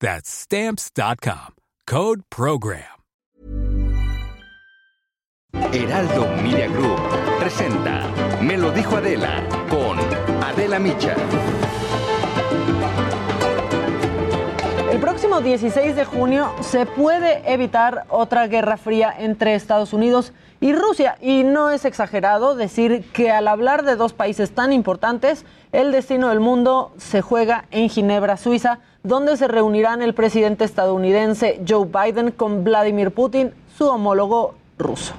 [0.00, 1.54] That's Stamps.com.
[1.86, 2.82] Code Program.
[5.72, 7.00] Heraldo Media Group
[7.38, 8.02] presenta
[8.42, 9.98] Me lo dijo Adela con
[10.42, 11.16] Adela Micha.
[14.90, 20.74] El próximo 16 de junio se puede evitar otra guerra fría entre Estados Unidos y
[20.74, 21.16] Rusia.
[21.20, 25.44] Y no es exagerado decir que al hablar de dos países tan importantes,
[25.76, 31.60] el destino del mundo se juega en Ginebra, Suiza, donde se reunirán el presidente estadounidense
[31.68, 35.12] Joe Biden con Vladimir Putin, su homólogo ruso.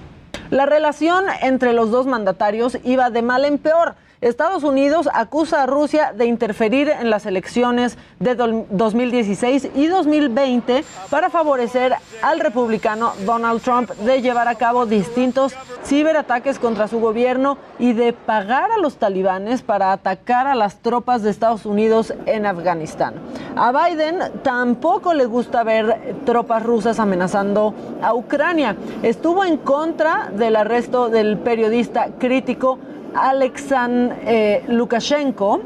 [0.50, 3.94] La relación entre los dos mandatarios iba de mal en peor.
[4.22, 11.30] Estados Unidos acusa a Rusia de interferir en las elecciones de 2016 y 2020 para
[11.30, 11.94] favorecer
[12.24, 15.54] al republicano Donald Trump de llevar a cabo distintos
[15.86, 21.22] ciberataques contra su gobierno y de pagar a los talibanes para atacar a las tropas
[21.22, 23.14] de Estados Unidos en Afganistán.
[23.56, 28.76] A Biden tampoco le gusta ver tropas rusas amenazando a Ucrania.
[29.04, 32.80] Estuvo en contra del arresto del periodista crítico
[33.14, 35.62] Alexan eh, Lukashenko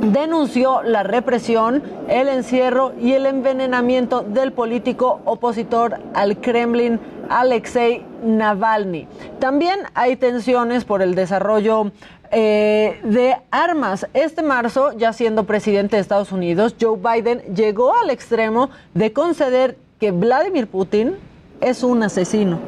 [0.00, 9.06] denunció la represión, el encierro y el envenenamiento del político opositor al Kremlin Alexei Navalny.
[9.38, 11.92] También hay tensiones por el desarrollo
[12.32, 14.06] eh, de armas.
[14.14, 19.76] Este marzo, ya siendo presidente de Estados Unidos, Joe Biden llegó al extremo de conceder
[19.98, 21.16] que Vladimir Putin
[21.60, 22.58] es un asesino.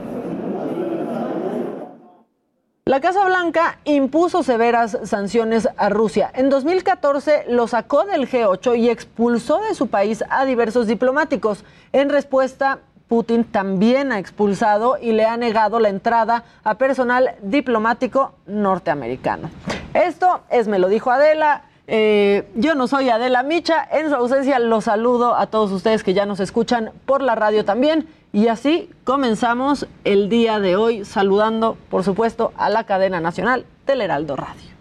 [2.84, 6.32] La Casa Blanca impuso severas sanciones a Rusia.
[6.34, 11.64] En 2014 lo sacó del G8 y expulsó de su país a diversos diplomáticos.
[11.92, 18.34] En respuesta, Putin también ha expulsado y le ha negado la entrada a personal diplomático
[18.46, 19.48] norteamericano.
[19.94, 21.62] Esto es, me lo dijo Adela.
[21.86, 23.86] Eh, yo no soy Adela Micha.
[23.92, 27.64] En su ausencia los saludo a todos ustedes que ya nos escuchan por la radio
[27.64, 28.08] también.
[28.34, 34.00] Y así comenzamos el día de hoy saludando, por supuesto, a la cadena nacional del
[34.00, 34.71] Heraldo Radio.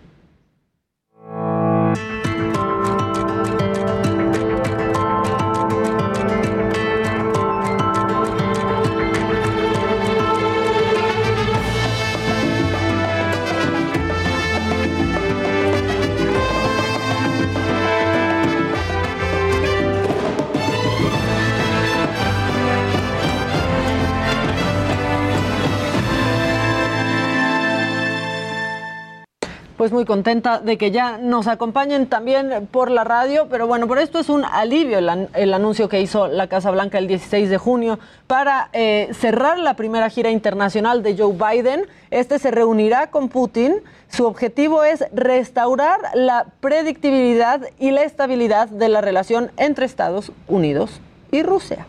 [29.82, 33.98] Pues muy contenta de que ya nos acompañen también por la radio, pero bueno, por
[33.98, 37.98] esto es un alivio el, anuncio que hizo la Casa Blanca el 16 de junio
[38.28, 41.88] para eh, cerrar la primera gira internacional de Joe Biden.
[42.12, 43.78] Este se reunirá con Putin.
[44.08, 51.02] Su objetivo es restaurar la predictibilidad y la estabilidad de la relación entre Estados Unidos
[51.32, 51.88] y Rusia.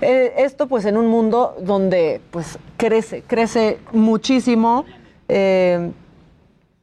[0.00, 4.86] Eh, esto pues en un mundo donde pues crece, crece muchísimo.
[5.28, 5.90] Eh,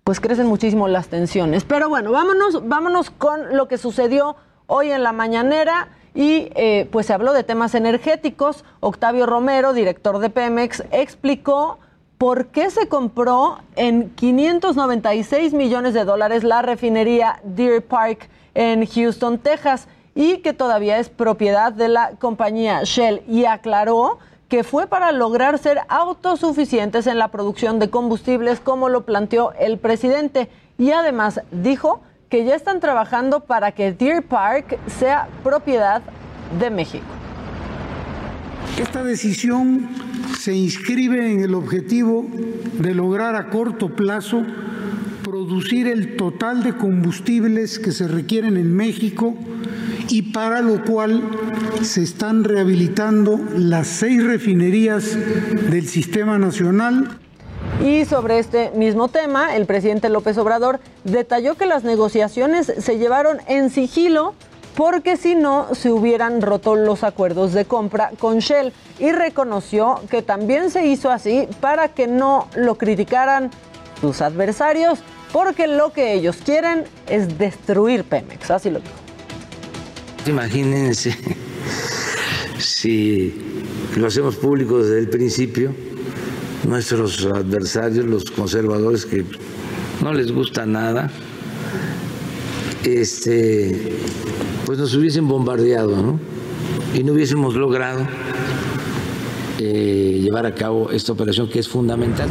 [0.07, 1.65] pues crecen muchísimo las tensiones.
[1.65, 7.07] Pero bueno, vámonos, vámonos con lo que sucedió hoy en la mañanera y eh, pues
[7.07, 8.63] se habló de temas energéticos.
[8.79, 11.79] Octavio Romero, director de Pemex, explicó
[12.17, 19.39] por qué se compró en 596 millones de dólares la refinería Deer Park en Houston,
[19.39, 23.23] Texas, y que todavía es propiedad de la compañía Shell.
[23.27, 29.05] Y aclaró que fue para lograr ser autosuficientes en la producción de combustibles, como lo
[29.05, 30.49] planteó el presidente.
[30.77, 36.01] Y además dijo que ya están trabajando para que Deer Park sea propiedad
[36.59, 37.05] de México.
[38.79, 39.89] Esta decisión
[40.37, 42.25] se inscribe en el objetivo
[42.73, 44.43] de lograr a corto plazo
[45.27, 49.33] producir el total de combustibles que se requieren en México
[50.07, 51.21] y para lo cual
[51.81, 55.17] se están rehabilitando las seis refinerías
[55.69, 57.19] del sistema nacional.
[57.83, 63.39] Y sobre este mismo tema, el presidente López Obrador detalló que las negociaciones se llevaron
[63.47, 64.33] en sigilo
[64.77, 70.21] porque si no se hubieran roto los acuerdos de compra con Shell y reconoció que
[70.21, 73.51] también se hizo así para que no lo criticaran
[73.99, 74.99] sus adversarios,
[75.31, 78.93] porque lo que ellos quieren es destruir Pemex, así lo dijo.
[80.25, 81.15] Imagínense
[82.57, 83.33] si
[83.95, 85.73] lo hacemos público desde el principio,
[86.67, 89.23] nuestros adversarios, los conservadores que
[90.03, 91.09] no les gusta nada,
[92.83, 93.93] este
[94.65, 96.19] pues nos hubiesen bombardeado ¿no?
[96.93, 98.05] y no hubiésemos logrado
[99.59, 102.29] eh, llevar a cabo esta operación que es fundamental.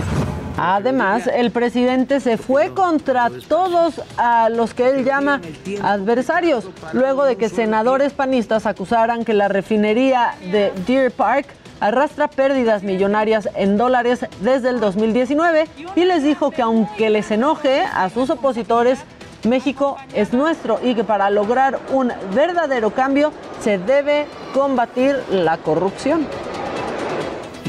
[0.59, 5.41] Además, el presidente se fue contra todos a los que él llama
[5.83, 11.47] adversarios, luego de que senadores panistas acusaran que la refinería de Deer Park
[11.81, 17.83] arrastra pérdidas millonarias en dólares desde el 2019 y les dijo que aunque les enoje
[17.83, 19.01] a sus opositores,
[19.45, 26.27] México es nuestro y que para lograr un verdadero cambio se debe combatir la corrupción.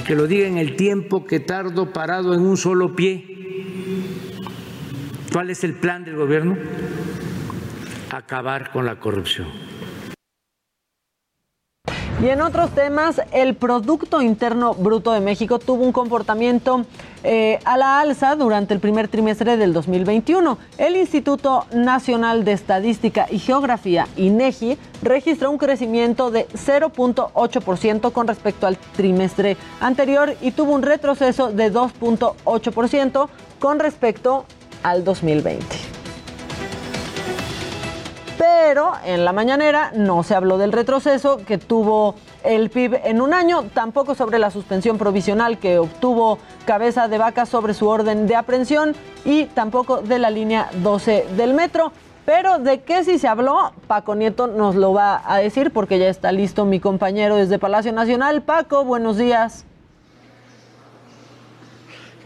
[0.08, 3.26] Que lo diga en el tiempo que tardo parado en un solo pie.
[5.34, 6.58] ¿Cuál es el plan del gobierno?
[8.10, 9.48] Acabar con la corrupción.
[12.28, 16.86] Y en otros temas, el Producto Interno Bruto de México tuvo un comportamiento
[17.24, 20.58] eh, a la alza durante el primer trimestre del 2021.
[20.78, 28.68] El Instituto Nacional de Estadística y Geografía, INEGI, registró un crecimiento de 0.8% con respecto
[28.68, 34.44] al trimestre anterior y tuvo un retroceso de 2.8% con respecto
[34.84, 35.87] al 2020
[38.38, 43.34] pero en la mañanera no se habló del retroceso que tuvo el PIB en un
[43.34, 48.36] año, tampoco sobre la suspensión provisional que obtuvo cabeza de vaca sobre su orden de
[48.36, 48.96] aprehensión
[49.26, 51.92] y tampoco de la línea 12 del metro.
[52.26, 56.10] Pero de qué sí se habló, Paco Nieto nos lo va a decir porque ya
[56.10, 58.42] está listo mi compañero desde Palacio Nacional.
[58.44, 59.64] Paco, buenos días.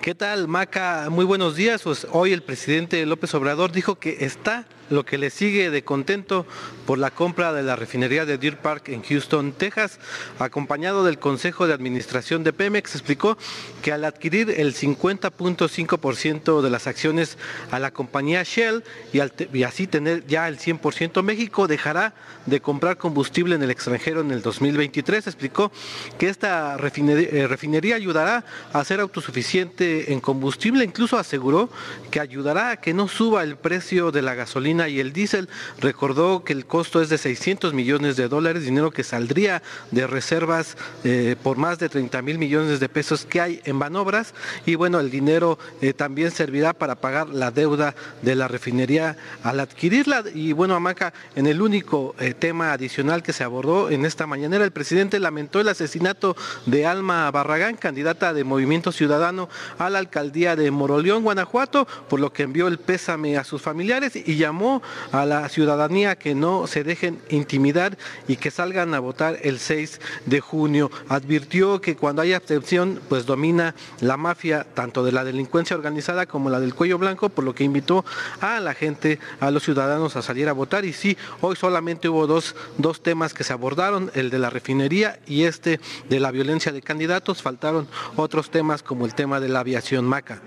[0.02, 1.08] ¿Qué tal, Maca?
[1.12, 1.84] Muy buenos días.
[1.84, 6.46] Pues hoy el presidente López Obrador dijo que está lo que le sigue de contento
[6.86, 10.00] por la compra de la refinería de Deer Park en Houston, Texas,
[10.38, 13.38] acompañado del Consejo de Administración de Pemex, explicó
[13.82, 17.38] que al adquirir el 50.5% de las acciones
[17.72, 18.84] a la compañía Shell
[19.14, 22.14] y, así tener ya el 100% México, dejará
[22.46, 25.28] de comprar combustible en el extranjero en el 2023.
[25.28, 25.72] Explicó
[26.18, 28.44] que esta eh, refinería ayudará
[28.74, 31.70] a ser autosuficiente en combustible, incluso aseguró
[32.10, 35.50] que ayudará a que no suba el precio de la gasolina y el diésel.
[35.80, 39.62] Recordó que el costo es de 600 millones de dólares, dinero que saldría
[39.92, 44.34] de reservas eh, por más de 30 mil millones de pesos que hay en Banobras.
[44.66, 49.60] Y bueno, el dinero eh, también servirá para pagar la deuda de la refinería al
[49.60, 50.24] adquirirla.
[50.34, 54.64] Y bueno, Amaca, en el único eh, tema adicional que se abordó en esta mañanera,
[54.64, 56.36] el presidente lamentó el asesinato
[56.66, 62.32] de Alma Barragán, candidata de Movimiento Ciudadano a la alcaldía de Moroleón, Guanajuato, por lo
[62.32, 64.71] que envió el pésame a sus familiares y llamó
[65.12, 67.98] a la ciudadanía que no se dejen intimidar
[68.28, 70.92] y que salgan a votar el 6 de junio.
[71.10, 76.50] Advirtió que cuando hay abstención, pues domina la mafia, tanto de la delincuencia organizada como
[76.50, 78.06] la del cuello blanco, por lo que invitó
[78.40, 80.86] a la gente, a los ciudadanos a salir a votar.
[80.86, 85.20] Y sí, hoy solamente hubo dos, dos temas que se abordaron, el de la refinería
[85.26, 85.80] y este
[86.10, 87.42] de la violencia de candidatos.
[87.42, 90.42] Faltaron otros temas como el tema de la aviación maca.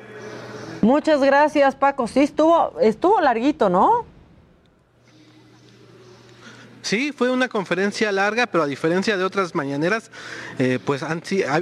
[0.82, 2.06] Muchas gracias, Paco.
[2.06, 4.04] Sí, estuvo, estuvo larguito, ¿no?
[6.84, 10.10] Sí, fue una conferencia larga, pero a diferencia de otras mañaneras,
[10.58, 11.02] eh, pues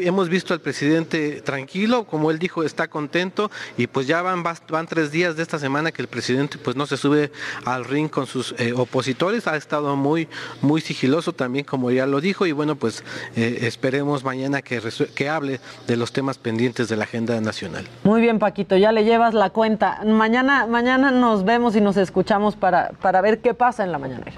[0.00, 3.48] hemos visto al presidente tranquilo, como él dijo, está contento
[3.78, 6.86] y pues ya van, van tres días de esta semana que el presidente pues no
[6.86, 7.30] se sube
[7.64, 10.26] al ring con sus eh, opositores, ha estado muy,
[10.60, 13.04] muy sigiloso también, como ya lo dijo, y bueno, pues
[13.36, 14.82] eh, esperemos mañana que,
[15.14, 17.86] que hable de los temas pendientes de la agenda nacional.
[18.02, 20.00] Muy bien, Paquito, ya le llevas la cuenta.
[20.04, 24.32] Mañana, mañana nos vemos y nos escuchamos para, para ver qué pasa en la mañanera.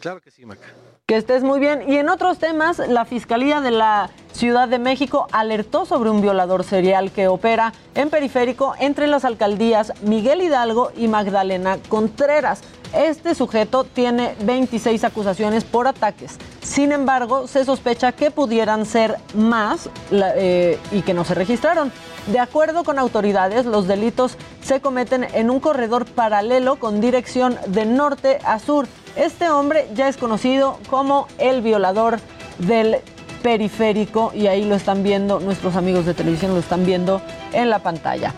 [0.00, 0.66] Claro que sí, Maca.
[1.06, 1.90] Que estés muy bien.
[1.90, 6.64] Y en otros temas, la Fiscalía de la Ciudad de México alertó sobre un violador
[6.64, 12.62] serial que opera en periférico entre las alcaldías Miguel Hidalgo y Magdalena Contreras.
[12.94, 16.38] Este sujeto tiene 26 acusaciones por ataques.
[16.62, 21.92] Sin embargo, se sospecha que pudieran ser más eh, y que no se registraron.
[22.26, 27.86] De acuerdo con autoridades, los delitos se cometen en un corredor paralelo con dirección de
[27.86, 28.86] norte a sur.
[29.16, 32.20] Este hombre ya es conocido como el violador
[32.58, 32.98] del
[33.42, 37.20] periférico y ahí lo están viendo, nuestros amigos de televisión lo están viendo
[37.52, 38.34] en la pantalla.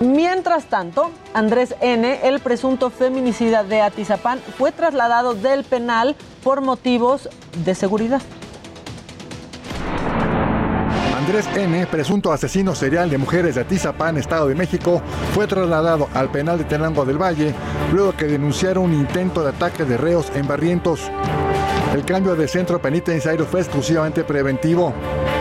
[0.00, 7.28] Mientras tanto, Andrés N., el presunto feminicida de Atizapán, fue trasladado del penal por motivos
[7.64, 8.22] de seguridad.
[11.28, 15.02] Andrés N., presunto asesino serial de mujeres de Atizapán, Estado de México,
[15.34, 17.54] fue trasladado al penal de Tenango del Valle
[17.92, 21.10] luego que denunciaron un intento de ataque de reos en Barrientos.
[21.94, 24.92] El cambio de centro penitenciario fue exclusivamente preventivo.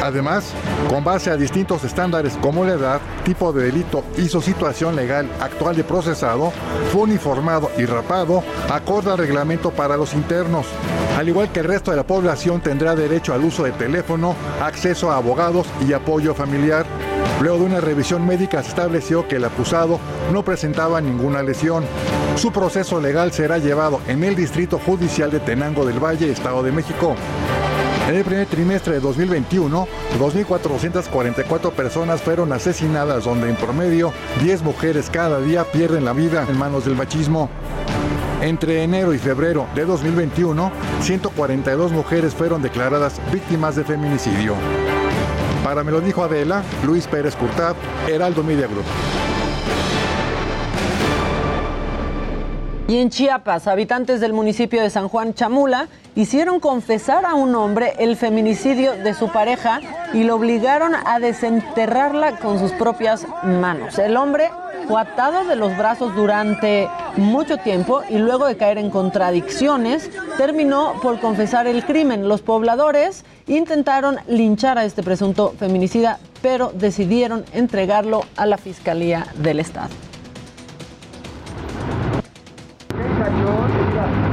[0.02, 0.54] Además,
[0.90, 5.30] con base a distintos estándares como la edad, tipo de delito y su situación legal
[5.42, 6.54] actual de procesado,
[6.92, 10.66] fue uniformado y rapado acorde al reglamento para los internos.
[11.18, 15.12] Al igual que el resto de la población tendrá derecho al uso de teléfono, acceso
[15.12, 16.86] a abogados y apoyo familiar.
[17.42, 20.00] Luego de una revisión médica se estableció que el acusado
[20.32, 21.86] no presentaba ninguna lesión.
[22.36, 26.72] Su proceso legal será llevado en el Distrito Judicial de Tenango del Valle, Estado de
[26.72, 27.16] México.
[28.08, 29.86] En el primer trimestre de 2021,
[30.18, 36.58] 2.444 personas fueron asesinadas, donde en promedio 10 mujeres cada día pierden la vida en
[36.58, 37.50] manos del machismo.
[38.42, 44.56] Entre enero y febrero de 2021, 142 mujeres fueron declaradas víctimas de feminicidio.
[45.68, 47.76] Para me lo dijo Adela, Luis Pérez Curtad,
[48.08, 48.86] Heraldo Media Group.
[52.90, 57.94] Y en Chiapas, habitantes del municipio de San Juan Chamula hicieron confesar a un hombre
[58.00, 59.82] el feminicidio de su pareja
[60.14, 64.00] y lo obligaron a desenterrarla con sus propias manos.
[64.00, 64.50] El hombre
[64.88, 70.94] fue atado de los brazos durante mucho tiempo y luego de caer en contradicciones, terminó
[71.02, 72.30] por confesar el crimen.
[72.30, 79.60] Los pobladores intentaron linchar a este presunto feminicida, pero decidieron entregarlo a la Fiscalía del
[79.60, 79.90] Estado.
[83.20, 84.27] Y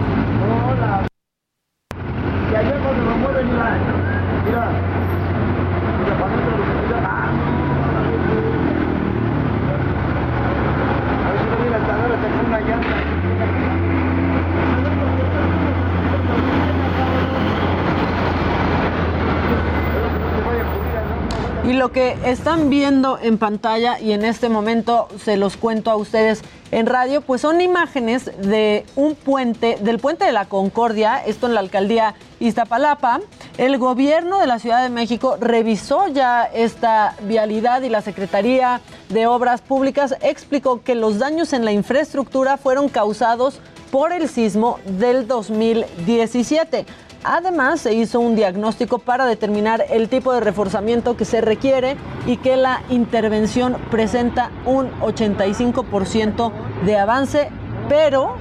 [21.85, 26.41] lo que están viendo en pantalla y en este momento se los cuento a ustedes
[26.71, 31.53] en radio, pues son imágenes de un puente, del puente de la Concordia, esto en
[31.53, 33.21] la alcaldía Iztapalapa.
[33.59, 39.26] El gobierno de la Ciudad de México revisó ya esta vialidad y la Secretaría de
[39.26, 43.61] Obras Públicas explicó que los daños en la infraestructura fueron causados
[43.91, 46.87] por el sismo del 2017.
[47.25, 52.37] Además, se hizo un diagnóstico para determinar el tipo de reforzamiento que se requiere y
[52.37, 56.52] que la intervención presenta un 85%
[56.85, 57.49] de avance,
[57.88, 58.37] pero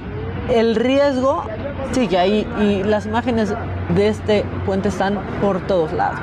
[0.50, 1.44] el riesgo
[1.92, 3.54] sigue ahí y las imágenes
[3.94, 6.20] de este puente están por todos lados.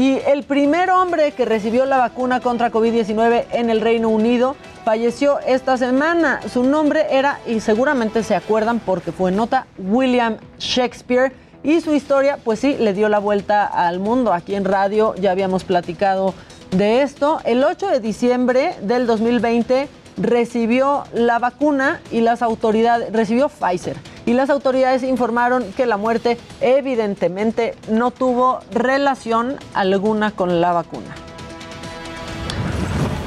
[0.00, 5.40] Y el primer hombre que recibió la vacuna contra COVID-19 en el Reino Unido falleció
[5.40, 6.40] esta semana.
[6.50, 11.34] Su nombre era, y seguramente se acuerdan porque fue nota, William Shakespeare.
[11.62, 14.32] Y su historia, pues sí, le dio la vuelta al mundo.
[14.32, 16.32] Aquí en radio ya habíamos platicado
[16.70, 17.42] de esto.
[17.44, 24.32] El 8 de diciembre del 2020 recibió la vacuna y las autoridades, recibió Pfizer y
[24.34, 31.14] las autoridades informaron que la muerte evidentemente no tuvo relación alguna con la vacuna.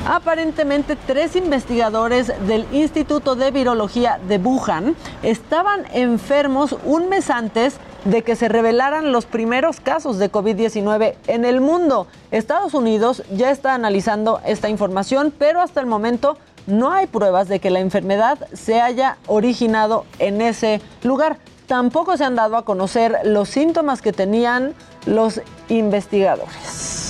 [0.06, 8.22] Aparentemente, tres investigadores del Instituto de Virología de Wuhan estaban enfermos un mes antes de
[8.22, 12.08] que se revelaran los primeros casos de COVID-19 en el mundo.
[12.32, 17.60] Estados Unidos ya está analizando esta información, pero hasta el momento no hay pruebas de
[17.60, 21.38] que la enfermedad se haya originado en ese lugar.
[21.68, 24.74] Tampoco se han dado a conocer los síntomas que tenían
[25.06, 27.04] los investigadores.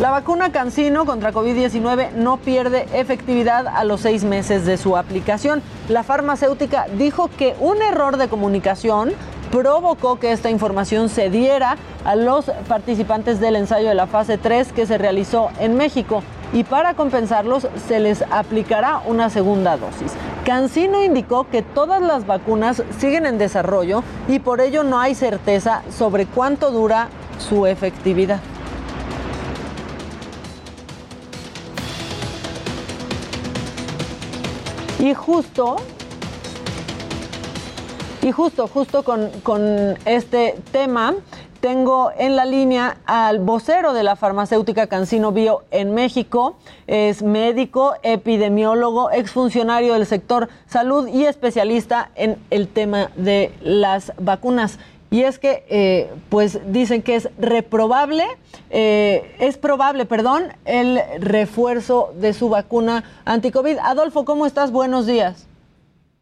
[0.00, 5.62] La vacuna Cancino contra COVID-19 no pierde efectividad a los seis meses de su aplicación.
[5.88, 9.12] La farmacéutica dijo que un error de comunicación
[9.52, 14.72] provocó que esta información se diera a los participantes del ensayo de la fase 3
[14.72, 16.22] que se realizó en México
[16.54, 20.14] y para compensarlos se les aplicará una segunda dosis.
[20.46, 25.82] Cancino indicó que todas las vacunas siguen en desarrollo y por ello no hay certeza
[25.96, 28.40] sobre cuánto dura su efectividad.
[34.98, 35.76] Y justo
[38.22, 41.14] y justo, justo con, con, este tema,
[41.60, 46.56] tengo en la línea al vocero de la farmacéutica Cancino Bio en México.
[46.86, 54.78] Es médico, epidemiólogo, exfuncionario del sector salud y especialista en el tema de las vacunas.
[55.10, 58.24] Y es que, eh, pues dicen que es reprobable,
[58.70, 63.78] eh, es probable, perdón, el refuerzo de su vacuna anticovid.
[63.78, 64.70] Adolfo, ¿cómo estás?
[64.70, 65.48] Buenos días.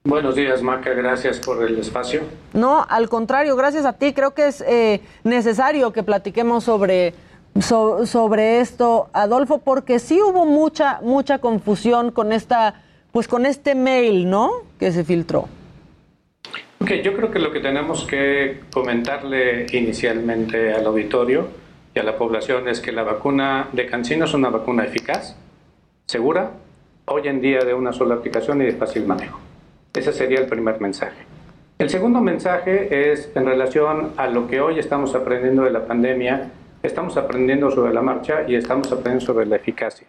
[0.03, 0.95] Buenos días, Maca.
[0.95, 2.23] Gracias por el espacio.
[2.55, 4.15] No, al contrario, gracias a ti.
[4.15, 7.13] Creo que es eh, necesario que platiquemos sobre,
[7.61, 14.31] sobre esto, Adolfo, porque sí hubo mucha, mucha confusión con esta, pues con este mail,
[14.31, 14.51] ¿no?
[14.79, 15.49] Que se filtró.
[16.81, 21.49] Ok, yo creo que lo que tenemos que comentarle inicialmente al auditorio
[21.95, 25.37] y a la población es que la vacuna de Cancino es una vacuna eficaz,
[26.07, 26.53] segura,
[27.05, 29.40] hoy en día de una sola aplicación y de fácil manejo.
[29.95, 31.25] Ese sería el primer mensaje.
[31.79, 36.51] El segundo mensaje es en relación a lo que hoy estamos aprendiendo de la pandemia.
[36.83, 40.07] Estamos aprendiendo sobre la marcha y estamos aprendiendo sobre la eficacia.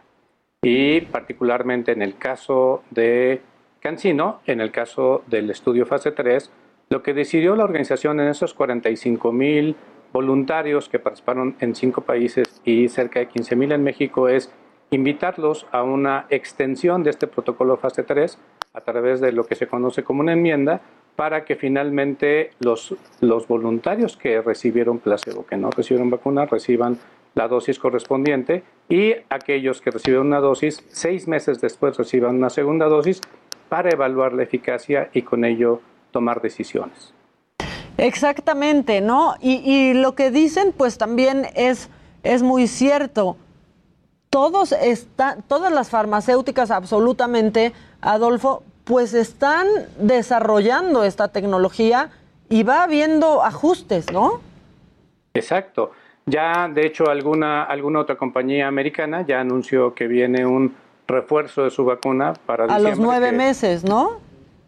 [0.62, 3.42] Y particularmente en el caso de
[3.80, 6.52] Cancino, en el caso del estudio fase 3,
[6.90, 9.76] lo que decidió la organización en esos 45 mil
[10.14, 14.52] voluntarios que participaron en cinco países y cerca de 15 mil en México es
[14.92, 18.38] invitarlos a una extensión de este protocolo fase 3
[18.74, 20.82] a través de lo que se conoce como una enmienda
[21.16, 26.98] para que finalmente los, los voluntarios que recibieron placebo, que no recibieron vacuna, reciban
[27.36, 32.88] la dosis correspondiente y aquellos que recibieron una dosis, seis meses después reciban una segunda
[32.88, 33.22] dosis
[33.70, 37.14] para evaluar la eficacia y con ello tomar decisiones.
[37.98, 39.36] Exactamente, ¿no?
[39.42, 41.90] Y, y lo que dicen pues también es,
[42.24, 43.36] es muy cierto.
[44.32, 49.68] Todos están, todas las farmacéuticas absolutamente Adolfo, pues están
[50.00, 52.10] desarrollando esta tecnología
[52.50, 54.42] y va habiendo ajustes, ¿no?
[55.34, 55.92] Exacto.
[56.26, 60.76] Ya, de hecho, alguna, alguna otra compañía americana ya anunció que viene un
[61.08, 64.20] refuerzo de su vacuna para A los nueve meses, ¿no?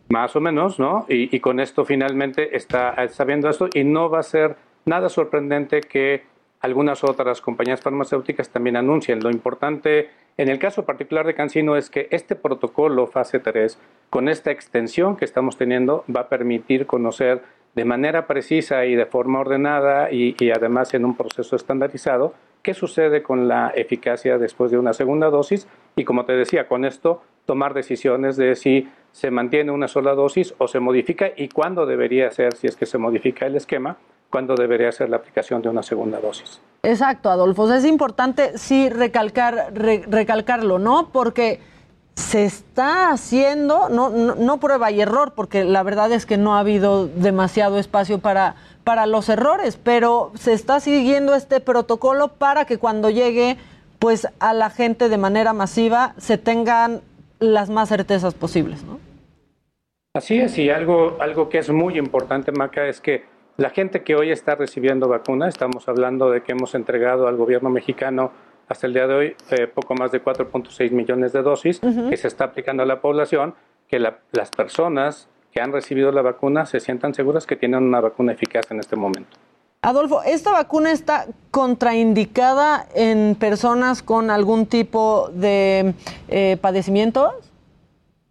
[0.10, 1.06] Más o menos, ¿no?
[1.08, 6.24] Y, con esto finalmente está sabiendo esto y no va a ser nada sorprendente que
[6.64, 9.20] algunas otras compañías farmacéuticas también anuncien.
[9.20, 13.78] Lo importante en el caso particular de Cancino es que este protocolo fase 3,
[14.10, 17.44] con esta extensión que estamos teniendo, va a permitir conocer
[17.76, 23.24] de manera precisa y de forma ordenada y, además en un proceso estandarizado qué sucede
[23.24, 27.74] con la eficacia después de una segunda dosis y como te decía, con esto tomar
[27.74, 32.54] decisiones de si se mantiene una sola dosis o se modifica y cuándo debería ser,
[32.56, 33.98] si es que se modifica el esquema,
[34.34, 36.60] cuándo debería ser la aplicación de una segunda dosis.
[36.82, 37.72] Exacto, Adolfo.
[37.72, 41.10] Es importante sí recalcar, recalcarlo, ¿no?
[41.14, 41.60] Porque
[42.16, 46.62] se está haciendo, no, no, prueba y error, porque la verdad es que no ha
[46.62, 52.80] habido demasiado espacio para, para los errores, pero se está siguiendo este protocolo para que
[52.80, 53.58] cuando llegue
[54.00, 57.02] pues a la gente de manera masiva se tengan
[57.38, 59.00] las más certezas posibles, ¿no?
[60.16, 64.16] Así es, y algo, algo que es muy importante, Maca, es que la gente que
[64.16, 68.32] hoy está recibiendo vacuna, estamos hablando de que hemos entregado al gobierno mexicano
[68.68, 72.28] hasta el día de hoy eh, poco más de 4.6 millones de dosis que se
[72.28, 73.54] está aplicando a la población,
[73.88, 78.32] que las personas que han recibido la vacuna se sientan seguras que tienen una vacuna
[78.32, 79.38] eficaz en este momento.
[79.84, 85.94] Adolfo, ¿esta vacuna está contraindicada en personas con algún tipo de
[86.30, 87.34] eh, padecimientos?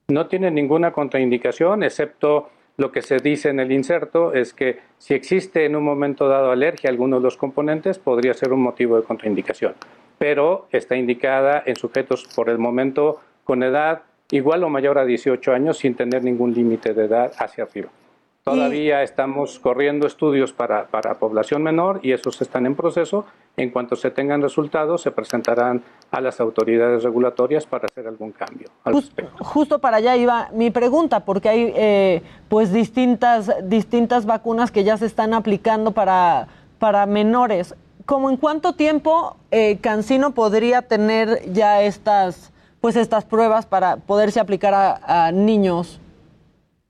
[0.09, 2.49] No tiene ninguna contraindicación, excepto
[2.83, 6.51] lo que se dice en el inserto es que si existe en un momento dado
[6.51, 9.75] alergia a alguno de los componentes, podría ser un motivo de contraindicación,
[10.19, 15.53] pero está indicada en sujetos por el momento con edad igual o mayor a 18
[15.53, 17.89] años sin tener ningún límite de edad hacia arriba.
[18.45, 23.25] Todavía estamos corriendo estudios para, para, población menor y esos están en proceso.
[23.57, 28.69] En cuanto se tengan resultados, se presentarán a las autoridades regulatorias para hacer algún cambio.
[29.41, 34.97] justo para allá iba mi pregunta, porque hay eh, pues distintas, distintas vacunas que ya
[34.97, 37.77] se están aplicando para, para menores.
[38.07, 44.41] ¿cómo en cuánto tiempo eh, Cancino podría tener ya estas, pues estas pruebas para poderse
[44.41, 46.01] aplicar a, niños?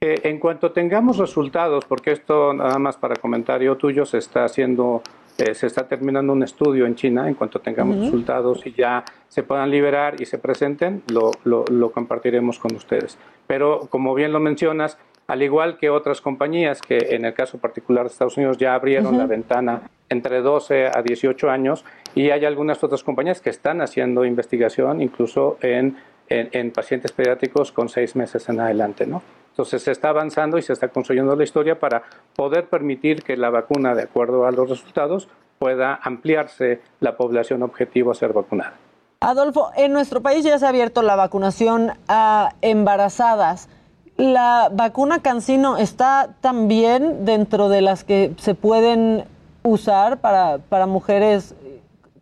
[0.05, 5.01] Eh, en cuanto tengamos resultados, porque esto nada más para comentario tuyo se está haciendo
[5.39, 9.45] eh, se está terminando un estudio en China, en cuanto tengamos resultados y ya se
[9.45, 13.17] puedan liberar y se presenten, lo, lo, compartiremos con ustedes.
[13.47, 18.05] Pero como bien lo mencionas, al igual que otras compañías que en el caso particular
[18.05, 21.85] de Estados Unidos ya abrieron la ventana entre 12 a 18 años
[22.17, 25.97] y hay algunas otras compañías que están haciendo investigación incluso en,
[26.29, 29.23] en, en pacientes pediátricos con seis meses en adelante, ¿no?
[29.53, 33.51] Entonces se está avanzando y se está construyendo la historia para poder permitir que la
[33.51, 38.75] vacuna, de acuerdo a los resultados, pueda ampliarse la población objetivo a ser vacunada.
[39.21, 43.69] Adolfo, en nuestro país ya se ha abierto la vacunación a embarazadas.
[44.17, 49.25] ¿La vacuna Cancino está también dentro de las que se pueden
[49.63, 51.55] usar para, para mujeres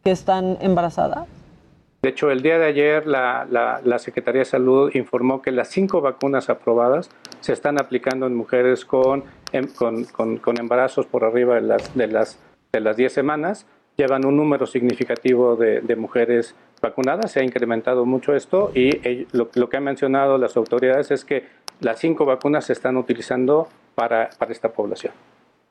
[0.02, 1.28] que están embarazadas?
[2.02, 6.00] De hecho, el día de ayer la, la, Secretaría de Salud informó que las cinco
[6.00, 7.10] vacunas aprobadas
[7.40, 12.06] se están aplicando en mujeres con, em, con, con, embarazos por arriba de las, de,
[12.06, 12.38] las,
[12.72, 13.66] de las 10 semanas.
[13.98, 19.68] Llevan un número significativo de, mujeres vacunadas, se ha incrementado mucho esto y lo, lo,
[19.68, 21.44] que han mencionado las autoridades es que
[21.80, 25.12] las cinco vacunas se están utilizando para, para esta población.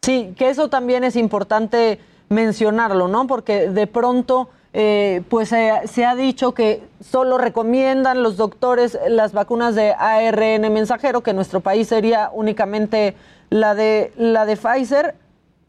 [0.04, 1.98] Sí, que eso también es importante
[2.30, 3.26] mencionarlo, ¿no?
[3.26, 9.76] Porque de pronto eh, pues se ha dicho que solo recomiendan los doctores las vacunas
[9.76, 13.16] de ARN mensajero, que nuestro país sería únicamente
[13.50, 15.16] la de, la de Pfizer,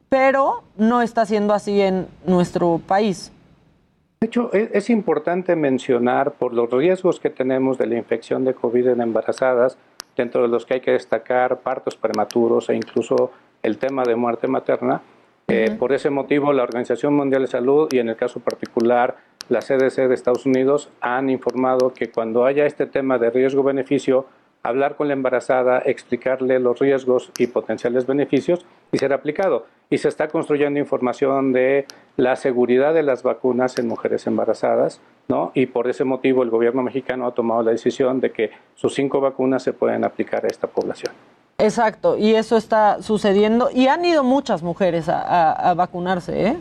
[0.09, 3.33] pero no está siendo así en nuestro país.
[4.21, 8.53] De hecho, es, es importante mencionar por los riesgos que tenemos de la infección de
[8.53, 9.79] COVID en embarazadas,
[10.15, 13.31] dentro de los que hay que destacar partos prematuros e incluso
[13.63, 15.01] el tema de muerte materna,
[15.51, 19.17] eh, por ese motivo, la Organización Mundial de Salud y en el caso particular
[19.49, 24.27] la CDC de Estados Unidos han informado que cuando haya este tema de riesgo-beneficio,
[24.63, 29.67] hablar con la embarazada, explicarle los riesgos y potenciales beneficios y ser aplicado.
[29.91, 31.87] Y se está construyendo información de
[32.17, 35.51] la seguridad de las vacunas en mujeres embarazadas, ¿no?
[35.55, 39.21] Y por ese motivo el gobierno mexicano ha tomado la decisión de que sus cinco
[39.21, 41.13] vacunas se pueden aplicar a esta población.
[41.61, 43.71] Exacto, y eso está sucediendo.
[43.73, 46.57] Y han ido muchas mujeres a, vacunarse, ¿eh?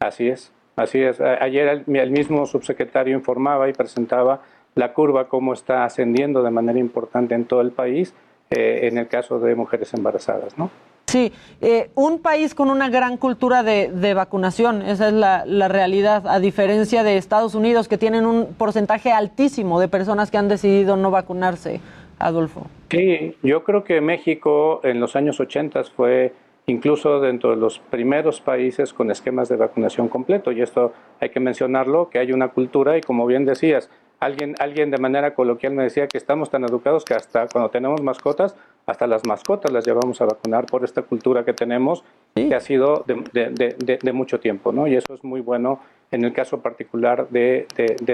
[0.00, 1.20] Así es, así es.
[1.20, 4.40] Ayer el, mismo subsecretario informaba y presentaba
[4.74, 8.14] la curva, cómo está ascendiendo de manera importante en todo el país,
[8.50, 10.70] eh, en el caso de mujeres embarazadas, ¿no?
[11.10, 16.28] Sí, eh, un país con una gran cultura de, vacunación, esa es la, la, realidad,
[16.28, 20.96] a diferencia de Estados Unidos, que tienen un porcentaje altísimo de personas que han decidido
[20.96, 21.80] no vacunarse.
[22.20, 22.66] Adolfo.
[22.90, 26.32] Sí, yo creo que México en los años 80 fue
[26.66, 30.52] incluso dentro de los primeros países con esquemas de vacunación completo.
[30.52, 34.90] Y esto hay que mencionarlo, que hay una cultura y como bien decías, alguien, alguien
[34.90, 38.54] de manera coloquial me decía que estamos tan educados que hasta cuando tenemos mascotas,
[38.86, 42.04] hasta las mascotas las llevamos a vacunar por esta cultura que tenemos,
[42.34, 44.86] que ha sido de, mucho tiempo, ¿no?
[44.86, 45.80] Y eso es muy bueno
[46.10, 47.66] en el caso particular de,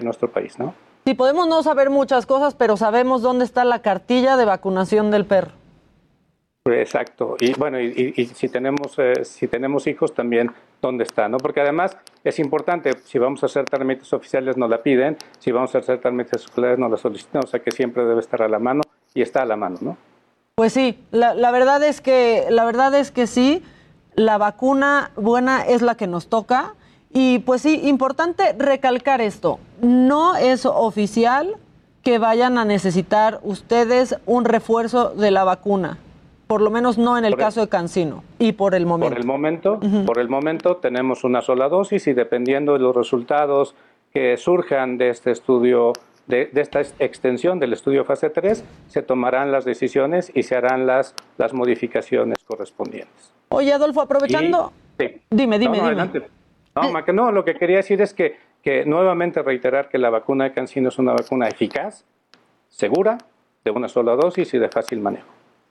[0.03, 0.75] nuestro país, ¿no?
[1.07, 5.25] Sí, podemos no saber muchas cosas, pero sabemos dónde está la cartilla de vacunación del
[5.25, 5.53] perro.
[6.65, 7.37] Exacto.
[7.39, 10.51] Y bueno, y, si tenemos eh, si tenemos hijos también
[10.83, 11.37] dónde está, ¿no?
[11.39, 15.77] Porque además es importante, si vamos a hacer trámites oficiales nos la piden, si vamos
[15.77, 18.59] a hacer trámites escolares nos la solicitan, o sea que siempre debe estar a la
[18.59, 18.81] mano
[19.15, 19.97] y está a la mano, ¿no?
[20.57, 23.63] Pues sí, la, la verdad es que la verdad es que sí,
[24.17, 26.75] la vacuna buena es la que nos toca
[27.13, 31.57] y pues sí, importante recalcar esto, no es oficial
[32.03, 35.99] que vayan a necesitar ustedes un refuerzo de la vacuna,
[36.47, 39.15] por lo menos no en el caso de Cancino y por el momento.
[39.15, 43.75] Por el momento, por el momento tenemos una sola dosis y dependiendo de los resultados
[44.13, 45.93] que surjan de este estudio
[46.27, 51.15] de, esta extensión del estudio fase 3, se tomarán las decisiones y se harán las,
[51.39, 53.33] las modificaciones correspondientes.
[53.49, 54.73] Oye, Adolfo, aprovechando...
[54.99, 56.36] Dime, dime, dime.
[56.77, 60.53] No, no, lo que quería decir es que, que nuevamente reiterar que la vacuna de
[60.53, 62.05] Cancino es una vacuna eficaz,
[62.69, 63.19] segura,
[63.65, 65.27] de una sola dosis y de fácil manejo.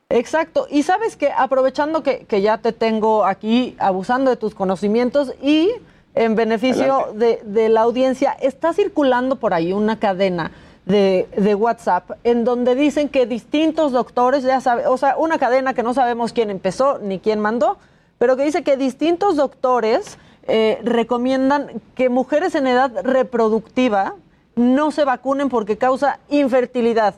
[0.10, 0.68] Exacto.
[0.70, 5.72] Y sabes que aprovechando que, que ya te tengo aquí, abusando de tus conocimientos y
[6.16, 10.52] en beneficio de, de, la audiencia, está circulando por ahí una cadena
[10.86, 15.74] de, de, WhatsApp en donde dicen que distintos doctores, ya sabe, o sea, una cadena
[15.74, 17.78] que no sabemos quién empezó ni quién mandó,
[18.18, 24.16] pero que dice que distintos doctores eh, recomiendan que mujeres en edad reproductiva
[24.56, 27.16] no se vacunen porque causa infertilidad.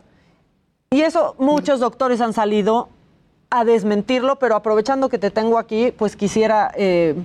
[0.91, 2.89] Y eso muchos doctores han salido
[3.49, 7.15] a desmentirlo, pero aprovechando que te tengo aquí, pues quisiera eh,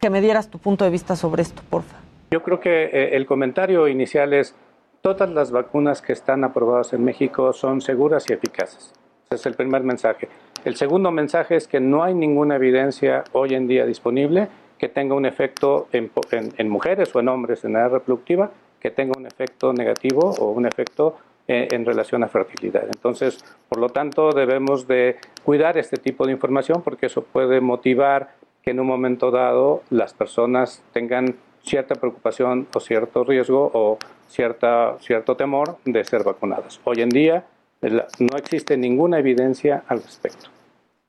[0.00, 1.96] que me dieras tu punto de vista sobre esto, porfa.
[2.30, 4.54] Yo creo que eh, el comentario inicial es,
[5.02, 8.92] todas las vacunas que están aprobadas en México son seguras y eficaces.
[9.30, 10.28] Ese es el primer mensaje.
[10.64, 14.48] El segundo mensaje es que no hay ninguna evidencia hoy en día disponible
[14.80, 19.26] que tenga un efecto en, mujeres o en hombres en edad reproductiva, que tenga un
[19.26, 22.84] efecto negativo o un efecto eh, en relación a fertilidad.
[22.86, 28.30] Entonces, por lo tanto, debemos de cuidar este tipo de información porque eso puede motivar
[28.62, 34.96] que en un momento dado las personas tengan cierta preocupación o cierto riesgo o cierta,
[35.00, 36.80] cierto temor de ser vacunadas.
[36.84, 37.44] Hoy en día
[37.82, 40.48] no existe ninguna evidencia al respecto.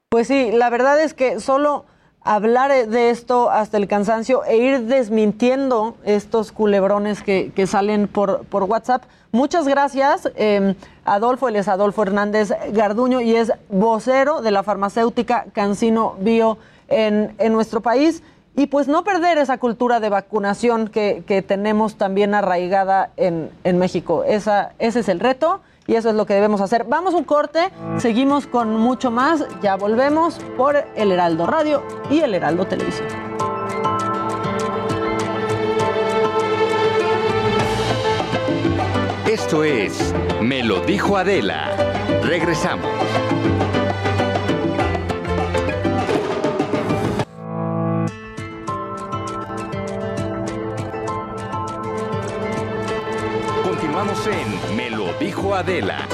[0.10, 1.86] Pues sí, la verdad es que solo
[2.24, 8.64] hablar de esto hasta el cansancio e ir desmintiendo estos culebrones que, salen por, por,
[8.64, 9.04] WhatsApp.
[9.32, 11.50] Muchas gracias, eh, Adolfo.
[11.50, 16.58] Él es Adolfo Hernández Garduño y es vocero de la farmacéutica Cancino Bio
[16.88, 18.22] en, en nuestro país.
[18.56, 23.78] Y pues no perder esa cultura de vacunación que, que tenemos también arraigada en, en
[23.78, 24.26] México.
[24.26, 26.86] Esa, ese es el reto y eso es lo que debemos hacer.
[26.86, 32.34] Vamos un corte, seguimos con mucho más, ya volvemos por el Heraldo Radio y el
[32.34, 33.08] Heraldo Televisión.
[39.26, 41.72] Esto es Me lo dijo Adela.
[42.22, 42.88] Regresamos.
[54.28, 54.61] en
[55.20, 56.08] Dijo Adela.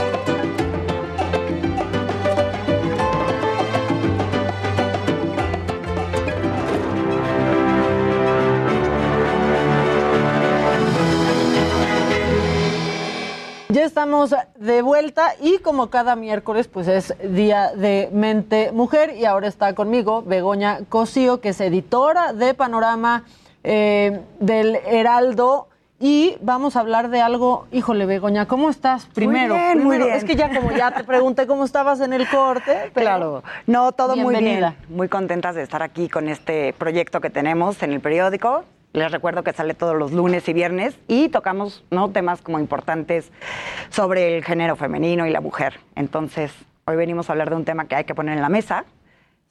[13.70, 19.26] Ya estamos de vuelta y como cada miércoles pues es día de mente mujer y
[19.26, 23.26] ahora está conmigo Begoña Cosío que es editora de Panorama
[23.64, 25.68] eh, del Heraldo
[26.00, 29.08] y vamos a hablar de algo, híjole, Begoña, ¿cómo estás?
[29.08, 30.12] Primero, muy bien, muy bien.
[30.12, 32.92] es que ya como ya te pregunté cómo estabas en el corte.
[32.94, 34.76] claro, no, todo muy bien.
[34.90, 38.64] Muy contentas de estar aquí con este proyecto que tenemos en el periódico.
[38.94, 42.10] Les recuerdo que sale todos los lunes y viernes y tocamos ¿no?
[42.10, 43.32] temas como importantes
[43.90, 45.80] sobre el género femenino y la mujer.
[45.96, 46.54] Entonces,
[46.86, 48.86] hoy venimos a hablar de un tema que hay que poner en la mesa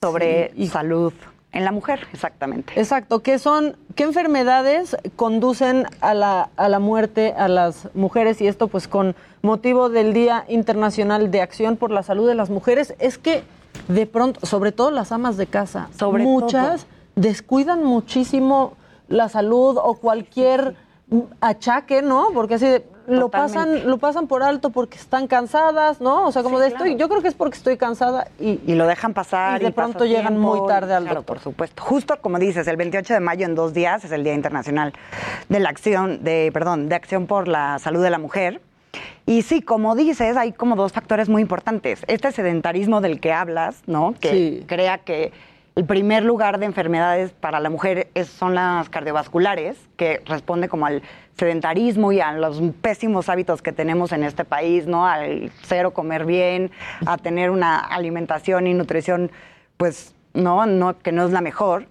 [0.01, 1.13] sobre salud
[1.57, 2.75] en la mujer, exactamente.
[2.77, 3.23] Exacto.
[3.23, 8.43] ¿Qué son, qué enfermedades conducen a la, a la muerte a las mujeres?
[8.43, 12.51] Y esto, pues, con motivo del Día Internacional de Acción por la Salud de las
[12.51, 13.43] Mujeres, es que
[13.89, 18.75] de pronto, sobre todo las amas de casa, sobre muchas descuidan muchísimo
[19.09, 20.77] la salud o cualquier
[21.41, 22.29] achaque, ¿no?
[22.35, 26.27] Porque así de, lo pasan, lo pasan por alto porque están cansadas, ¿no?
[26.27, 28.87] O sea, como de estoy, yo creo que es porque estoy cansada y, y lo
[28.87, 31.83] dejan pasar y de pronto llegan muy tarde al claro, por supuesto.
[31.83, 34.93] Justo como dices, el 28 de mayo en dos días es el Día Internacional
[35.49, 38.61] de la Acción, de, perdón, de Acción por la Salud de la Mujer.
[39.27, 42.05] Y sí, como dices, hay como dos factores muy importantes.
[42.07, 44.15] Este sedentarismo del que hablas, ¿no?
[44.21, 45.33] Que crea que
[45.77, 51.03] el primer lugar de enfermedades para la mujer son las cardiovasculares, que responde como al
[51.37, 55.07] sedentarismo y a los pésimos hábitos que tenemos en este país, ¿no?
[55.07, 56.71] Al cero comer bien,
[57.05, 59.31] a tener una alimentación y nutrición,
[59.77, 61.89] pues, no, no que no es la mejor.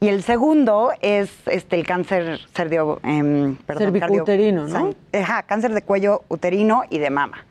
[0.00, 4.94] Y el segundo es este, el cáncer cerdio, eh, cervicuterino, ¿no?
[5.14, 7.46] Ajá, cáncer de cuello uterino y de mama.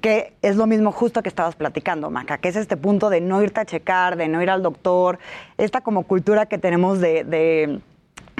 [0.00, 3.42] Que es lo mismo justo que estabas platicando, Maca, que es este punto de no
[3.42, 5.18] irte a checar, de no ir al doctor,
[5.58, 7.80] esta como cultura que tenemos de,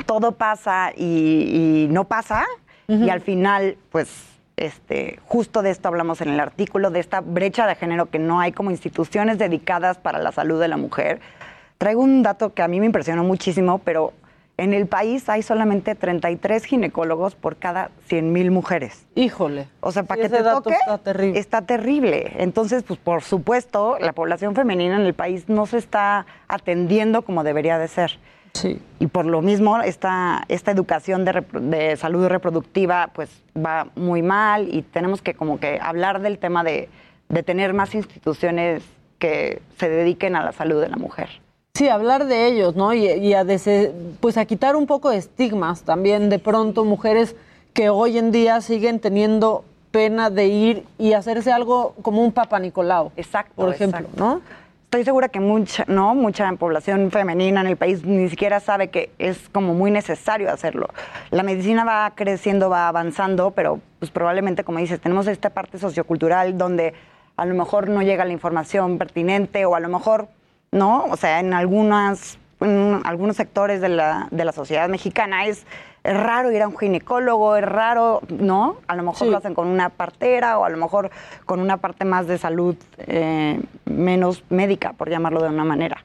[0.06, 2.46] todo pasa y, no pasa,
[2.86, 4.08] y al final, pues
[4.56, 8.40] este, justo de esto hablamos en el artículo, de esta brecha de género que no
[8.40, 11.20] hay como instituciones dedicadas para la salud de la mujer.
[11.78, 14.14] Traigo un dato que a mí me impresionó muchísimo, pero
[14.58, 19.06] en el país hay solamente 33 ginecólogos por cada 100.000 mujeres.
[19.14, 19.68] Híjole.
[19.80, 21.38] O sea, para que te toque, está terrible.
[21.38, 22.32] está terrible.
[22.38, 27.44] Entonces, pues por supuesto, la población femenina en el país no se está atendiendo como
[27.44, 28.18] debería de ser.
[28.54, 28.80] Sí.
[28.98, 34.74] Y por lo mismo, esta, esta educación de, de salud reproductiva pues va muy mal
[34.74, 36.88] y tenemos que como que hablar del tema de,
[37.28, 38.82] de tener más instituciones
[39.18, 41.28] que se dediquen a la salud de la mujer.
[41.76, 42.94] Sí, hablar de ellos, ¿no?
[42.94, 43.44] Y, a
[44.20, 47.36] pues a quitar un poco de estigmas también de pronto mujeres
[47.74, 52.58] que hoy en día siguen teniendo pena de ir y hacerse algo como un Papa
[52.60, 53.12] Nicolau.
[53.18, 53.52] Exacto.
[53.56, 54.40] Por ejemplo, ¿no?
[54.84, 59.10] Estoy segura que mucha, no, mucha población femenina en el país ni siquiera sabe que
[59.18, 60.88] es como muy necesario hacerlo.
[61.30, 66.56] La medicina va creciendo, va avanzando, pero pues probablemente, como dices, tenemos esta parte sociocultural
[66.56, 66.94] donde
[67.36, 70.28] a lo mejor no llega la información pertinente o a lo mejor
[70.76, 71.04] ¿no?
[71.10, 75.66] O sea, en algunas en algunos sectores de la, de la sociedad mexicana es,
[76.04, 78.76] es raro ir a un ginecólogo, es raro, ¿no?
[78.86, 79.30] A lo mejor Sí.
[79.30, 81.10] lo hacen con una partera o a lo mejor
[81.44, 86.02] con una parte más de salud eh, menos médica, por llamarlo de una manera.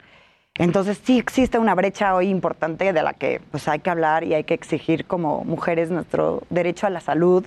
[0.55, 4.34] Entonces sí existe una brecha hoy importante de la que pues hay que hablar y
[4.34, 7.45] hay que exigir como mujeres nuestro derecho a la salud,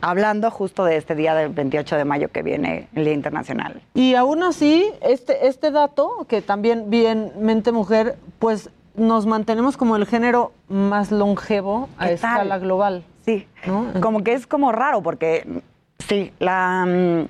[0.00, 3.82] hablando justo de este día del 28 de mayo que viene el Día Internacional.
[3.94, 9.96] Y aún así, este, este dato, que también bien mente mujer, pues nos mantenemos como
[9.96, 13.04] el género más longevo a escala global.
[13.24, 13.86] Sí, ¿no?
[14.00, 15.46] como que es como raro porque
[16.08, 17.26] sí, la, mm,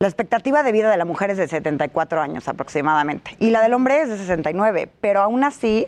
[0.00, 3.74] la expectativa de vida de la mujer es de 74 años aproximadamente y la del
[3.74, 5.86] hombre es de 69, pero aún así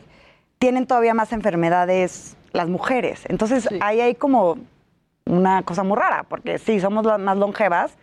[0.58, 3.22] tienen todavía más enfermedades las mujeres.
[3.28, 3.78] Entonces Sí.
[3.80, 4.58] ahí hay como
[5.26, 7.96] una cosa muy rara porque sí, somos las más longevas,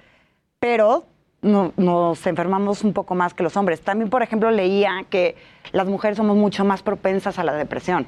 [0.59, 1.05] pero
[1.41, 3.81] no- nos enfermamos un poco más que los hombres.
[3.81, 5.35] También, por ejemplo, leía que
[5.71, 8.05] las mujeres somos mucho más propensas a la depresión.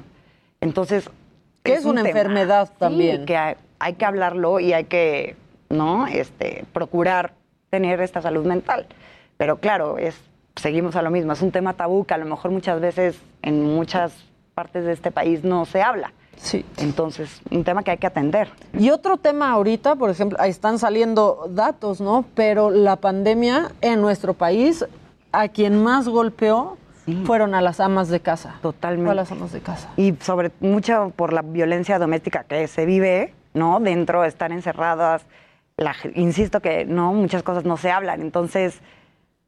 [0.60, 1.10] Entonces,
[1.62, 2.18] Que es una un tema.
[2.20, 3.24] enfermedad Sí, también.
[3.26, 5.36] que hay, hay que hablarlo y hay que,
[5.70, 6.06] ¿no?
[6.06, 7.32] Este, procurar
[7.70, 8.86] tener esta salud mental.
[9.36, 10.20] Pero claro, es,
[10.56, 11.32] seguimos a lo mismo.
[11.32, 14.24] Es un tema tabú que a lo mejor muchas veces en muchas
[14.54, 16.12] partes de este país no se habla.
[16.36, 16.64] Sí.
[16.76, 18.48] Entonces, un tema que hay que atender.
[18.78, 22.24] Y otro tema ahorita, por ejemplo, ahí están saliendo datos, ¿no?
[22.34, 24.84] Pero la pandemia en nuestro país,
[25.32, 26.76] a quien más golpeó
[27.26, 28.56] fueron a las amas de casa.
[28.62, 29.04] Totalmente.
[29.06, 29.90] Fue a las amas de casa.
[29.96, 33.78] y sobre mucho por la violencia doméstica que se vive, ¿no?
[33.80, 35.26] Dentro, estar encerradas,
[35.76, 38.20] la, insisto que no, muchas cosas no se hablan.
[38.20, 38.80] Entonces,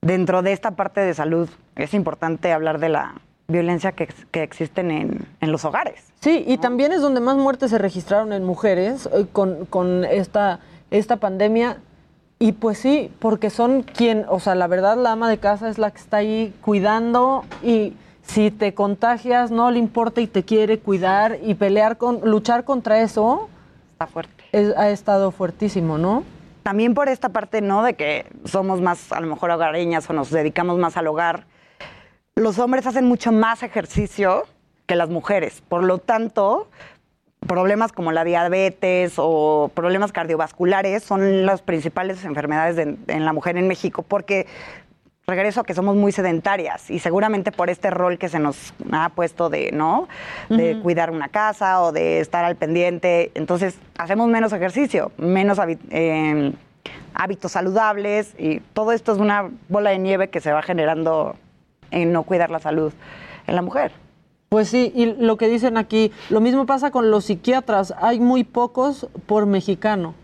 [0.03, 3.15] dentro de esta parte de salud, es importante hablar de la
[3.49, 6.03] violencia que, que existen en, en los hogares.
[6.21, 10.61] Sí, y también es donde más muertes se registraron en mujeres eh, con, con esta,
[10.91, 11.79] esta pandemia.
[12.39, 15.79] Y pues sí, porque son quien, o sea, la verdad la ama de casa es
[15.79, 20.79] la que está ahí cuidando y si te contagias no le importa y te quiere
[20.81, 23.49] cuidar y pelear con, luchar contra eso
[23.93, 24.45] Está fuerte.
[24.53, 26.25] es- ha estado fuertísimo, ¿no?
[26.65, 27.83] También por esta parte, ¿no?
[27.85, 31.45] De que somos más, a lo mejor, hogareñas o nos dedicamos más al hogar.
[32.39, 34.45] Los hombres hacen mucho más ejercicio
[34.85, 35.63] que las mujeres.
[35.71, 36.69] Por lo tanto,
[37.47, 43.57] problemas como la diabetes o problemas cardiovasculares son las principales enfermedades de- en la mujer
[43.57, 44.47] en México porque
[45.27, 49.09] regreso a que somos muy sedentarias y seguramente por este rol que se nos ha
[49.09, 50.07] puesto de, ¿no?
[50.51, 53.31] De cuidar una casa o de estar al pendiente.
[53.35, 56.53] Entonces, hacemos menos ejercicio, menos eh,
[57.15, 61.35] hábitos saludables y todo esto es una bola de nieve que se va generando
[61.91, 62.93] en no cuidar la salud
[63.47, 63.93] en la mujer.
[64.49, 68.45] Pues sí, y lo que dicen aquí, lo mismo pasa con los psiquiatras, hay muy
[68.45, 70.15] pocos por mexicano.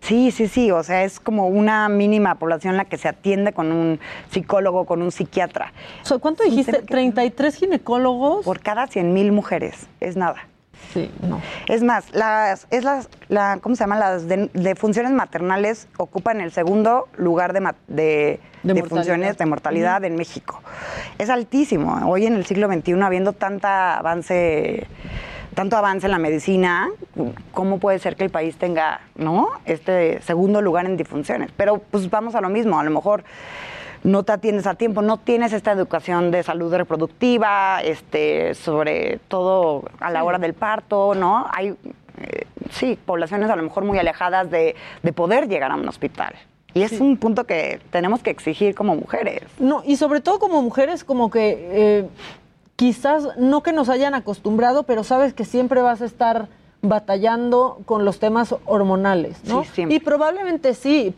[0.00, 3.70] Sí, sí, sí, o sea, es como una mínima población la que se atiende con
[3.70, 5.72] un psicólogo, con un psiquiatra.
[6.02, 6.72] O sea, ¿Cuánto dijiste?
[6.82, 8.44] tema que- ¿33 ginecólogos?
[8.44, 10.48] Por cada 100 mil mujeres, es nada.
[10.92, 11.40] Sí, no.
[11.68, 13.96] Es más, las, es las, la, ¿cómo se llama?
[13.96, 17.64] Las de, de funciones maternales ocupan el segundo lugar de, de,
[17.94, 18.88] De de mortalidad.
[18.88, 20.60] funciones de mortalidad en México.
[21.18, 22.10] Es altísimo.
[22.10, 24.86] Hoy en el siglo XXI, habiendo tanta avance,
[25.54, 26.90] tanto avance en la medicina,
[27.52, 29.48] ¿cómo puede ser que el país tenga, ¿no?
[29.64, 31.50] Este segundo lugar en difunciones?
[31.56, 33.24] Pero pues vamos a lo mismo, a lo mejor
[34.04, 39.84] no te atiendes a tiempo, no tienes esta educación de salud reproductiva, este, sobre todo
[40.00, 41.46] a la hora del parto, ¿no?
[41.52, 41.68] Hay,
[42.20, 46.34] eh, sí, poblaciones a lo mejor muy alejadas de, de poder llegar a un hospital.
[46.74, 49.42] Y es un punto que tenemos que exigir como mujeres.
[49.58, 52.08] No, y sobre todo como mujeres, como que eh,
[52.76, 56.48] quizás no que nos hayan acostumbrado, pero sabes que siempre vas a estar
[56.80, 59.64] batallando con los temas hormonales, ¿no?
[59.64, 59.96] Sí, siempre.
[59.96, 61.14] Y probablemente sí,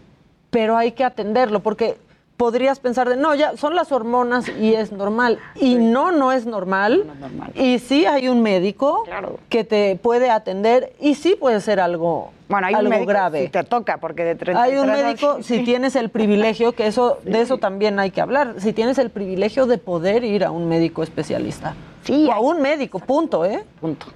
[0.51, 1.97] pero hay que atenderlo, porque
[2.37, 5.39] podrías pensar de, no, ya son las hormonas y es normal.
[5.55, 7.05] Y no, no es normal.
[7.07, 7.53] No es normal.
[7.55, 9.39] Y sí hay un médico Claro.
[9.49, 13.43] que te puede atender y sí puede ser algo, Bueno, hay algo un médico grave.
[13.45, 17.19] si te toca, porque de 30 Hay un médico, si tienes el privilegio, que eso,
[17.25, 20.69] de eso también hay que hablar, si tienes el privilegio de poder ir a un
[20.69, 21.75] médico especialista.
[22.03, 23.65] Sí, o a un médico, punto, ¿eh?
[23.81, 24.07] Punto.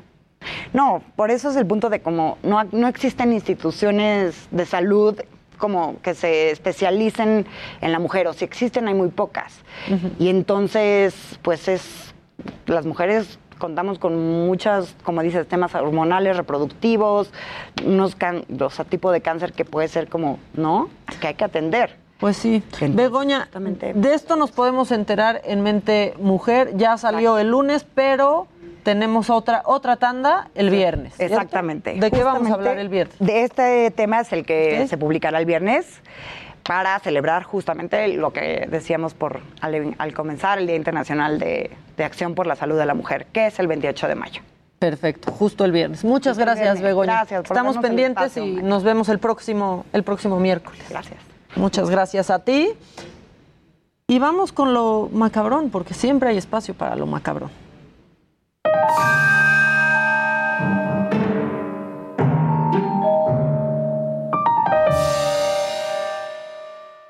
[0.73, 5.19] No, por eso es el punto de como no, no existen instituciones de salud
[5.59, 7.47] como que se especialicen
[7.81, 9.61] en la mujer, o si existen hay muy pocas.
[10.19, 12.15] Y entonces, pues es,
[12.67, 17.31] las mujeres contamos con muchas, como dices, temas hormonales, reproductivos,
[17.85, 20.89] unos can, o sea, tipo de cáncer que puede ser como, ¿no?
[21.21, 21.97] Que hay que atender.
[22.19, 22.63] Pues sí.
[22.65, 23.49] Entonces, Begoña,
[23.95, 26.77] de esto nos podemos enterar en Mente Mujer.
[26.77, 28.49] Ya salió el lunes, pero
[28.89, 31.13] tenemos otra otra tanda el viernes.
[31.21, 31.93] Exactamente.
[32.01, 33.15] ¿De qué vamos a hablar el viernes?
[33.19, 34.89] De este tema es el que ¿Sí?
[34.89, 36.01] se publicará el viernes.
[36.63, 42.05] para celebrar justamente lo que decíamos por al, al comenzar el Día Internacional de, de
[42.05, 44.41] Acción por la Salud de la Mujer, que es el 28 de mayo.
[44.79, 46.03] Perfecto, justo el viernes.
[46.03, 46.83] Muchas Justo gracias, viernes.
[46.83, 47.13] Begoña.
[47.13, 50.83] Gracias por Estamos pendientes espacio, y nos vemos el próximo, el próximo miércoles.
[50.89, 51.19] Gracias.
[51.57, 52.71] Muchas gracias a ti.
[54.07, 57.51] Y vamos con lo macabrón, porque siempre hay espacio para lo macabrón.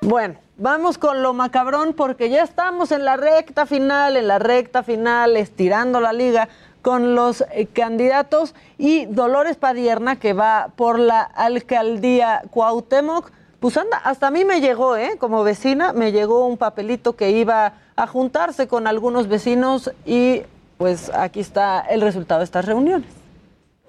[0.09, 4.81] Bueno, vamos con lo macabrón porque ya estamos en la recta final, en la recta
[4.81, 6.49] final, estirando la liga
[6.81, 13.29] con los eh, candidatos y Dolores Padierna que va por la alcaldía Cuauhtémoc.
[13.59, 15.17] Pues anda, hasta a mí me llegó, ¿eh?
[15.19, 20.41] Como vecina, me llegó un papelito que iba a juntarse con algunos vecinos y
[20.79, 23.09] pues aquí está el resultado de estas reuniones.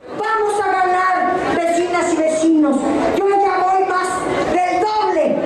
[0.09, 2.77] Vamos a ganar, vecinas y vecinos
[3.89, 4.09] más
[4.53, 5.37] del doble.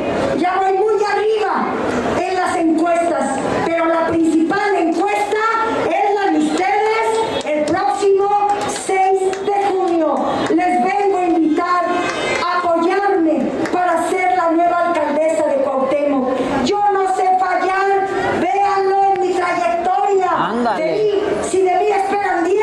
[0.40, 1.66] Ya voy muy arriba
[2.18, 3.38] en las encuestas.
[3.66, 5.42] Pero la principal encuesta
[5.84, 8.48] es la de ustedes el próximo
[8.86, 10.14] 6 de junio.
[10.48, 11.84] Les vengo a invitar
[12.42, 16.30] a apoyarme para ser la nueva alcaldesa de Cuauhtémoc.
[16.64, 18.08] Yo no sé fallar.
[18.40, 20.30] Véanlo en mi trayectoria.
[20.30, 20.84] Ándale.
[20.84, 22.58] De mí, si de mí esperan 10,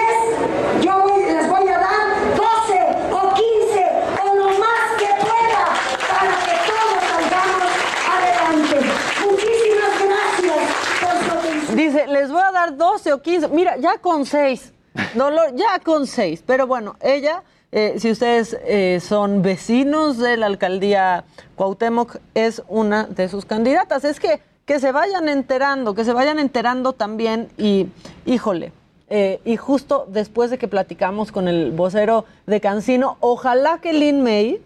[0.81, 2.79] yo voy- les voy a dar 12
[3.11, 3.85] o 15
[4.23, 5.63] o lo más que pueda
[6.09, 7.71] para que todos salgamos
[8.15, 8.77] adelante.
[9.21, 10.63] Muchísimas gracias
[11.01, 11.75] por su atención.
[11.77, 13.47] Dice, les voy a dar 12 o 15.
[13.49, 14.73] Mira, ya con 6.
[15.15, 16.43] Dolor, ya con 6.
[16.45, 21.23] Pero bueno, ella, eh, si ustedes eh, son vecinos de la alcaldía
[21.55, 24.03] Cuauhtémoc, es una de sus candidatas.
[24.03, 27.49] Es que, que se vayan enterando, que se vayan enterando también.
[27.57, 27.87] Y,
[28.25, 28.73] híjole,
[29.09, 34.23] eh, y justo después de que platicamos con el vocero de Cancino, ojalá que Lin
[34.23, 34.61] May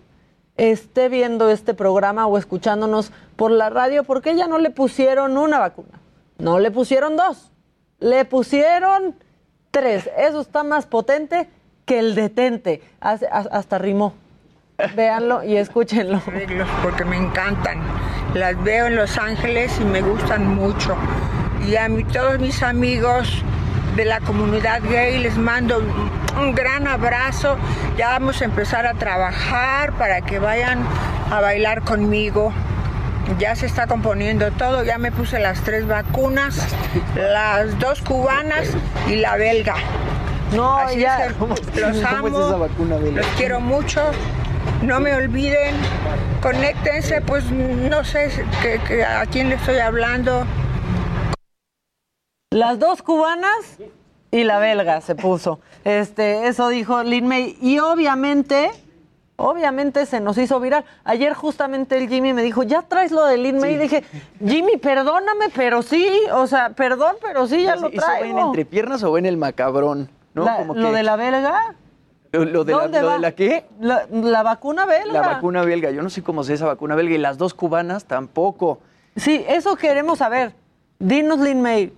[0.58, 5.60] esté viendo este programa o escuchándonos por la radio, porque ella no le pusieron una
[5.60, 6.00] vacuna,
[6.38, 7.52] no le pusieron dos,
[8.06, 9.16] le pusieron
[9.72, 10.10] tres.
[10.16, 11.50] Eso está más potente
[11.86, 12.84] que el detente.
[13.02, 14.14] Hasta rimó.
[14.96, 16.22] Véanlo y escúchenlo.
[16.84, 17.82] porque me encantan.
[18.36, 20.96] Las veo en Los Ángeles y me gustan mucho.
[21.68, 23.44] Y a mí, todos mis amigos
[23.96, 25.82] de la comunidad gay les mando
[26.38, 27.58] un gran abrazo.
[27.98, 30.86] Ya vamos a empezar a trabajar para que vayan
[31.32, 32.54] a bailar conmigo.
[33.40, 36.68] Ya se está componiendo todo, ya me puse las tres vacunas,
[37.16, 38.70] las dos cubanas
[39.08, 39.76] y la belga.
[40.54, 41.26] No, Así ya.
[41.26, 43.22] es, ¿Cómo- los amo, es esa vacuna belga?
[43.22, 44.02] los quiero mucho.
[44.84, 45.76] No me olviden,
[46.42, 50.46] conéctense, pues no sé que- que- a quién le estoy hablando.
[52.52, 53.78] Las dos cubanas
[54.32, 55.60] y la belga se puso.
[55.84, 57.58] Este, eso dijo Lin May.
[57.62, 58.70] Y obviamente,
[59.38, 60.86] obviamente se nos hizo viral.
[61.04, 63.76] Ayer justamente el Jimmy me dijo, ya traes lo de Lin May.
[63.76, 64.04] Y dije,
[64.46, 66.10] Jimmy, perdóname, pero sí.
[66.34, 68.40] O sea, perdón, pero sí, ya lo ¿Eso va en traigo.
[68.48, 70.10] entrepiernas o va en el macabrón?
[70.34, 70.46] ¿no?
[70.46, 71.76] La- Como ¿Lo que- de la belga?
[72.32, 73.14] ¿Lo, lo de la, ¿Dónde lo va?
[73.14, 73.66] de la qué?
[73.80, 75.14] La, la vacuna belga.
[75.14, 75.92] La vacuna belga.
[75.92, 77.16] Yo no sé cómo es esa vacuna belga.
[77.16, 78.80] Y las dos cubanas tampoco.
[79.16, 80.54] Sí, eso queremos saber.
[81.00, 81.94] Dinos, Lin May,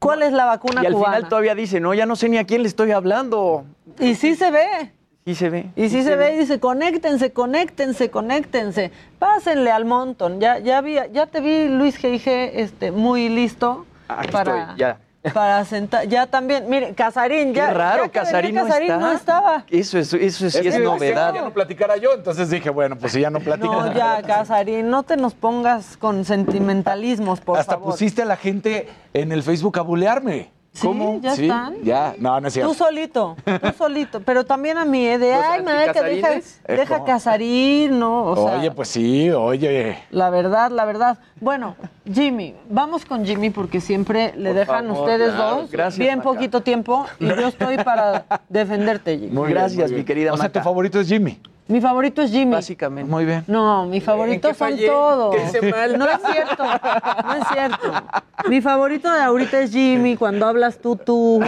[0.00, 1.16] ¿cuál es la vacuna y al cubana?
[1.16, 3.64] final todavía dice, no, ya no sé ni a quién le estoy hablando.
[4.00, 4.92] Y sí se ve.
[5.28, 5.66] Sí se ve.
[5.76, 8.90] Y sí se ve y dice, conéctense, conéctense, conéctense.
[9.18, 10.40] Pásenle al montón.
[10.40, 14.98] Ya, ya vi, ya te vi, Luis G.I.G., este, muy listo Aquí para, estoy, ya.
[15.34, 16.08] para sentar.
[16.08, 17.68] Ya también, mire, Casarín, ya.
[17.68, 19.00] Qué raro, ya que Casarín, venía no, Casarín está.
[19.06, 19.64] no estaba.
[19.68, 21.34] Eso es, eso sí es, que novedad.
[21.34, 23.70] Ya no platicara yo, entonces dije, bueno, pues si ya no platica.
[23.70, 27.90] No, ya, Casarín, no te nos pongas con sentimentalismos, por Hasta favor.
[27.90, 30.52] pusiste a la gente en el Facebook a bulearme.
[30.72, 31.18] Sí, ¿Cómo?
[31.20, 31.74] ya están.
[31.82, 32.70] Ya, no, no es cierto.
[32.70, 35.18] Tú solito, tú solito, pero también a mí, ¿eh?
[35.18, 36.28] de, ¿Los ay, madre, que deja,
[36.68, 37.04] deja.
[37.04, 38.26] Casarín, ¿no?
[38.26, 39.98] O sea, oye, pues sí, oye.
[40.10, 41.18] La verdad, la verdad.
[41.40, 41.74] Bueno,
[42.12, 45.56] Jimmy, vamos con Jimmy porque siempre le Por dejan favor, ustedes claro.
[45.56, 46.30] dos Gracias, bien Maca.
[46.30, 49.32] poquito tiempo y yo estoy para defenderte, Jimmy.
[49.32, 49.98] Muy bien, Gracias, muy bien.
[50.00, 50.60] mi querida O sea, Maca.
[50.60, 51.40] tu favorito es Jimmy.
[51.68, 52.52] Mi favorito es Jimmy.
[52.52, 53.10] Básicamente.
[53.10, 53.44] Muy bien.
[53.46, 54.86] No, mi favorito ¿En qué son fallé?
[54.88, 55.36] todos.
[55.36, 55.98] ¿Qué hice mal?
[55.98, 57.92] No es cierto, no es cierto.
[58.48, 61.42] Mi favorito de ahorita es Jimmy, cuando hablas tú, tú.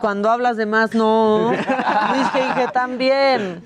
[0.00, 1.52] Cuando hablas de más, no.
[1.52, 2.72] Luis G.I.G.
[2.72, 3.62] también.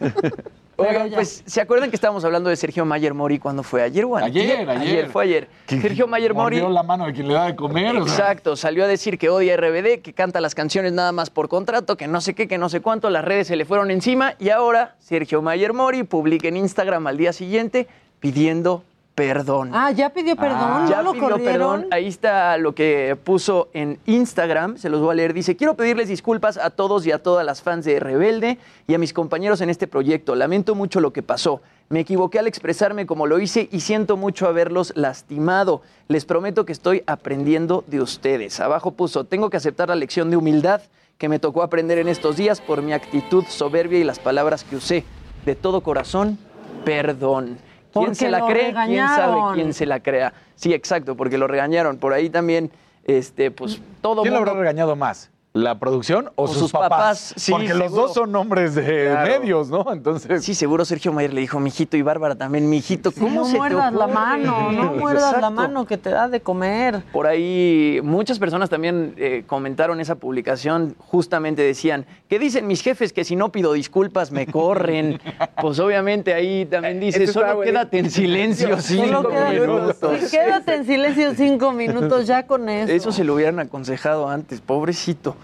[0.81, 3.83] Oigan, pues, ¿se acuerdan que estábamos hablando de Sergio Mayer Mori cuando fue?
[3.83, 4.17] ¿Ayer o?
[4.17, 4.71] Ayer, ayer.
[4.71, 5.49] Ayer, fue ayer.
[5.67, 6.61] Sergio Mayer Mori...
[6.61, 7.97] La mano de quien le da de comer.
[7.97, 8.15] o sea.
[8.15, 11.97] Exacto, salió a decir que odia RBD, que canta las canciones nada más por contrato,
[11.97, 14.51] que no sé qué, que no sé cuánto, las redes se le fueron encima y
[14.51, 17.89] ahora Sergio Mayer Mori publica en Instagram al día siguiente
[18.21, 18.85] pidiendo
[19.19, 19.71] perdón.
[19.75, 21.81] Ah, ya pidió perdón, ya ya lo pidió corrieron.
[21.81, 21.87] perdón.
[21.91, 25.35] Ahí está lo que puso en Instagram, se los voy a leer.
[25.35, 28.99] Dice, quiero pedirles disculpas a todos y a todas las fans de Rebelde y a
[28.99, 30.37] mis compañeros en este proyecto.
[30.37, 31.61] Lamento mucho lo que pasó.
[31.89, 35.83] Me equivoqué al expresarme como lo hice y siento mucho haberlos lastimado.
[36.07, 38.61] Les prometo que estoy aprendiendo de ustedes.
[38.61, 40.83] Abajo puso, tengo que aceptar la lección de humildad
[41.17, 44.77] que me tocó aprender en estos días por mi actitud soberbia y las palabras que
[44.77, 45.05] usé.
[45.45, 46.39] De todo corazón,
[46.85, 47.59] perdón.
[47.93, 48.75] ¿Quién Porque se la cree?
[48.87, 50.33] ¿Quién sabe quién se la crea?
[50.55, 51.99] Sí, exacto, porque lo regañaron.
[51.99, 52.71] Por ahí también,
[53.05, 55.31] este, pues todo ¿Quién lo habrá regañado más?
[55.55, 56.89] ¿La producción o, O sus, sus papás?
[56.91, 59.41] papás, sí, Porque los dos son hombres de Claro.
[59.41, 59.93] medios, ¿no?
[59.93, 60.45] Entonces.
[60.45, 63.59] Sí, seguro Sergio Mayer le dijo, mijito, y Bárbara también, mijito, ¿cómo no se te
[63.59, 67.03] muerdas la ocurre?" mano, no muerdas la mano que te da de comer.
[67.13, 73.13] Por ahí muchas personas también eh, comentaron esa publicación, justamente decían, ¿qué dicen mis jefes
[73.15, 75.19] que si no pido disculpas me corren?
[75.63, 79.97] pues obviamente ahí también dice, Eso está solo quédate en silencio cinco minutos.
[80.21, 82.93] sí, quédate en silencio cinco minutos ya con eso.
[82.93, 85.35] Eso se lo hubieran aconsejado antes, pobrecito.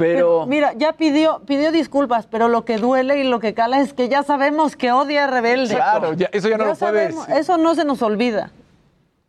[0.00, 3.92] Pero, mira, ya pidió, pidió disculpas, pero lo que duele y lo que cala es
[3.92, 5.74] que ya sabemos que odia a Rebelde.
[5.74, 8.50] Claro, ya- eso ya no lo puedes- Eso no se nos olvida.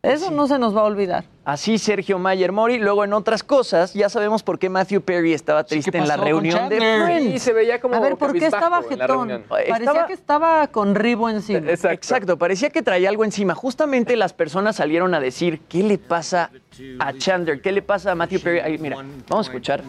[0.04, 1.26] Eso no se nos va a olvidar.
[1.44, 5.62] así Sergio Mayer Mori, luego en otras cosas, ya sabemos por qué Matthew Perry estaba
[5.62, 6.78] triste en la reunión de?
[6.78, 7.32] Friends.
[7.34, 9.44] Sí, se veía como A ver, ¿por qué estaba jetón?
[9.48, 11.70] Parecía Estaba- que estaba con ribo encima.
[11.70, 12.36] Exacto.
[12.36, 13.54] parecía que traía algo encima.
[13.54, 16.50] Justamente las personas salieron a decir, ¿qué le pasa
[16.98, 17.60] a Chandler?
[17.62, 18.58] ¿Qué le pasa a Matthew Perry?
[18.58, 18.96] Ahí, mira,
[19.28, 19.84] vamos a escuchar.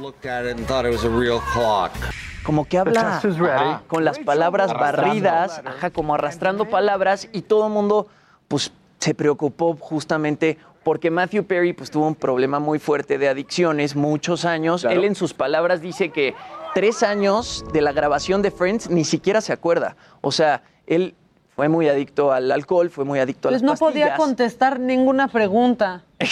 [2.44, 5.08] Como que habla ajá, con las palabras Arrastrando.
[5.08, 8.08] barridas, ajá, como arrastrando palabras y todo el mundo
[8.48, 8.72] pues
[9.04, 14.46] se preocupó justamente porque Matthew Perry pues tuvo un problema muy fuerte de adicciones, muchos
[14.46, 14.82] años.
[14.82, 14.96] Claro.
[14.98, 16.34] Él en sus palabras dice que
[16.74, 19.98] tres años de la grabación de Friends ni siquiera se acuerda.
[20.22, 21.16] O sea, él
[21.54, 25.28] fue muy adicto al alcohol, fue muy adicto a Pues las no podía contestar ninguna
[25.28, 26.04] pregunta.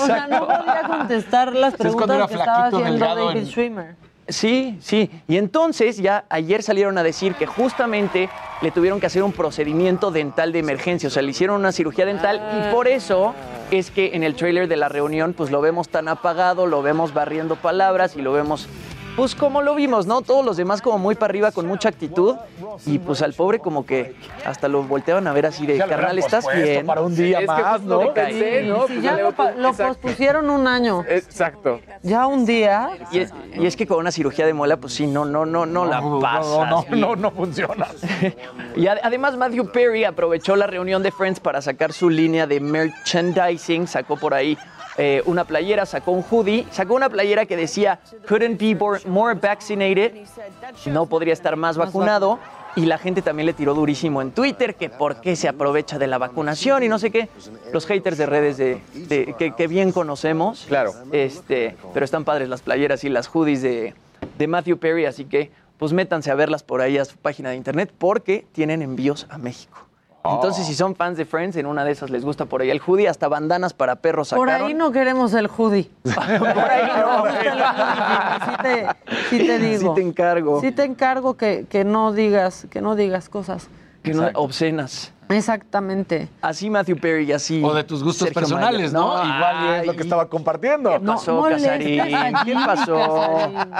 [0.00, 3.40] O sea, no podía contestar las Es cuando preguntas era que estaba haciendo delgado David
[3.40, 3.96] en- Schwimmer.
[4.30, 5.10] Sí, sí.
[5.28, 8.28] Y entonces ya ayer salieron a decir que justamente
[8.62, 11.08] le tuvieron que hacer un procedimiento dental de emergencia.
[11.08, 13.34] O sea, le hicieron una cirugía dental y por eso
[13.70, 17.14] es que en el tráiler de la reunión pues lo vemos tan apagado, lo vemos
[17.14, 18.68] barriendo palabras y lo vemos
[19.20, 20.22] pues como lo vimos, ¿no?
[20.22, 22.36] Todos los demás como muy para arriba con mucha actitud
[22.86, 24.16] y pues al pobre como que
[24.46, 26.86] hasta lo volteaban a ver así de carnal, ¿estás bien?
[26.86, 28.14] para un día Es que más, justo lo ¿no?
[28.14, 28.86] pensé, ¿no?
[28.86, 31.04] Sí, Pues ya lo, pospusieron un año.
[31.06, 31.80] Exacto.
[32.02, 32.92] Ya un día.
[33.12, 35.66] Y es, y es que con una cirugía de muela, pues sí, no, no, no,
[35.66, 36.70] no, la pasas.
[36.70, 37.00] no, bien.
[37.00, 37.88] no, no funciona.
[38.74, 42.60] Y ad- además Matthew Perry aprovechó la reunión de Friends para sacar su línea de
[42.60, 44.56] merchandising, sacó por ahí
[44.98, 48.74] eh, una playera, sacó un hoodie, sacó una playera que decía couldn't be
[49.06, 50.12] more, vaccinated,
[50.86, 52.38] no podría estar más vacunado.
[52.76, 56.06] Y la gente también le tiró durísimo en Twitter que por qué se aprovecha de
[56.06, 57.28] la vacunación y no sé qué.
[57.72, 60.66] Los haters de redes de, de- que, que bien conocemos.
[60.68, 60.92] Claro.
[61.10, 63.94] Este, pero están padres las playeras y las hoodies de,
[64.38, 67.56] de Matthew Perry, así que pues métanse a verlas por ahí a su página de
[67.56, 69.88] internet porque tienen envíos a México.
[70.22, 72.80] Entonces, si son fans de Friends, en una de esas les gusta por ahí el
[72.86, 74.68] hoodie, hasta bandanas para perros Por sacaron.
[74.68, 75.90] ahí no queremos el hoodie.
[76.02, 77.24] por ahí no.
[78.46, 78.86] Sí te,
[79.30, 79.94] sí te digo.
[79.94, 80.60] Sí te encargo.
[80.60, 83.68] Sí te encargo que, que no digas, que no digas cosas.
[84.02, 85.12] Que no, obscenas.
[85.30, 86.28] Exactamente.
[86.42, 87.62] Así Matthew Perry y así.
[87.64, 88.92] O de tus gustos Sergio personales, Mayer.
[88.92, 89.24] ¿no?
[89.24, 90.90] Igual es lo que estaba compartiendo.
[90.90, 92.34] ¿Qué pasó, molestes Casarín?
[92.44, 92.94] ¿Qué pasó?
[92.96, 93.74] Casarín.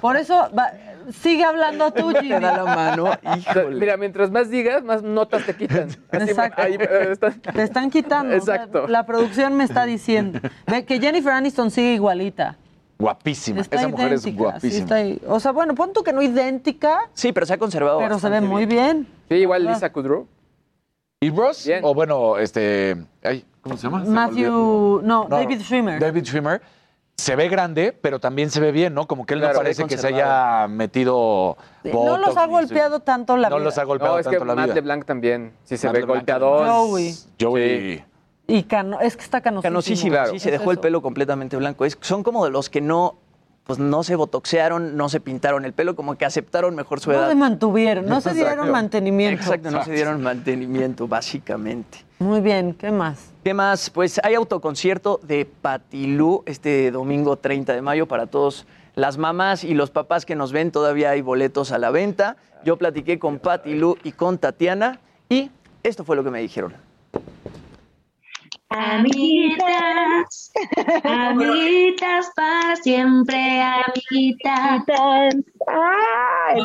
[0.00, 0.72] Por eso, va-
[1.12, 2.28] sigue hablando tú, Jimmy.
[2.28, 3.10] Te da la mano.
[3.36, 3.76] Híjole.
[3.80, 5.88] Mira, mientras más digas, más notas te quitan.
[5.88, 5.98] Así,
[6.30, 6.62] Exacto.
[6.62, 7.16] ahí, eh,
[7.54, 8.36] Te están quitando.
[8.36, 8.86] o sea, Exacto.
[8.88, 10.40] la producción me está diciendo.
[10.66, 12.56] Ve que Jennifer Aniston sigue igualita.
[12.98, 13.60] Guapísima.
[13.62, 14.98] Está Esa mujer es sí guapísima.
[15.00, 18.18] está o sea, bueno, pon tú que no idéntica, Sí, pero se ha conservado pero
[18.18, 19.06] se ve muy bien.
[19.28, 19.66] Sí, igual.
[19.66, 20.26] Lisa Kudrow.
[21.22, 21.66] ¿Y Ross?
[21.66, 21.80] Bien.
[21.84, 22.96] O bueno, este.
[23.22, 24.06] ay, ¿Cómo se llama?
[24.06, 24.10] Se.
[24.10, 26.00] Matthew, no, No, David Schwimmer.
[26.00, 26.62] David Schwimmer.
[27.18, 29.06] Se ve grande, pero también se ve bien, ¿no?
[29.06, 31.58] Como que él Claro, no parece que se haya metido.
[31.84, 33.64] no los ha golpeado tanto la No vida.
[33.66, 34.74] los ha golpeado No, es que tanto la Matt vida.
[34.76, 35.52] LeBlanc también.
[35.64, 36.66] Sí, se Matt ve golpeador.
[36.66, 37.14] Joey.
[37.38, 38.02] Joey.
[38.46, 39.62] Y cano, es que está canosísimo.
[39.62, 40.30] Canosísimo, Claro.
[40.30, 41.84] sí, se Es dejó el pelo completamente blanco.
[41.84, 43.16] Es- son como de los que no,
[43.70, 47.18] pues no se botoxearon, no se pintaron el pelo, como que aceptaron mejor su No
[47.18, 47.28] edad.
[47.28, 48.72] se mantuvieron, no se dieron Exacto.
[48.72, 49.40] mantenimiento.
[49.44, 51.98] Exacto, no se dieron mantenimiento, básicamente.
[52.18, 53.30] Muy bien, ¿qué más?
[53.44, 53.88] ¿Qué más?
[53.90, 58.66] Pues hay autoconcierto de Patilú este domingo 30 de mayo para todos
[58.96, 60.72] las mamás y los papás que nos ven.
[60.72, 62.36] Todavía hay boletos a la venta.
[62.64, 64.98] Yo platiqué con Patilú y con Tatiana
[65.28, 65.52] y
[65.84, 66.74] esto fue lo que me dijeron.
[68.70, 70.52] Amiguitas,
[71.02, 74.84] amiguitas para siempre, amiguitas.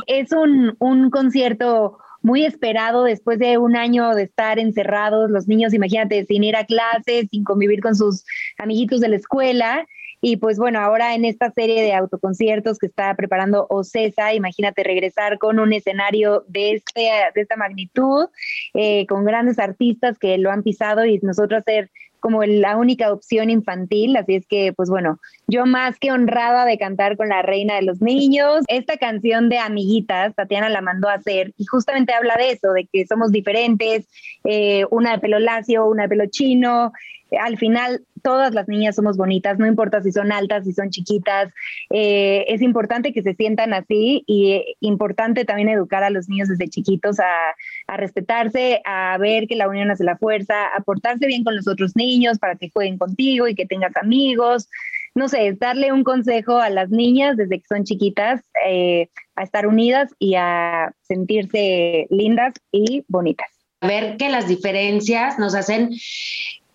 [0.06, 5.74] Es un, un concierto muy esperado después de un año de estar encerrados, los niños,
[5.74, 8.24] imagínate, sin ir a clases, sin convivir con sus
[8.60, 9.88] amiguitos de la escuela.
[10.28, 15.38] Y pues bueno, ahora en esta serie de autoconciertos que está preparando Ocesa, imagínate regresar
[15.38, 18.26] con un escenario de, este, de esta magnitud,
[18.74, 23.52] eh, con grandes artistas que lo han pisado y nosotros ser como la única opción
[23.52, 27.76] infantil, así es que, pues bueno, yo más que honrada de cantar con la reina
[27.76, 28.66] de los niños.
[28.68, 32.90] Esta canción de Amiguitas, Tatiana la mandó a hacer y justamente habla de eso, de
[32.92, 34.08] que somos diferentes,
[34.44, 36.94] eh, una de pelo lacio, una de pelo chino.
[37.40, 41.54] Al final, todas las niñas somos bonitas, no importa si son altas, si son chiquitas.
[41.92, 46.50] Eh, es importante que se sientan así y eh, importante también educar a los niños
[46.50, 51.44] desde chiquitos a, respetarse, a ver que la unión hace la fuerza, a portarse bien
[51.44, 54.68] con los otros niños para que jueguen contigo y que tengas amigos
[55.14, 59.08] no sé, darle un consejo a las niñas desde que son chiquitas eh,
[59.38, 63.48] a estar unidas y a sentirse lindas y bonitas.
[63.82, 65.92] Ver que las diferencias nos hacen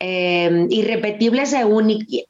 [0.00, 1.64] eh, irrepetibles e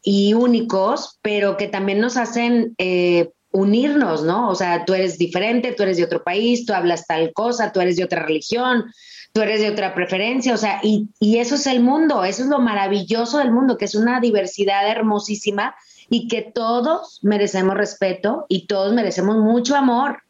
[0.02, 4.50] y únicos, pero que también nos hacen eh, unirnos, ¿no?
[4.50, 7.80] O sea, tú eres diferente, tú eres de otro país, tú hablas tal cosa, tú
[7.80, 8.84] eres de otra religión,
[9.32, 12.48] tú eres de otra preferencia, o sea, y, y eso es el mundo, eso es
[12.48, 15.74] lo maravilloso del mundo, que es una diversidad hermosísima
[16.08, 20.22] y que todos merecemos respeto y todos merecemos mucho amor.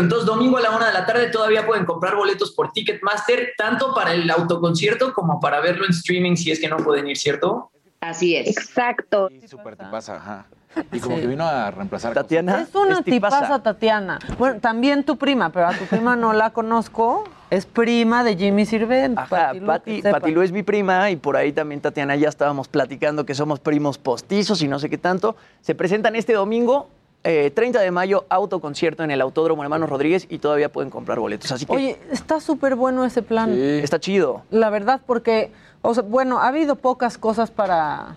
[0.00, 3.94] Entonces, domingo a la una de la tarde todavía pueden comprar boletos por Ticketmaster, tanto
[3.94, 7.70] para el autoconcierto como para verlo en streaming si es que no pueden ir, ¿cierto?
[8.00, 8.48] Así es.
[8.48, 9.28] Exacto.
[9.46, 10.46] Súper tipaza, ajá.
[10.92, 12.14] Y como que vino a reemplazar.
[12.14, 12.60] Tatiana.
[12.62, 13.40] Es una es tipaza.
[13.40, 14.18] tipaza, Tatiana.
[14.38, 17.24] Bueno, también tu prima, pero a tu prima no la conozco.
[17.50, 19.18] Es prima de Jimmy Sirvent.
[19.18, 20.02] Ajá, Pati.
[20.02, 23.58] Pati Lu es mi prima y por ahí también Tatiana ya estábamos platicando que somos
[23.58, 25.34] primos postizos y no sé qué tanto.
[25.62, 26.88] Se presentan este domingo,
[27.30, 31.52] eh, 30 de mayo, autoconcierto en el Autódromo Hermanos Rodríguez y todavía pueden comprar boletos.
[31.52, 33.52] Así que Oye, está súper bueno ese plan.
[33.52, 34.44] está chido.
[34.50, 35.52] La verdad, porque,
[35.82, 38.16] o sea, bueno, ha habido pocas cosas para,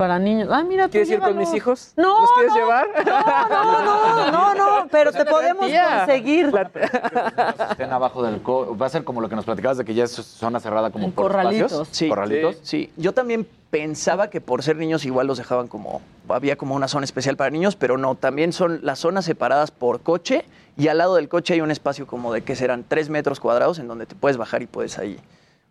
[0.00, 0.48] para niños.
[0.50, 1.92] Ah, mira, tú ¿Quieres ir con mis hijos?
[1.94, 2.88] No, ¿Los quieres no, llevar?
[3.50, 6.06] No, no, no, no, pero te podemos tía.
[6.06, 6.50] conseguir.
[7.70, 10.04] Estén abajo del co Va a ser como lo que nos platicabas de que ya
[10.04, 11.72] es zona cerrada como por corralitos.
[11.72, 11.88] espacios.
[11.94, 12.56] Sí, Corralitos.
[12.62, 16.88] Sí, yo también pensaba que por ser niños igual los dejaban como, había como una
[16.88, 20.46] zona especial para niños, pero no, también son las zonas separadas por coche
[20.78, 23.78] y al lado del coche hay un espacio como de que serán tres metros cuadrados
[23.78, 25.20] en donde te puedes bajar y puedes ahí,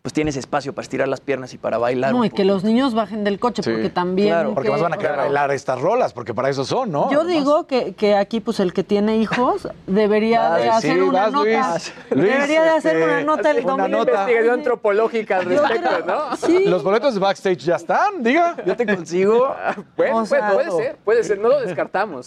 [0.02, 2.14] pues tienes espacio para estirar las piernas y para bailar.
[2.14, 3.70] No, y que los niños bajen del coche, Sí.
[3.72, 4.30] porque también.
[4.30, 7.12] Claro, porque que- más van a querer bailar estas rolas, porque para eso son, ¿no?
[7.12, 11.24] Yo digo que, que aquí, pues el que tiene hijos debería de hacer sí, una
[11.24, 11.44] vas, nota.
[11.72, 11.94] Luis.
[12.12, 13.98] Luis, debería de hacer este, una nota el una domingo.
[14.00, 14.12] nota.
[14.12, 16.36] Investigación antropológica al respecto, creo- ¿no?
[16.38, 16.64] Sí.
[16.66, 18.56] Los boletos de backstage ya están, diga.
[18.66, 19.54] Yo te consigo.
[19.98, 22.26] Bueno, O sea, puede, puede ser, puede ser, no lo descartamos.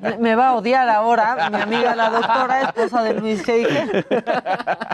[0.00, 4.04] Me- Me va a odiar ahora mi amiga la doctora, esposa de Luis Heige.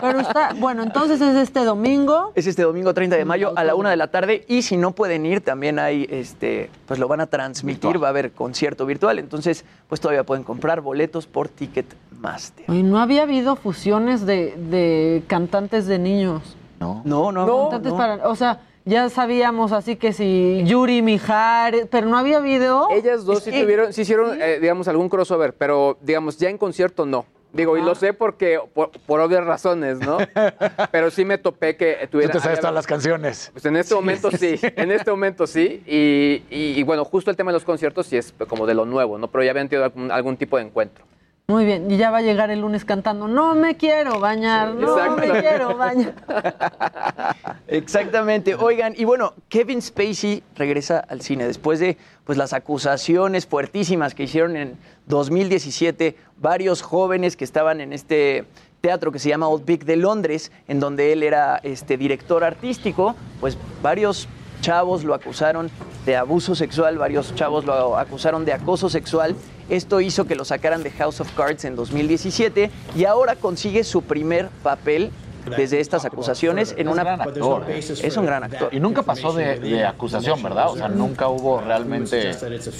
[0.01, 2.06] Pero está, bueno, entonces es este domingo.
[2.35, 4.91] Es este domingo 30 de mayo a la una de la tarde y si no
[4.91, 9.19] pueden ir también hay, este, pues lo van a transmitir, va a haber concierto virtual,
[9.19, 12.65] entonces pues todavía pueden comprar boletos por Ticketmaster.
[12.69, 16.55] Oye, no había habido fusiones de, de cantantes de niños.
[16.79, 17.01] No.
[17.05, 17.97] No, no, Cantantes no.
[17.97, 22.87] para- o sea, ya sabíamos así que si Yuri Mijares, pero no había video.
[22.91, 27.05] Ellas dos sí tuvieron, sí hicieron, eh, digamos, algún crossover, pero, digamos, ya en concierto
[27.05, 27.25] no.
[27.53, 30.17] Digo, y lo sé porque, por, por obvias razones, ¿no?
[30.91, 32.33] Pero sí me topé que Tú tuviera...
[32.33, 33.49] te sabes todas las canciones.
[33.53, 35.81] Pues en este momento sí, en este momento sí.
[35.87, 38.85] Y, y- y bueno, justo el tema de los conciertos sí es como de lo
[38.85, 39.27] nuevo, ¿no?
[39.29, 41.05] Pero ya habían tenido algún, algún tipo de encuentro.
[41.49, 45.15] Muy bien, y ya va a llegar el lunes cantando, no me quiero bañar, no
[45.15, 46.13] me quiero bañar.
[47.67, 48.53] Exactamente.
[48.55, 54.23] Oigan, y bueno, Kevin Spacey regresa al cine después de pues las acusaciones fuertísimas que
[54.23, 58.43] hicieron en 2017 varios jóvenes que estaban en este
[58.81, 63.15] teatro que se llama Old Vic de Londres, en donde él era este director artístico,
[63.39, 64.27] pues varios
[64.61, 65.69] chavos lo acusaron
[66.05, 69.35] de abuso sexual, varios chavos lo acusaron de acoso sexual.
[69.69, 74.01] Esto hizo que lo sacaran de House of Cards en 2017 y ahora consigue su
[74.01, 75.11] primer papel
[75.55, 77.01] desde estas acusaciones en una...
[77.13, 77.65] actor.
[77.69, 78.69] Es un gran actor.
[78.71, 80.69] Y nunca pasó de, de acusación, ¿verdad?
[80.69, 82.31] O sea, nunca hubo realmente.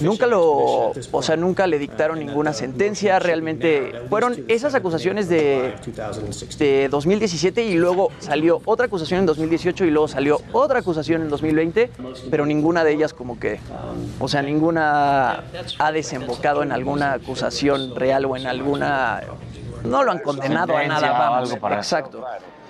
[0.02, 5.74] Nunca lo, o sea, nunca le dictaron ninguna sentencia, realmente fueron esas acusaciones de,
[6.58, 11.30] de 2017 y luego salió otra acusación en 2018 y luego salió otra acusación en
[11.30, 11.92] 2020,
[12.30, 13.60] pero ninguna de ellas como que,
[14.20, 15.44] o sea, ninguna
[15.80, 19.22] ha desembocado en alguna acusación real o en alguna,
[19.84, 21.98] no lo han condenado a nada, vamos, algo para eso.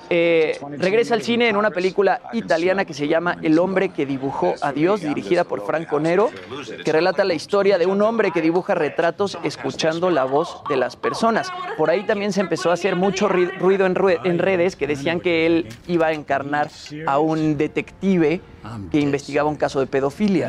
[0.10, 4.56] Eh, regresa al cine en una película italiana que se llama El hombre que dibujó
[4.62, 6.30] a Dios, dirigida por Franco Nero,
[6.84, 10.96] que relata la historia de un hombre que dibuja retratos escuchando la voz de las
[10.96, 11.52] personas.
[11.78, 15.68] Por ahí también se empezó a hacer mucho ruido en redes que decían que él
[15.88, 16.70] iba a encarnar
[17.06, 18.42] a un detective
[18.92, 20.48] que investigaba un caso de pedofilia.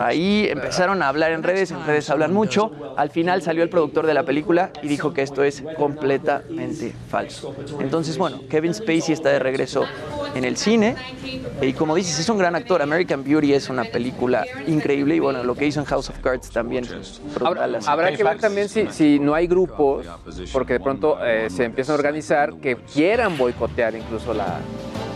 [0.00, 2.70] Ahí empezaron a hablar en redes, en redes hablan mucho.
[2.96, 7.54] Al final salió el productor de la película y dijo que esto es completamente falso.
[7.80, 9.84] Entonces, bueno, Kevin Spacey está de regreso
[10.34, 10.94] en el cine
[11.60, 12.82] y como dices, es un gran actor.
[12.82, 16.50] American Beauty es una película increíble y bueno, lo que hizo en House of Cards
[16.50, 16.86] también.
[17.88, 20.06] Habrá que- que ver también si, si no hay grupos,
[20.52, 24.58] porque de pronto eh, se empiezan a organizar que quieran boicotear incluso la...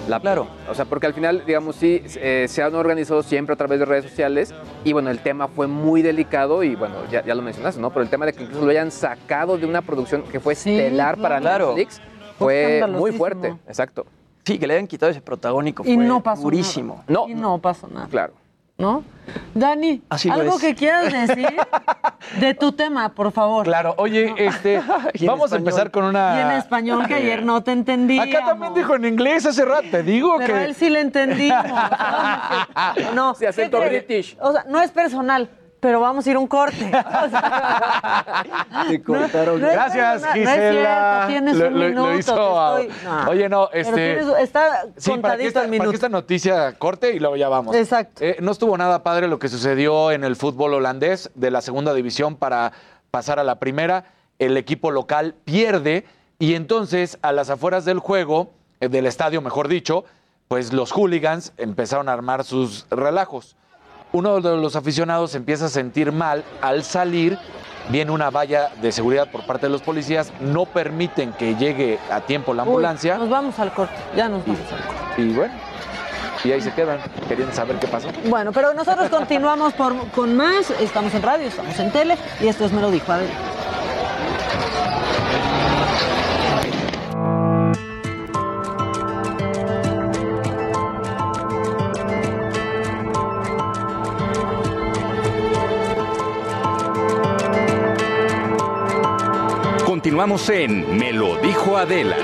[0.08, 0.46] la Claro.
[0.70, 3.84] O sea, porque al final, digamos, sí, eh, se han organizado siempre a través de
[3.84, 7.80] redes sociales y bueno, el tema fue muy delicado y bueno, ya, ya lo mencionaste,
[7.80, 7.90] ¿no?
[7.90, 11.18] Pero el tema de que incluso lo hayan sacado de una producción que fue estelar
[11.18, 11.68] para claro.
[11.68, 12.00] Netflix
[12.38, 14.06] Fue muy fuerte, exacto.
[14.44, 15.84] Sí, que le hayan quitado ese protagónico.
[15.86, 17.04] Y fue no pasó durísimo.
[17.06, 17.26] nada.
[17.28, 18.08] Y no pasó nada.
[18.08, 18.32] Claro.
[18.82, 19.04] ¿No?
[19.54, 20.60] Dani, Así algo es.
[20.60, 21.46] que quieras decir
[22.40, 23.64] de tu tema, por favor.
[23.64, 24.82] Claro, oye, este,
[25.24, 26.36] vamos a empezar con una...
[26.36, 28.18] Y en español, que ayer no te entendí.
[28.18, 30.64] Acá también dijo en inglés hace rato, te digo Pero a que...
[30.64, 31.64] él sí le entendimos.
[33.14, 34.36] no, Sí, acento british.
[34.40, 35.48] O sea, no es personal,
[35.82, 36.76] pero vamos a ir a un corte.
[38.88, 39.60] Te cortaron.
[39.60, 41.24] no Gracias, es Gisela.
[41.26, 42.32] tienes Lo- un lo- lo minuto, hizo
[42.78, 43.30] estoy- no.
[43.30, 43.92] Oye, no, este...
[44.22, 45.90] tienes- está Sí, para que, contadito esta, el para minuto.
[45.90, 47.74] que esta noticia corte y luego ya vamos.
[47.74, 48.22] Exacto.
[48.24, 51.92] Eh, no estuvo nada padre lo que sucedió en el fútbol holandés de la segunda
[51.94, 52.72] división para
[53.10, 54.04] pasar a la primera.
[54.38, 56.04] El equipo local pierde
[56.38, 60.04] y entonces a las afueras del juego, eh, del estadio mejor dicho,
[60.46, 63.56] pues los hooligans empezaron a armar sus relajos.
[64.12, 67.38] Uno de los aficionados se empieza a sentir mal al salir.
[67.88, 72.20] Viene una valla de seguridad por parte de los policías, no permiten que llegue a
[72.20, 73.18] tiempo la Uy, ambulancia.
[73.18, 75.22] nos vamos al corte, ya nos vamos al corte.
[75.22, 75.52] Y bueno,
[76.44, 76.98] y ahí se quedan,
[77.28, 78.06] queriendo saber qué pasó.
[78.26, 80.70] Bueno, pero nosotros continuamos por- con más.
[80.80, 83.32] Estamos en radio, estamos en tele y esto es Me lo dijo Adela.
[100.02, 102.16] Continuamos en Me lo dijo Adela.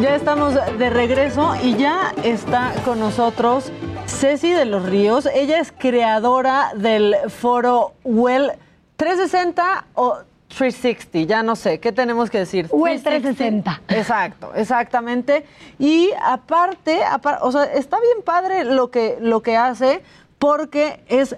[0.00, 3.70] Ya estamos de regreso y ya está con nosotros
[4.06, 5.26] Ceci de los Ríos.
[5.26, 8.52] Ella es creadora del foro Well
[8.96, 10.18] 360 o
[10.48, 12.66] 360, ya no sé, ¿qué tenemos que decir?
[12.72, 13.82] Well 360.
[13.88, 15.44] Exacto, exactamente.
[15.78, 20.02] Y aparte, apar- o sea, está bien padre lo que, lo que hace
[20.40, 21.36] porque es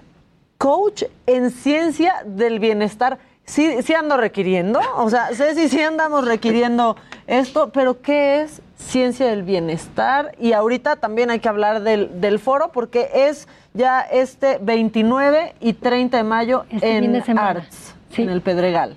[0.57, 3.19] coach en ciencia del bienestar.
[3.45, 6.95] Sí, sí ando requiriendo, o sea, Ceci, sí andamos requiriendo
[7.27, 10.33] esto, pero ¿qué es ciencia del bienestar?
[10.39, 15.73] Y ahorita también hay que hablar del, del foro porque es ya este 29 y
[15.73, 17.23] 30 de mayo Este en de.
[17.37, 18.95] Arts, en el Pedregal.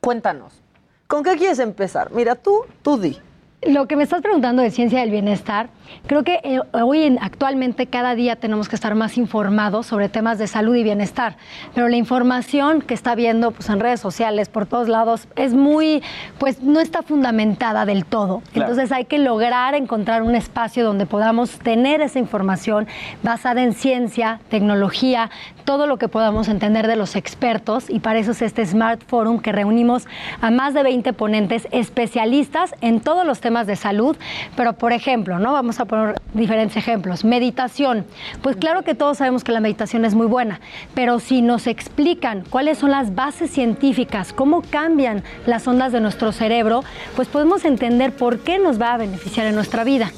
[0.00, 0.60] Cuéntanos,
[1.06, 2.10] ¿con qué quieres empezar?
[2.10, 3.16] Mira, tú, tú di.
[3.62, 5.68] Lo que me estás preguntando de ciencia del bienestar,
[6.06, 10.38] creo que eh, hoy en- actualmente cada día tenemos que estar más informados sobre temas
[10.38, 11.36] de salud y bienestar,
[11.74, 16.02] pero la información que está viendo pues, en redes sociales por todos lados es muy,
[16.38, 18.42] pues no está fundamentada del todo.
[18.52, 18.70] Claro.
[18.70, 22.86] Entonces hay que lograr encontrar un espacio donde podamos tener esa información
[23.22, 25.30] basada en ciencia, tecnología,
[25.64, 29.40] todo lo que podamos entender de los expertos y para eso es este Smart Forum
[29.40, 30.06] que reunimos
[30.40, 34.16] a más de 20 ponentes especialistas en todos los temas de salud,
[34.56, 35.52] pero por ejemplo, ¿no?
[35.52, 37.24] Vamos a poner diferentes ejemplos.
[37.24, 38.06] Meditación.
[38.42, 40.60] Pues claro que todos sabemos que la meditación es muy buena,
[40.94, 46.32] pero si nos explican cuáles son las bases científicas, cómo cambian las ondas de nuestro
[46.32, 46.84] cerebro,
[47.16, 50.12] pues podemos entender por qué nos va a beneficiar en nuestra vida.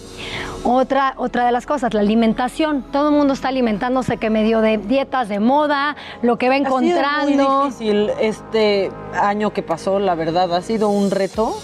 [0.64, 2.82] Otra, otra de las cosas, la alimentación.
[2.92, 6.58] Todo el mundo está alimentándose que medio de dietas de moda, lo que va Ha
[6.58, 7.58] sido encontrando.
[7.62, 10.54] muy difícil este año que pasó, la verdad.
[10.54, 11.58] Ha sido un reto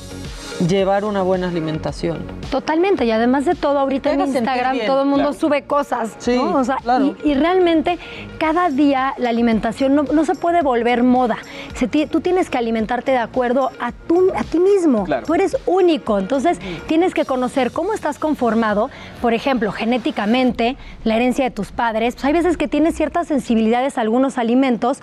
[0.66, 2.18] llevar una buena alimentación.
[2.50, 5.38] Totalmente, y además de todo, ahorita en Instagram todo el mundo Claro.
[5.38, 6.56] sube cosas, Sí, ¿no?
[6.56, 7.14] O sea, claro.
[7.24, 7.98] y, y realmente
[8.38, 11.36] cada día la alimentación no, no se puede volver moda.
[11.74, 15.04] Se tú tienes que alimentarte de acuerdo a, tú, a ti mismo.
[15.04, 15.26] Claro.
[15.26, 18.90] Tú eres único, entonces tienes que conocer cómo estás conformado,
[19.20, 22.14] por ejemplo, genéticamente, la herencia de tus padres.
[22.14, 25.00] Pues hay veces que tienes ciertas sensibilidades a algunos alimentos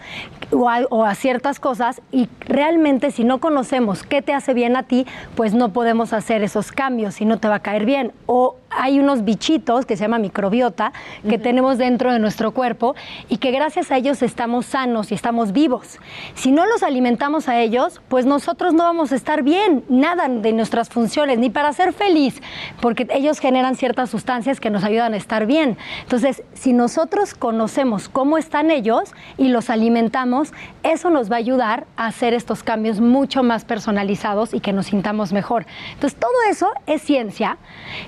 [0.52, 4.76] o a, o a ciertas cosas y realmente si no conocemos qué te hace bien
[4.76, 8.12] a ti, pues no podemos hacer esos cambios y no te va a caer bien.
[8.26, 10.92] O hay unos bichitos que se llama microbiota
[11.28, 12.96] que tenemos dentro de nuestro cuerpo
[13.30, 16.00] y que gracias a ellos estamos sanos y estamos vivos.
[16.34, 20.54] Si no los alimentamos a ellos, pues nosotros no vamos a estar bien, nada de
[20.54, 22.42] nuestras funciones, ni para ser feliz,
[22.82, 25.78] porque ellos generan ciertas sustancias que nos ayudan a estar bien.
[26.04, 30.54] Entonces, si nosotros conocemos cómo están ellos y los alimentamos,
[30.84, 34.88] eso nos va a ayudar a hacer estos cambios mucho más personalizados y que nos
[34.88, 35.66] sintamos mejor.
[35.94, 37.58] Entonces, todo eso es ciencia,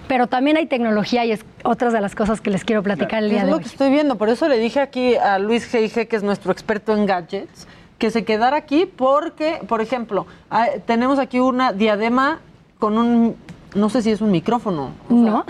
[0.07, 3.29] pero también hay tecnología y es otras de las cosas que les quiero platicar el
[3.29, 3.63] día es de lo hoy.
[3.63, 6.95] que estoy viendo, por eso le dije aquí a Luis G.I.G., que es nuestro experto
[6.95, 12.39] en gadgets, que se quedara aquí porque, por ejemplo, ah, tenemos aquí una diadema
[12.79, 13.35] con un,
[13.73, 14.91] no sé si es un micrófono.
[15.09, 15.45] No.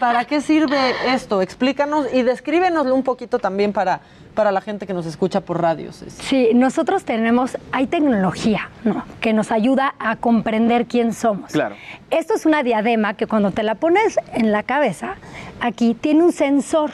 [0.00, 1.42] ¿Para qué sirve esto?
[1.42, 4.00] Explícanos y descríbenoslo un poquito también para,
[4.38, 6.04] para la gente que nos escucha por radios.
[6.20, 9.02] Sí, nosotros tenemos, hay tecnología ¿no?
[9.20, 11.50] que nos ayuda a comprender quién somos.
[11.50, 11.74] Claro.
[12.10, 15.16] Esto es una diadema que cuando te la pones en la cabeza,
[15.60, 16.92] aquí tiene un sensor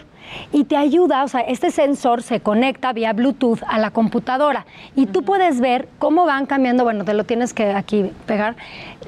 [0.52, 4.66] y te ayuda, o sea, este sensor se conecta vía Bluetooth a la computadora
[4.96, 8.56] y tú puedes ver cómo van cambiando, bueno, te lo tienes que aquí pegar,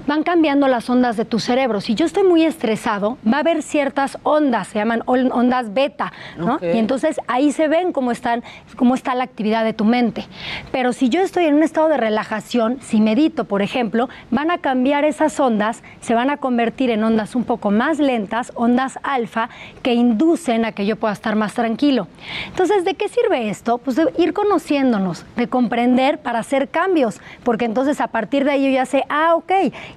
[0.07, 1.81] van cambiando las ondas de tu cerebro.
[1.81, 6.13] Si yo estoy muy estresado, va a haber ciertas ondas, se llaman on- ondas beta,
[6.37, 6.59] ¿no?
[6.75, 8.43] Y entonces ahí se ven cómo están,
[8.77, 10.27] cómo está la actividad de tu mente.
[10.73, 14.59] Pero si yo estoy en un estado de relajación, si medito, por ejemplo, van a
[14.59, 19.49] cambiar esas ondas, se van a convertir en ondas un poco más lentas, ondas alfa,
[19.83, 22.09] que inducen a que yo pueda estar más tranquilo.
[22.49, 23.79] Entonces, ¿de qué sirve esto?
[23.79, 28.65] Pues de ir conociéndonos, de comprender para hacer cambios, porque entonces a partir de ahí
[28.65, 29.53] yo ya sé, ah, ok,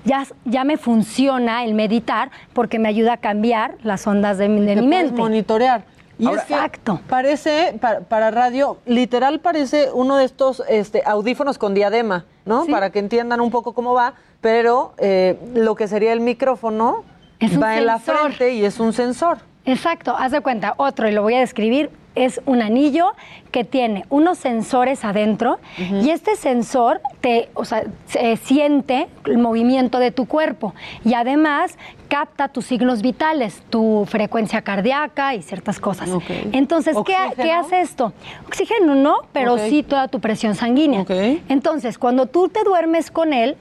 [0.05, 4.65] ya, ya me funciona el meditar porque me ayuda a cambiar las ondas de mi,
[4.65, 5.19] de mente.
[5.19, 5.83] monitorear.
[6.17, 6.99] Y es que Exacto.
[7.07, 12.65] Parece, para, para radio, literal parece uno de estos este, audífonos con diadema, ¿no?
[12.65, 12.71] Sí.
[12.71, 17.05] Para que entiendan un poco cómo va, pero eh, lo que sería el micrófono
[17.39, 19.37] Es va en la frente y es un sensor.
[19.69, 23.13] Exacto, haz de cuenta, otro, y lo voy a describir, es un anillo
[23.51, 25.59] que tiene unos sensores adentro
[26.03, 30.73] y este sensor te, o sea, se- siente el movimiento de tu cuerpo
[31.05, 31.77] y además
[32.09, 36.09] capta tus signos vitales, tu frecuencia cardíaca y ciertas cosas.
[36.51, 37.13] Entonces, ¿qué,
[37.43, 38.11] ¿qué hace esto?
[38.47, 41.01] Oxígeno no, pero sí toda tu presión sanguínea.
[41.47, 43.55] Entonces, cuando tú te duermes con él,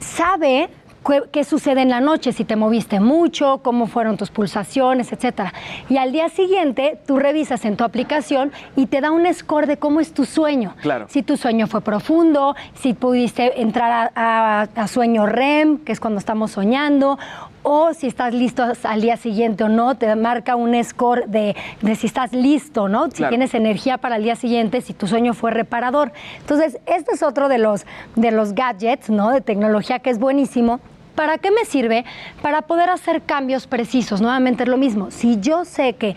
[0.00, 0.68] sabe
[1.06, 5.52] qué, qué sucede en la noche, si te moviste mucho, cómo fueron tus pulsaciones, etcétera.
[5.88, 9.76] Y al día siguiente tú revisas en tu aplicación y te da un score de
[9.76, 10.74] cómo es tu sueño.
[10.82, 11.06] Claro.
[11.08, 16.00] Si tu sueño fue profundo, si pudiste entrar a, a- a sueño REM, que es
[16.00, 17.18] cuando estamos soñando,
[17.64, 21.94] o si estás listo al día siguiente o no, te marca un score de, de
[21.94, 23.04] si estás listo, ¿no?
[23.06, 23.28] Si Claro.
[23.30, 26.10] tienes energía para el día siguiente, si tu sueño fue reparador.
[26.40, 27.86] Entonces, este es otro de los,
[28.16, 29.30] de los gadgets, ¿no?
[29.30, 30.80] De tecnología que es buenísimo.
[31.14, 32.04] ¿Para qué me sirve?
[32.40, 34.20] Para poder hacer cambios precisos.
[34.20, 35.10] Nuevamente es lo mismo.
[35.10, 36.16] Si yo sé que,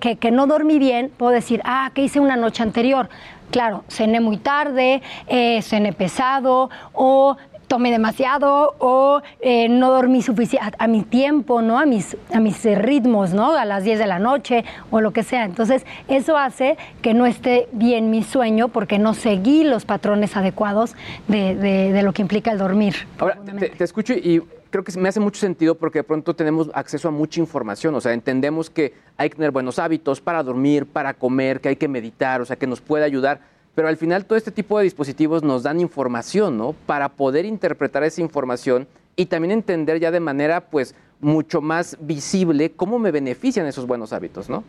[0.00, 3.08] que, que no dormí bien, puedo decir, ah, ¿qué hice una noche anterior?
[3.50, 7.36] Claro, cené muy tarde, eh, cené pesado o
[7.72, 11.78] tomé demasiado o eh, no dormí suficiente a, a mi tiempo, ¿no?
[11.78, 13.56] A mis, a mis eh, ritmos, ¿no?
[13.56, 15.46] A las 10 de la noche o lo que sea.
[15.46, 20.94] Entonces, eso hace que no esté bien mi sueño porque no seguí los patrones adecuados
[21.28, 22.94] de, de- de lo que implica el dormir.
[23.18, 26.68] Ahora, te, te escucho y creo que me hace mucho sentido porque de pronto tenemos
[26.74, 30.84] acceso a mucha información, o sea, entendemos que hay que tener buenos hábitos para dormir,
[30.84, 33.40] para comer, que hay que meditar, o sea, que nos puede ayudar.
[33.74, 36.74] Pero al final todo este tipo de dispositivos nos dan información, ¿no?
[36.86, 42.72] Para poder interpretar esa información y también entender ya de manera, pues, mucho más visible
[42.72, 44.64] cómo me benefician esos buenos hábitos, ¿no?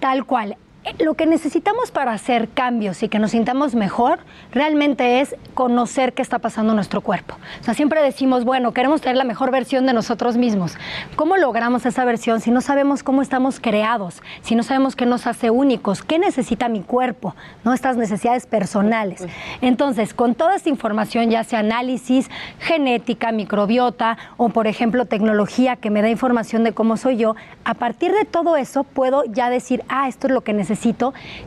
[0.00, 0.56] Tal cual.
[0.98, 4.20] Lo que necesitamos para hacer cambios y que nos sintamos mejor
[4.52, 7.36] realmente es conocer qué está pasando en nuestro cuerpo.
[7.60, 10.76] O sea, siempre decimos, bueno, queremos tener la mejor versión de nosotros mismos.
[11.14, 14.22] ¿Cómo logramos esa versión si no sabemos cómo estamos creados?
[14.40, 16.02] Si no sabemos qué nos hace únicos?
[16.02, 17.36] ¿Qué necesita mi cuerpo?
[17.64, 17.74] ¿No?
[17.74, 19.26] Estas necesidades personales.
[19.60, 22.30] Entonces, con toda esta información, ya sea análisis,
[22.60, 27.74] genética, microbiota o, por ejemplo, tecnología que me da información de cómo soy yo, a
[27.74, 30.77] partir de todo eso puedo ya decir, ah, esto es lo que necesito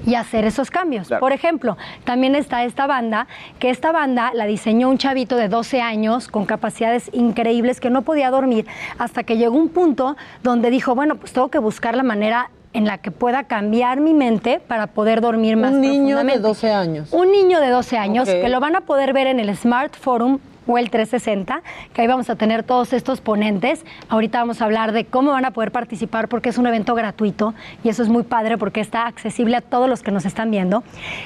[0.05, 1.07] y hacer esos cambios.
[1.07, 1.21] Claro.
[1.21, 3.27] Por ejemplo, también está esta banda,
[3.59, 8.01] que esta banda la diseñó un chavito de 12 años con capacidades increíbles que no
[8.01, 8.65] podía dormir
[8.97, 12.85] hasta que llegó un punto donde dijo, bueno, pues tengo que buscar la manera en
[12.85, 16.39] la que pueda cambiar mi mente para poder dormir más Un niño de profundamente.
[16.39, 17.13] 12 años.
[17.13, 20.39] Un niño de 12 años que lo van a poder ver en el Smart Forum
[20.67, 21.61] o el 360,
[21.93, 23.83] que ahí vamos a tener todos estos ponentes.
[24.09, 27.53] Ahorita vamos a hablar de cómo van a poder participar porque es un evento gratuito
[27.83, 30.83] y eso es muy padre porque está accesible a todos los que nos están viendo.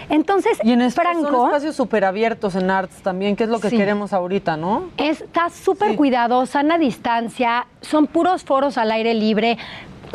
[0.10, 1.30] Entonces, Y en estos Franco...
[1.32, 3.78] son espacios súper abiertos en Arts también, que es lo que Sí.
[3.78, 4.84] queremos ahorita, ¿no?
[4.98, 9.58] Está súper cuidado, sana distancia, son puros foros al aire libre.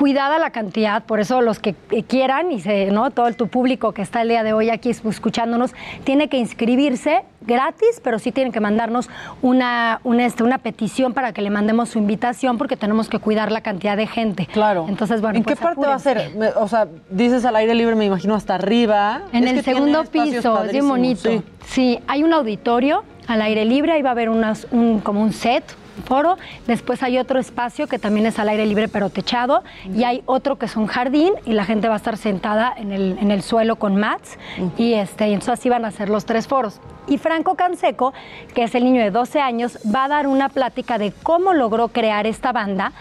[0.00, 3.10] Cuidada la cantidad, por eso los que eh, quieran y se, ¿no?
[3.10, 5.74] todo el- tu público que está el día de hoy aquí es- escuchándonos
[6.04, 9.10] tiene que inscribirse gratis, pero sí tienen que mandarnos
[9.42, 13.52] una, una, este, una petición para que le mandemos su invitación porque tenemos que cuidar
[13.52, 14.46] la cantidad de gente.
[14.46, 14.86] Claro.
[14.88, 16.34] Entonces, bueno, ¿En qué pues parte va a ser?
[16.34, 19.20] Me- o sea, dices al aire libre, me imagino hasta arriba.
[19.34, 21.28] En Es el segundo piso, es bien bonito.
[21.28, 21.42] sí.
[21.66, 21.98] Sí.
[22.06, 25.62] hay un auditorio al aire libre, ahí va a haber unas, un, como un set,
[26.02, 26.36] foro.
[26.66, 29.62] Después hay otro espacio que también es al aire libre pero techado.
[29.94, 32.92] Y hay otro que es un jardín y la gente va a estar sentada en
[32.92, 34.38] el, en el suelo con mats.
[34.76, 36.80] Y este, y entonces así van a ser los tres foros.
[37.06, 38.12] Y Franco Canseco,
[38.54, 41.88] que es el niño de 12 años, va a dar una plática de cómo logró
[41.88, 42.92] crear esta banda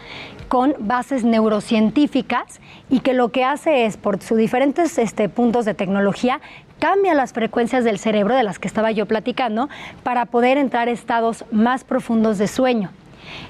[0.47, 5.75] con bases neurocientíficas y que lo que hace es, por sus diferentes este, puntos de
[5.75, 6.41] tecnología,
[6.79, 9.69] cambia las frecuencias del cerebro de las que estaba yo platicando
[10.03, 12.91] para poder entrar a estados más profundos de sueño.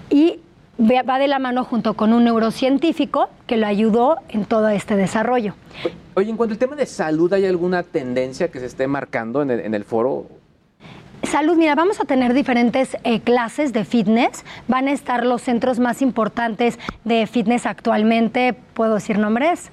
[0.09, 0.39] Y
[0.79, 5.53] va de la mano junto con un neurocientífico que lo ayudó en todo este desarrollo.
[6.13, 9.51] Oye, en cuanto al tema de salud, ¿hay alguna tendencia que se esté marcando en
[9.51, 10.25] el, en el foro?
[11.23, 14.45] Salud, mira, vamos a tener diferentes eh, clases de fitness.
[14.67, 18.55] Van a estar los centros más importantes de fitness actualmente.
[18.73, 19.69] ¿Puedo decir nombres?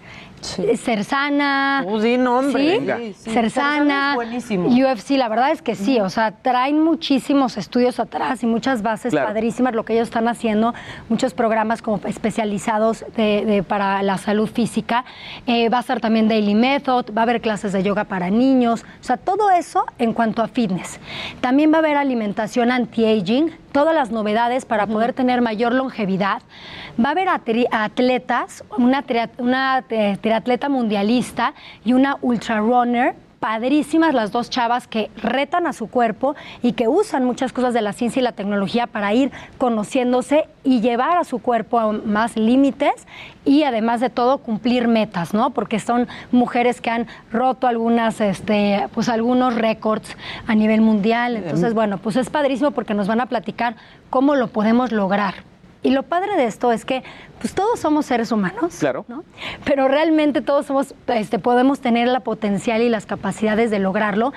[0.46, 1.84] Cersana.
[1.86, 2.62] Uh, di nombre.
[2.62, 2.78] ¿Sí?
[2.78, 2.96] Venga.
[2.98, 3.30] Sí, sí.
[3.30, 4.16] Cersana.
[4.16, 6.00] UFC, la verdad es que sí.
[6.00, 9.28] O sea, traen muchísimos estudios atrás y muchas bases Claro.
[9.28, 10.74] padrísimas lo que ellos están haciendo.
[11.08, 15.04] Muchos programas como especializados de- de- para la salud física.
[15.46, 17.06] Eh, va a estar también Daily Method.
[17.16, 18.84] Va a haber clases de yoga para niños.
[19.00, 21.00] O sea, todo eso en cuanto a fitness.
[21.40, 26.40] También va a haber alimentación anti-aging, todas las novedades para poder tener mayor longevidad.
[26.98, 29.04] Va a haber atri- atletas, una,
[29.36, 31.52] una eh, triatleta mundialista
[31.84, 33.14] y una ultra runner.
[33.40, 37.82] Padrísimas las dos chavas que retan a su cuerpo y que usan muchas cosas de
[37.82, 42.36] la ciencia y la tecnología para ir conociéndose y llevar a su cuerpo a más
[42.36, 42.94] límites
[43.44, 45.50] y además de todo cumplir metas, ¿no?
[45.50, 50.16] Porque son mujeres que han roto algunas, este, pues algunos récords
[50.46, 51.36] a nivel mundial.
[51.36, 53.76] Entonces, bueno, pues es padrísimo porque nos van a platicar
[54.10, 55.34] cómo lo podemos lograr.
[55.86, 57.04] Y lo padre de esto es que
[57.40, 59.04] pues todos somos seres humanos, Claro.
[59.08, 59.22] ¿no?
[59.64, 64.32] pero realmente todos somos, este, podemos tener la potencial y las capacidades de lograrlo,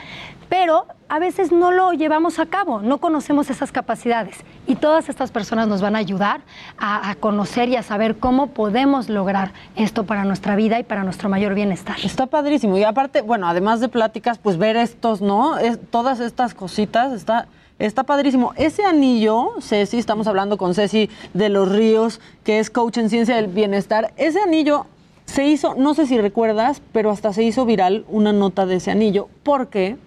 [0.49, 4.35] pero a veces no lo llevamos a cabo, no conocemos esas capacidades.
[4.67, 6.41] Y todas estas personas nos van a ayudar
[6.77, 11.03] a, a conocer y a saber cómo podemos lograr esto para nuestra vida y para
[11.03, 11.95] nuestro mayor bienestar.
[12.03, 12.77] Está padrísimo.
[12.77, 15.57] Y aparte, bueno, además de pláticas, pues ver estos, ¿no?
[15.57, 17.47] Es- todas estas cositas, está,
[17.79, 18.53] está padrísimo.
[18.55, 23.35] Ese anillo, Ceci, estamos hablando con Ceci de los Ríos, que es coach en ciencia
[23.35, 24.13] del bienestar.
[24.17, 24.85] Ese anillo
[25.25, 28.91] se hizo, no sé si recuerdas, pero hasta se hizo viral una nota de ese
[28.91, 29.97] anillo, porque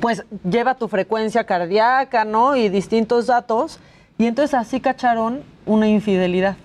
[0.00, 2.56] pues lleva tu frecuencia cardíaca, ¿no?
[2.56, 3.78] Y distintos datos.
[4.18, 6.56] Y entonces así cacharon una infidelidad.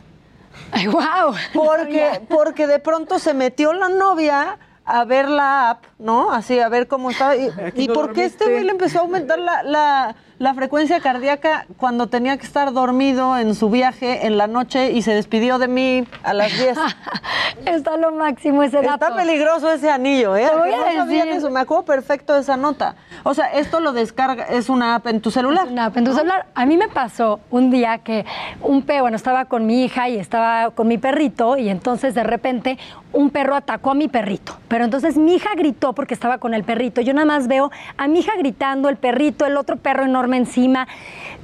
[0.72, 1.34] ¡Ay, wow!
[1.54, 6.32] Porque, porque de pronto se metió la novia a ver la app, ¿no?
[6.32, 7.36] Así, a ver cómo estaba.
[7.36, 11.00] ¿Y, y no por qué este güey le empezó a aumentar la, la- la frecuencia
[11.00, 15.58] cardíaca cuando tenía que estar dormido en su viaje en la noche y se despidió
[15.58, 16.78] de mí a las 10?
[17.66, 19.06] Está lo máximo ese dato.
[19.06, 20.50] Está peligroso ese anillo, ¿eh?
[20.50, 21.28] Te voy a no decir.
[21.30, 22.96] eso, me acuerdo perfecto de esa nota.
[23.24, 25.66] O sea, esto lo descarga, es una app en tu celular.
[25.68, 26.48] Es una app en tu celular.
[26.56, 28.26] A mí me pasó un día que
[28.62, 32.24] un perro, bueno, estaba con mi hija y estaba con mi perrito y entonces de
[32.24, 32.78] repente
[33.14, 34.58] un perro atacó a mi perrito.
[34.68, 37.00] Pero entonces mi hija gritó porque estaba con el perrito.
[37.00, 40.88] Yo nada más veo a mi hija gritando, el perrito, el otro perro enorme encima.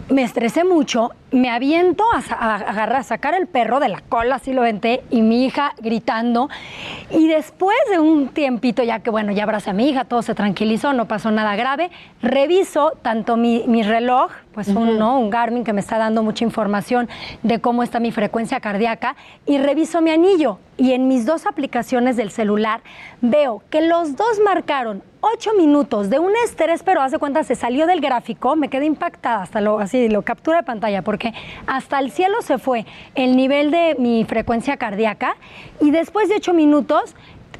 [0.09, 4.53] Me estresé mucho, me aviento a, agarrar, a sacar el perro de la cola, así
[4.53, 6.49] lo venté, y mi hija gritando.
[7.11, 10.35] Y después de un tiempito, ya que bueno, ya abracé a mi hija, todo se
[10.35, 15.19] tranquilizó, no pasó nada grave, reviso tanto mi, mi reloj, pues un, ¿no?
[15.19, 17.07] un Garmin que me está dando mucha información
[17.43, 19.15] de cómo está mi frecuencia cardíaca,
[19.45, 20.59] y reviso mi anillo.
[20.77, 22.81] Y en mis dos aplicaciones del celular
[23.21, 27.85] veo que los dos marcaron ocho minutos de un estrés, pero hace cuenta se salió
[27.85, 31.18] del gráfico, me quedé impactada, hasta lo así lo captura de pantalla, porque
[31.67, 35.35] hasta el cielo se fue el nivel de mi frecuencia cardíaca
[35.81, 37.15] y después de ocho minutos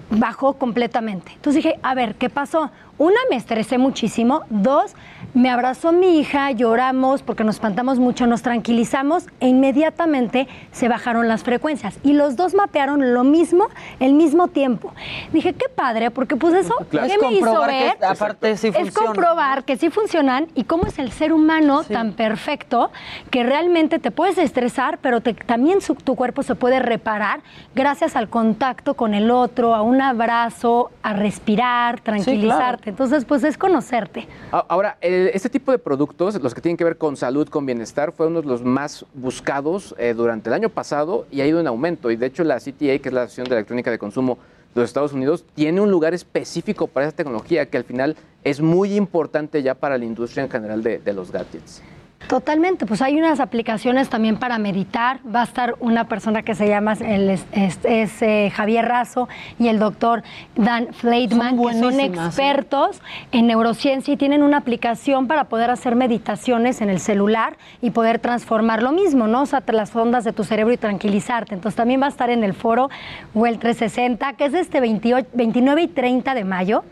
[0.09, 1.31] bajó completamente.
[1.33, 2.71] Entonces dije, a ver, ¿qué pasó?
[2.99, 4.43] una, me estresé muchísimo.
[4.49, 4.93] Dos,
[5.33, 11.27] me abrazó mi hija, lloramos porque nos espantamos mucho, nos tranquilizamos e inmediatamente se bajaron
[11.27, 11.97] las frecuencias.
[12.03, 13.67] Y los dos mapearon lo mismo,
[13.99, 14.91] el mismo tiempo.
[15.31, 17.07] Dije, qué padre, porque pues eso, Claro.
[17.07, 18.05] ¿qué Es me hizo comprobar que ver?
[18.05, 22.91] aparte sí es comprobar que sí funcionan y cómo es el ser humano tan perfecto
[23.29, 27.41] que realmente te puedes estresar, pero te- también su- tu cuerpo se puede reparar
[27.75, 32.89] gracias al contacto con el otro, a un abrazo, a respirar, tranquilizarte.
[32.89, 34.27] Entonces, pues es conocerte.
[34.51, 38.11] Ahora, el- este tipo de productos, los que tienen que ver con salud, con bienestar,
[38.11, 41.67] fue uno de los más buscados eh, durante el año pasado y ha ido en
[41.67, 42.11] aumento.
[42.11, 44.37] Y de hecho la CTA, que es la Asociación de Electrónica de Consumo
[44.73, 48.61] de los Estados Unidos, tiene un lugar específico para esa tecnología que al final es
[48.61, 51.81] muy importante ya para la industria en general de los gadgets.
[52.27, 55.19] Totalmente, pues hay unas aplicaciones también para meditar.
[55.33, 59.27] Va a estar una persona que se llama el, es, es- es, eh, Javier Razo
[59.57, 60.21] y el doctor
[60.55, 62.05] Dan Fleitman, que son ¿eh?
[62.05, 63.01] expertos
[63.31, 68.19] en neurociencia y tienen una aplicación para poder hacer meditaciones en el celular y poder
[68.19, 69.41] transformar lo mismo, ¿no?
[69.43, 71.55] O sea, las ondas de tu cerebro y tranquilizarte.
[71.55, 72.89] Entonces también va a estar en el foro
[73.33, 76.83] Well 360, que es este 28, 29 y 30 de mayo,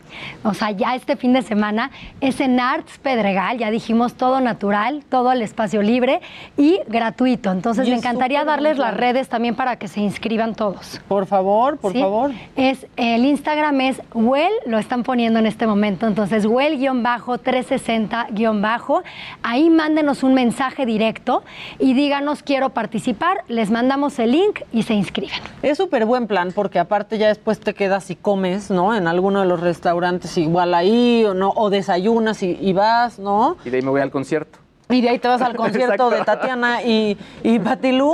[0.42, 5.04] o sea, ya este fin de semana, es en Arts Pedregal, ya dijimos todo natural,
[5.08, 6.20] todo al espacio libre
[6.56, 7.50] y gratuito.
[7.50, 11.00] Entonces Y me encantaría darles las redes también para que se inscriban todos.
[11.08, 12.00] Por favor, por ¿Sí?
[12.00, 12.30] favor.
[12.56, 19.02] Es, el Instagram es Well, lo están poniendo en este momento, entonces Well-360-
[19.42, 21.42] ahí mándenos un mensaje directo
[21.78, 25.38] y díganos quiero participar, les mandamos el link y se inscriben.
[25.62, 28.94] Es súper buen plan porque aparte ya después te quedas y comes, ¿no?
[28.94, 33.56] En alguno de los restaurantes igual ahí o no o desayunas y, y vas, ¿no?
[33.64, 34.58] Y de ahí me voy al concierto.
[34.90, 36.10] Y de ahí te vas al concierto Exacto.
[36.10, 38.12] de Tatiana y, y Patilú.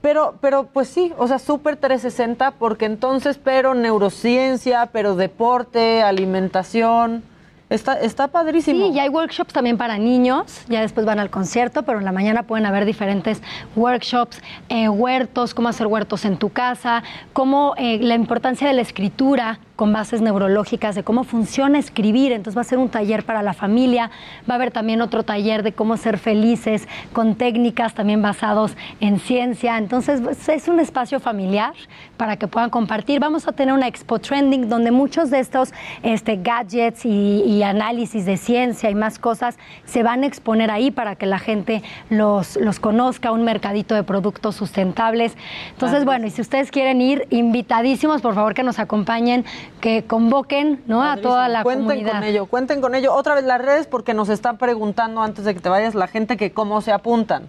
[0.00, 7.22] Pero, pero pues sí, o sea, súper 360 porque entonces, pero neurociencia, pero deporte, alimentación.
[7.68, 8.86] Está, está padrísimo.
[8.86, 12.12] Sí, y hay workshops también para niños, ya después van al concierto, pero en la
[12.12, 13.42] mañana pueden haber diferentes
[13.74, 17.02] workshops, eh, huertos, cómo hacer huertos en tu casa,
[17.32, 22.32] cómo eh, la importancia de la escritura con bases neurológicas, de cómo funciona escribir.
[22.32, 24.10] Entonces va a ser un taller para la familia,
[24.48, 29.20] va a haber también otro taller de cómo ser felices, con técnicas también basados en
[29.20, 29.78] ciencia.
[29.78, 31.74] Entonces pues, es un espacio familiar
[32.16, 33.20] para que puedan compartir.
[33.20, 35.72] Vamos a tener una expo trending donde muchos de estos
[36.02, 40.90] este, gadgets y, y análisis de ciencia y más cosas se van a exponer ahí
[40.90, 45.36] para que la gente los, los conozca, un mercadito de productos sustentables.
[45.72, 49.44] Entonces, bueno, y si ustedes quieren ir, invitadísimos, por favor que nos acompañen,
[49.80, 51.02] que convoquen ¿no?
[51.02, 52.12] a toda la cuenten comunidad.
[52.14, 53.14] con ello, cuenten con ello.
[53.14, 56.36] Otra vez las redes porque nos están preguntando antes de que te vayas la gente
[56.36, 57.48] que cómo se apuntan.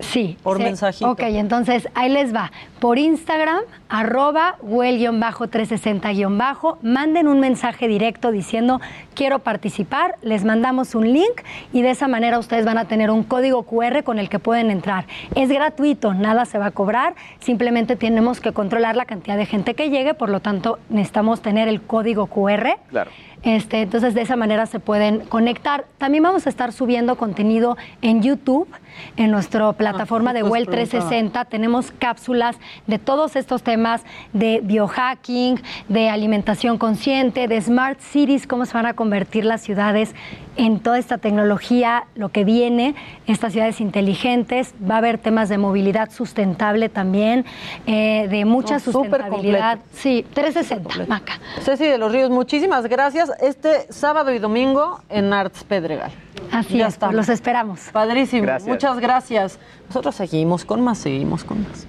[0.00, 0.36] Sí.
[0.42, 0.64] Por sí.
[0.64, 1.10] mensajito.
[1.10, 2.50] Ok, entonces ahí les va.
[2.80, 8.80] Por Instagram, arroba well-360- manden un mensaje directo diciendo
[9.14, 11.42] quiero participar, les mandamos un link
[11.72, 14.70] y de esa manera ustedes van a tener un código QR con el que pueden
[14.70, 15.06] entrar.
[15.34, 19.74] Es gratuito, nada se va a cobrar, simplemente tenemos que controlar la cantidad de gente
[19.74, 22.76] que llegue, por lo tanto necesitamos tener el código QR.
[22.90, 23.10] Claro.
[23.44, 25.84] Este, entonces de esa manera se pueden conectar.
[25.98, 28.68] También vamos a estar subiendo contenido en YouTube,
[29.16, 31.10] en nuestra plataforma de justo Well les preguntaba.
[31.10, 31.44] 360.
[31.46, 38.64] Tenemos cápsulas de todos estos temas de biohacking, de alimentación consciente, de smart cities, cómo
[38.64, 40.14] se van a convertir las ciudades
[40.56, 42.94] en toda esta tecnología, lo que viene,
[43.26, 44.74] estas ciudades inteligentes.
[44.88, 47.44] Va a haber temas de movilidad sustentable también,
[47.86, 49.78] eh, de mucha súper sustentabilidad.
[49.92, 51.40] Sí, 360, Maca.
[51.60, 53.30] Ceci de los Ríos, muchísimas gracias.
[53.40, 56.12] Este sábado y domingo en Arts Pedregal.
[56.50, 57.80] Así es, pues, los esperamos.
[57.92, 58.42] Padrísimo.
[58.42, 58.68] Gracias.
[58.68, 59.58] Muchas gracias.
[59.88, 61.86] Nosotros seguimos con más, seguimos con más.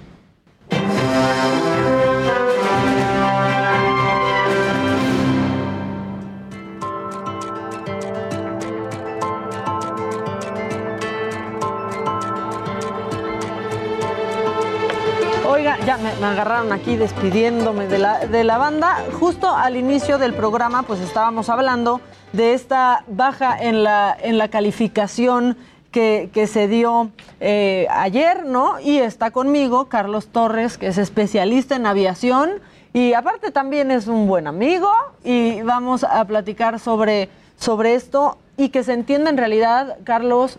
[15.96, 18.98] Me agarraron aquí despidiéndome de la, de la banda.
[19.18, 24.48] Justo al inicio del programa, pues estábamos hablando de esta baja en la, en la
[24.48, 25.56] calificación
[25.90, 28.78] que, que se dio eh, ayer, ¿no?
[28.80, 32.60] Y está conmigo Carlos Torres, que es especialista en aviación
[32.92, 34.90] y aparte también es un buen amigo
[35.24, 40.58] y vamos a platicar sobre, sobre esto y que se entienda en realidad, Carlos,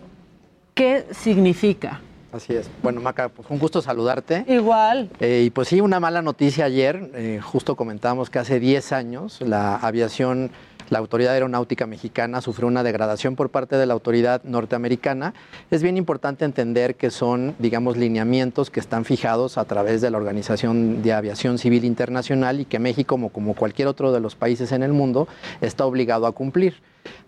[0.74, 2.00] qué significa.
[2.32, 2.68] Así es.
[2.82, 4.44] Bueno, Maca, pues un gusto saludarte.
[4.48, 5.10] Igual.
[5.20, 7.10] Eh, y pues sí, una mala noticia ayer.
[7.14, 10.50] eh, justo comentamos que hace 10 años la aviación
[10.90, 15.34] la Autoridad Aeronáutica Mexicana sufrió una degradación por parte de la autoridad norteamericana.
[15.70, 20.16] Es bien importante entender que son, digamos, lineamientos que están fijados a través de la
[20.16, 24.72] Organización de Aviación Civil Internacional y que México, como, como cualquier otro de los países
[24.72, 25.28] en el mundo,
[25.60, 26.76] está obligado a cumplir.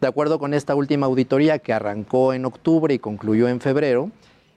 [0.00, 4.10] De acuerdo con esta última auditoría que arrancó en octubre y concluyó en febrero,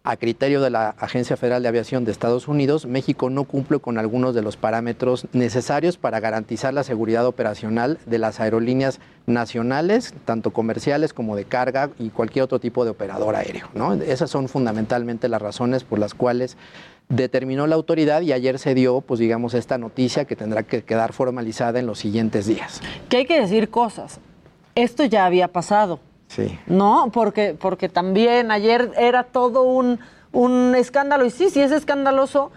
[0.06, 3.98] a criterio de la Agencia Federal de Aviación de Estados Unidos, México no cumple con
[3.98, 10.52] algunos de los parámetros necesarios para garantizar la seguridad operacional de las aerolíneas nacionales, tanto
[10.52, 13.70] comerciales como de carga y cualquier otro tipo de operador aéreo.
[13.76, 13.94] ¿no?
[13.94, 16.58] Esas son fundamentalmente las razones por las cuales
[17.08, 21.14] determinó la autoridad y ayer se dio, pues digamos, esta noticia que tendrá que quedar
[21.14, 22.82] formalizada en los siguientes días.
[23.08, 24.20] Que hay que decir cosas.
[24.76, 26.02] Esto ya había pasado.
[26.36, 26.58] Sí.
[26.66, 30.00] No, porque, porque también ayer era todo un,
[30.32, 32.52] un escándalo, y sí, sí es escandaloso,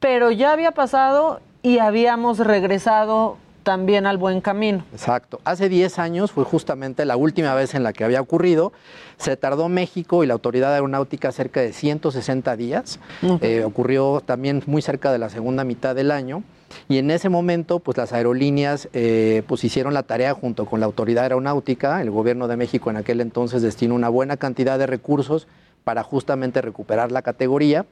[0.00, 3.36] pero ya había pasado y habíamos regresado
[3.68, 4.82] también al buen camino.
[4.94, 5.42] Exacto.
[5.44, 8.72] Hace 10 años fue justamente la última vez en la que había ocurrido.
[9.18, 12.98] Se tardó México y la Autoridad Aeronáutica cerca de 160 días.
[13.42, 16.44] Eh, ocurrió también muy cerca de la segunda mitad del año.
[16.88, 20.86] Y en ese momento, pues las aerolíneas eh, pues hicieron la tarea junto con la
[20.86, 22.00] Autoridad Aeronáutica.
[22.00, 25.46] El gobierno de México en aquel entonces destinó una buena cantidad de recursos
[25.84, 27.84] para justamente recuperar la categoría.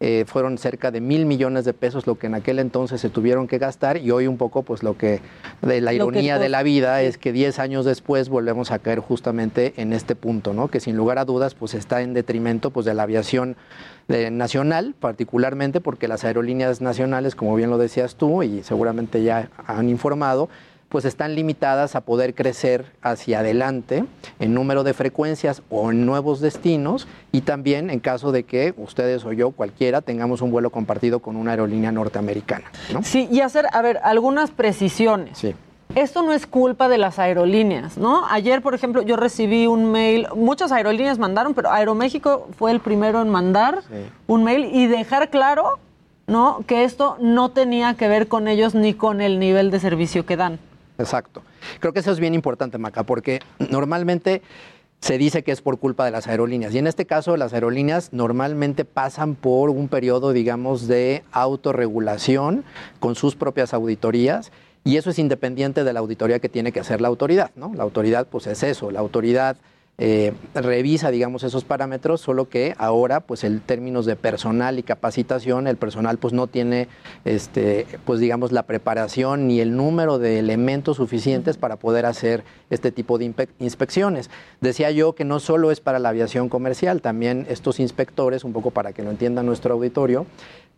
[0.00, 3.46] Eh, fueron cerca de mil millones de pesos lo que en aquel entonces se tuvieron
[3.46, 5.20] que gastar y hoy un poco pues lo que
[5.62, 9.72] de la ironía de la vida es que 10 años después volvemos a caer justamente
[9.76, 10.66] en este punto, ¿no?
[10.66, 13.56] Que sin lugar a dudas pues está en detrimento pues de la aviación
[14.08, 19.48] eh, nacional, particularmente porque las aerolíneas nacionales, como bien lo decías tú y seguramente ya
[19.64, 20.48] han informado,
[20.94, 24.04] pues están limitadas a poder crecer hacia adelante
[24.38, 29.24] en número de frecuencias o en nuevos destinos y también en caso de que ustedes
[29.24, 32.66] o yo, cualquiera, tengamos un vuelo compartido con una aerolínea norteamericana.
[32.92, 33.02] ¿no?
[33.02, 35.36] Sí, y hacer, a ver, algunas precisiones.
[35.36, 35.56] Sí.
[35.96, 38.24] Esto no es culpa de las aerolíneas, ¿no?
[38.30, 43.20] Ayer, por ejemplo, yo recibí un mail, muchas aerolíneas mandaron, pero Aeroméxico fue el primero
[43.20, 43.80] en mandar
[44.28, 45.80] un mail y dejar claro,
[46.28, 46.60] ¿no?
[46.68, 50.36] Que esto no tenía que ver con ellos ni con el nivel de servicio que
[50.36, 50.60] dan.
[50.98, 51.42] Exacto.
[51.80, 53.40] Creo que eso es bien importante, Maca, porque
[53.70, 54.42] normalmente
[55.00, 56.74] se dice que es por culpa de las aerolíneas.
[56.74, 62.64] Y en este caso, las aerolíneas normalmente pasan por un periodo, digamos, de autorregulación
[63.00, 64.50] con sus propias auditorías.
[64.82, 67.72] Y eso es independiente de la auditoría que tiene que hacer la autoridad, ¿no?
[67.74, 69.56] La autoridad, pues es eso, la autoridad
[69.96, 75.68] eh, revisa, digamos, esos parámetros, solo que ahora, pues en términos de personal y capacitación,
[75.68, 76.88] el personal pues no tiene,
[77.24, 82.90] este, pues digamos, la preparación ni el número de elementos suficientes para poder hacer este
[82.90, 84.30] tipo de inspecciones.
[84.60, 88.72] Decía yo que no solo es para la aviación comercial, también estos inspectores, un poco
[88.72, 90.26] para que lo entienda nuestro auditorio,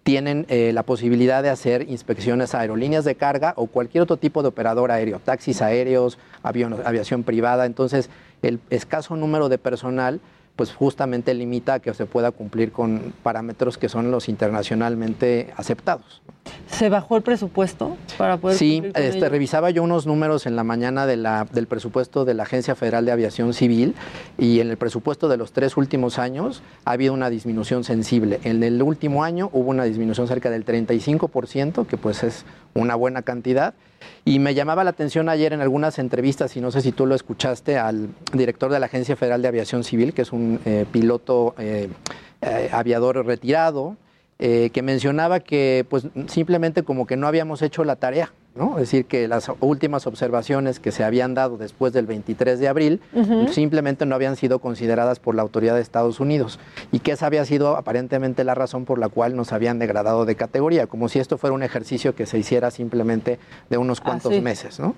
[0.06, 4.40] tienen eh, la posibilidad de hacer inspecciones a aerolíneas de carga o cualquier otro tipo
[4.40, 7.66] de operador aéreo, taxis aéreos, avión- aviación privada.
[7.66, 8.08] Entonces,
[8.40, 10.20] el escaso número de personal,
[10.56, 16.22] pues justamente limita a que se pueda cumplir con parámetros que son los internacionalmente aceptados.
[16.70, 19.28] ¿Se bajó el presupuesto para poder Sí, con este, ello?
[19.28, 23.04] revisaba yo unos números en la mañana de la- del presupuesto de la Agencia Federal
[23.04, 23.94] de Aviación Civil
[24.38, 28.40] y en el presupuesto de los tres últimos años ha habido una disminución sensible.
[28.44, 33.22] En el último año hubo una disminución cerca del 35%, que pues es una buena
[33.22, 33.74] cantidad.
[34.28, 37.14] Y me llamaba la atención ayer en algunas entrevistas, y no sé si tú lo
[37.14, 41.54] escuchaste, al director de la Agencia Federal de Aviación Civil, que es un eh, piloto
[41.58, 41.88] eh,
[42.42, 43.96] eh, aviador retirado,
[44.38, 48.74] que mencionaba que pues simplemente como que no habíamos hecho la tarea, ¿no?
[48.74, 53.00] Es decir, que las últimas observaciones que se habían dado después del 23 de abril
[53.52, 56.58] simplemente no habían sido consideradas por la autoridad de Estados Unidos
[56.92, 60.34] y que esa había sido aparentemente la razón por la cual nos habían degradado de
[60.36, 63.38] categoría, como si esto fuera un ejercicio que se hiciera simplemente
[63.70, 64.40] de unos cuantos sí.
[64.40, 64.94] meses, ¿no?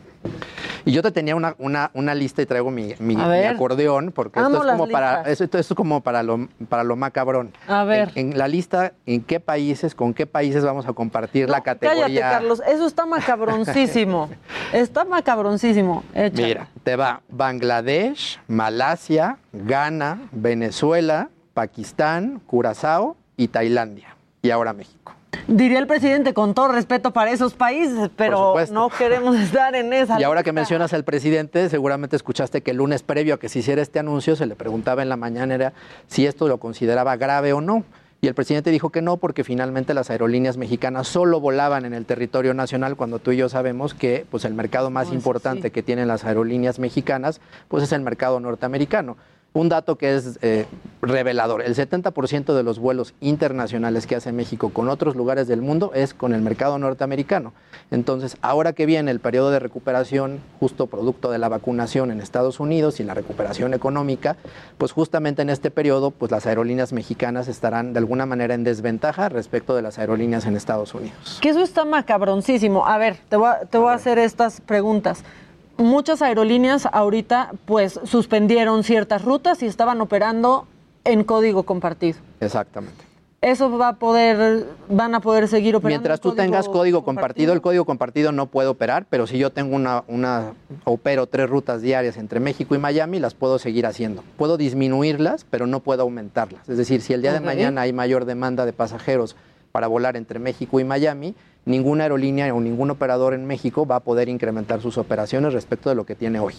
[0.85, 4.57] Y yo te tenía una, una, una lista y traigo mi, mi- acordeón, porque Amo
[4.57, 7.53] esto es, como para, esto, esto es como para lo, para lo macabrón.
[7.67, 8.11] A ver.
[8.15, 12.03] En, en la lista, ¿en qué países, con qué países vamos a compartir la categoría?
[12.05, 12.63] Cállate, Carlos.
[12.67, 13.05] Eso está
[13.49, 14.31] macabroncísimo.
[14.73, 16.05] está macabroncísimo.
[16.33, 24.17] Mira, te va Bangladesh, Malasia, Ghana, Venezuela, Pakistán, Curazao y Tailandia.
[24.43, 25.15] Y ahora México.
[25.47, 30.21] Diría el presidente, con todo respeto para esos países, pero no queremos estar en esa.
[30.21, 33.61] Y ahora que mencionas al presidente, seguramente escuchaste que el lunes previo a que se
[33.61, 35.73] hiciera este anuncio se le preguntaba en la mañana
[36.07, 37.85] si esto lo consideraba grave o no.
[38.21, 42.05] Y el presidente dijo que no, porque finalmente las aerolíneas mexicanas solo volaban en el
[42.05, 45.85] territorio nacional, cuando tú y yo sabemos que pues, el mercado más Pues, importante que
[45.85, 49.17] tienen las aerolíneas mexicanas pues, es el mercado norteamericano.
[49.55, 50.67] Un dato que es eh,
[51.01, 55.91] revelador, el 70% de los vuelos internacionales que hace México con otros lugares del mundo
[55.95, 57.55] es con el mercado norteamericano.
[57.91, 62.61] Entonces, ahora que viene el periodo de recuperación, justo producto de la vacunación en Estados
[62.61, 64.37] Unidos y la recuperación económica,
[64.77, 69.31] pues justamente en este periodo, pues las aerolíneas mexicanas estarán de alguna manera en desventaja
[69.31, 71.39] respecto de las aerolíneas en Estados Unidos.
[71.41, 72.87] Que eso está macabroncísimo.
[72.87, 75.25] A ver, te voy a, te voy a hacer estas preguntas.
[75.79, 80.67] Muchas aerolíneas ahorita pues suspendieron ciertas rutas y estaban operando
[81.05, 82.19] en código compartido.
[82.41, 83.09] Exactamente.
[83.41, 86.01] Eso va a poder, van a poder seguir operando.
[86.01, 89.77] Mientras tú tengas código compartido, el código compartido no puede operar, pero si yo tengo
[89.77, 94.25] una, una, opero tres rutas diarias entre México y Miami, las puedo seguir haciendo.
[94.37, 96.69] Puedo disminuirlas, pero no puedo aumentarlas.
[96.69, 99.37] Es decir, si el día de mañana hay mayor demanda de pasajeros
[99.71, 101.37] para volar entre México y Miami,
[101.69, 105.95] ninguna aerolínea o ningún operador en México va a poder incrementar sus operaciones respecto de
[105.95, 106.55] lo que tiene hoy.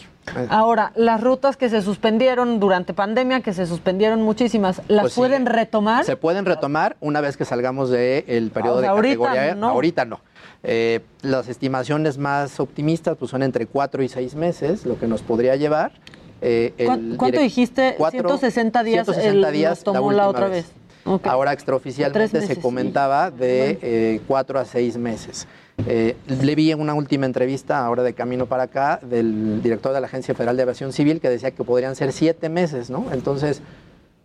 [0.50, 5.20] Ahora, las rutas que se suspendieron durante pandemia, que se suspendieron muchísimas, ¿las Pues sí.
[5.20, 6.06] pueden retomar?
[6.06, 9.56] Se pueden retomar una vez que salgamos del periodo O sea, de ahorita categoría.
[9.56, 9.70] no.
[9.70, 10.20] Ahorita no.
[10.62, 15.22] Eh, las estimaciones más optimistas pues, son entre 4 y 6 meses, lo que nos
[15.22, 15.92] podría llevar.
[16.42, 17.96] eh, el ¿Cuán- ¿Cuánto dijiste?
[17.98, 20.72] cuatro- 160 días, 160 el- días nos tomó la, otra vez.
[21.24, 25.48] Ahora extraoficialmente meses, se comentaba de eh, cuatro a seis meses.
[25.88, 30.02] Eh, le vi en una última entrevista, ahora de camino para acá, del director de
[30.02, 33.06] la Agencia Federal de Aviación Civil que decía que podrían ser siete meses, ¿no?
[33.14, 33.62] Entonces,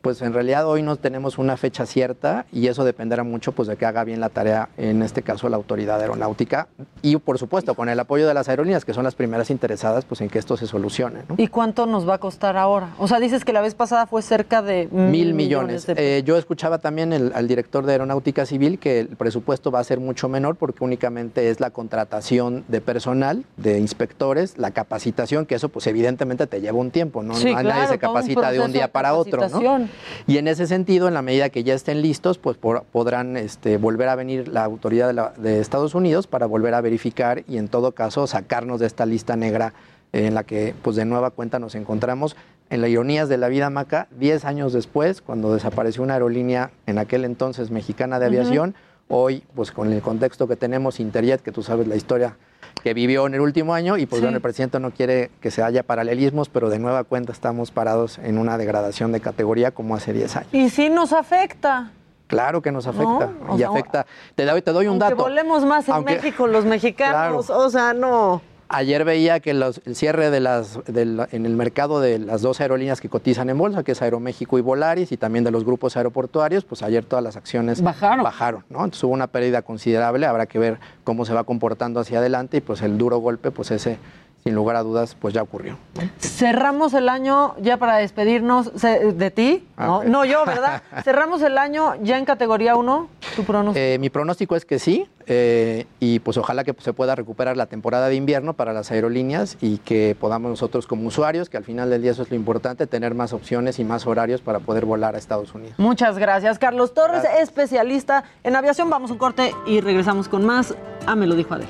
[0.04, 3.76] pues en realidad hoy no tenemos una fecha cierta y eso dependerá mucho pues de
[3.76, 6.68] que haga bien la tarea, en este caso la autoridad aeronáutica
[7.00, 10.20] y por supuesto con el apoyo de las aerolíneas que son las primeras interesadas pues
[10.20, 11.20] en que esto se solucione.
[11.26, 11.36] ¿no?
[11.38, 12.90] ¿Y cuánto nos va a costar ahora?
[12.98, 15.86] O sea, dices que la vez pasada fue cerca de Mil millones.
[15.86, 19.78] de Eh, yo escuchaba también el- al director de Aeronáutica Civil que el presupuesto va
[19.80, 25.46] a ser mucho menor porque únicamente es la contratación de personal, de inspectores, la capacitación,
[25.46, 27.34] que eso pues evidentemente te lleva un tiempo, ¿no?
[27.36, 29.88] Sí, No- nadie claro, se capacita de un día para otro, ¿no?
[30.26, 33.76] Y en ese sentido, en la medida que ya estén listos, pues por- podrán este,
[33.76, 37.58] volver a venir la autoridad de, la- de Estados Unidos para volver a verificar y
[37.58, 39.72] en todo caso sacarnos de esta lista negra
[40.12, 42.36] en la que pues de nueva cuenta nos encontramos.
[42.70, 46.98] En las ironías de la vida Maca, 10 años después, cuando desapareció una aerolínea en
[46.98, 48.74] aquel entonces mexicana de aviación,
[49.08, 52.36] hoy pues con el contexto que tenemos Interjet, que tú sabes la historia
[52.84, 54.24] que vivió en el último año y pues Sí.
[54.26, 58.18] bueno, el presidente no quiere que se haya paralelismos, pero de nueva cuenta estamos parados
[58.18, 60.48] en una degradación de categoría como hace 10 años.
[60.52, 61.92] Y sí nos afecta.
[62.26, 64.04] Claro que nos afecta No, y afecta.
[64.34, 65.16] Te doy, te doy un Aunque dato.
[65.22, 67.48] volemos más en Aunque- México los mexicanos.
[67.48, 68.42] O sea, no.
[68.68, 72.40] Ayer veía que los- el cierre de las, de la- en el mercado de las
[72.42, 75.64] dos aerolíneas que cotizan en bolsa, que es Aeroméxico y Volaris, y también de los
[75.64, 78.24] grupos aeroportuarios, pues ayer todas las acciones bajaron.
[78.24, 78.78] bajaron ¿no?
[78.78, 82.60] Entonces hubo una pérdida considerable, habrá que ver cómo se va comportando hacia adelante y
[82.60, 83.98] pues el duro golpe, pues ese,
[84.44, 85.78] sin lugar a dudas, pues ya ocurrió.
[86.18, 89.66] Cerramos el año ya para despedirnos de ti.
[89.76, 90.82] Ah, No, no yo, ¿verdad?
[91.02, 93.08] Cerramos el año ya en categoría 1.
[93.36, 93.82] Tu pronóstico.
[93.82, 97.64] Eh, mi pronóstico es que sí, eh, y pues ojalá que se pueda recuperar la
[97.66, 101.88] temporada de invierno para las aerolíneas y que podamos nosotros como usuarios, que al final
[101.88, 105.14] del día eso es lo importante, tener más opciones y más horarios para poder volar
[105.14, 105.74] a Estados Unidos.
[105.78, 107.42] Muchas gracias, Carlos Torres, Gracias.
[107.44, 108.90] especialista en aviación.
[108.90, 110.74] Vamos a un corte y regresamos con más.
[111.06, 111.68] Ah, me lo dijo Adel.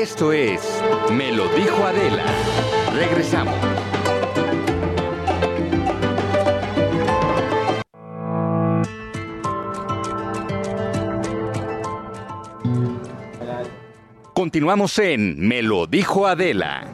[0.00, 0.62] Esto es
[1.12, 2.24] Me lo dijo Adela.
[2.94, 3.54] Regresamos.
[14.32, 16.86] Continuamos en Me lo dijo Adela.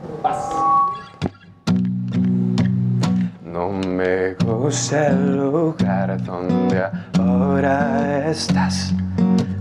[3.44, 6.82] No me gusta el lugar donde
[7.20, 8.92] ahora estás.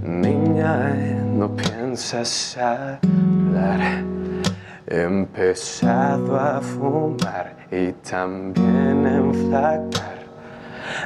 [0.01, 0.95] Niña,
[1.37, 2.57] no piensas
[4.87, 10.19] He empezado a fumar y también a enflacar.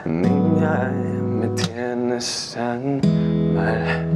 [0.05, 3.01] Niña, me tienes tan
[3.53, 4.07] mal.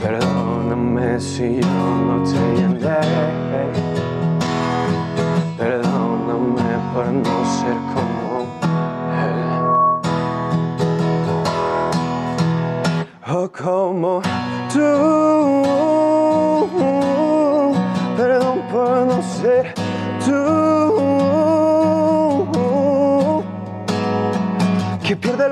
[0.00, 1.68] Perdóname si yo
[2.06, 3.00] no te llené.
[5.58, 8.46] Perdóname por no ser como
[9.22, 9.40] él.
[13.28, 14.22] O como
[14.72, 15.25] tú.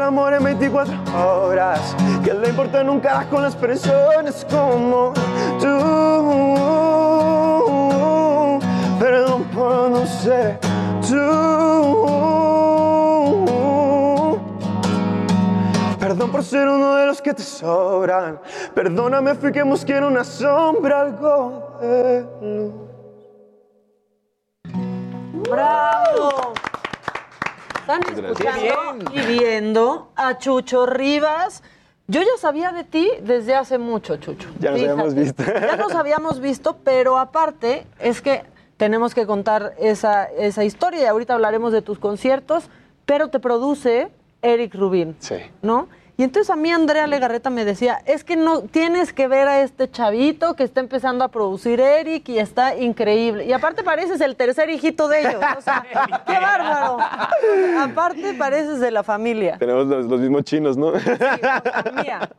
[0.05, 1.97] amor en 24 horas.
[2.25, 5.13] Que le importa un carajo las personas como
[5.61, 5.79] tú.
[8.99, 10.59] Perdón por no ser
[11.09, 11.55] tú.
[15.99, 18.41] Perdón por ser uno de los que te sobran.
[18.75, 22.75] Perdóname, fui que busqué una sombra, algo de luz.
[25.51, 26.55] ¡Bravo!
[27.87, 31.63] Están escuchando y viendo a Chucho Rivas.
[32.07, 34.49] Yo ya sabía de ti desde hace mucho, Chucho.
[34.59, 34.91] Ya nos Fíjate.
[34.93, 35.43] habíamos visto.
[35.61, 38.43] Ya nos habíamos visto, pero aparte es que
[38.79, 42.71] tenemos que contar esa, esa historia y ahorita hablaremos de tus conciertos,
[43.05, 44.11] pero te produce
[44.43, 45.37] Eric Rubin, Sí.
[45.63, 45.89] ¿no?
[46.17, 49.63] Y entonces a mí Andrea Legarreta me decía, es que no tienes que ver a
[49.63, 53.47] este chavito que está empezando a producir Eric y está increíble.
[53.47, 55.85] Y aparte pareces el tercer hijito de ellos, o sea,
[56.27, 56.99] qué bárbaro.
[57.81, 59.59] Aparte pareces de la familia.
[59.59, 60.93] Tenemos los, los mismos chinos, ¿no?
[62.03, 62.31] Mía,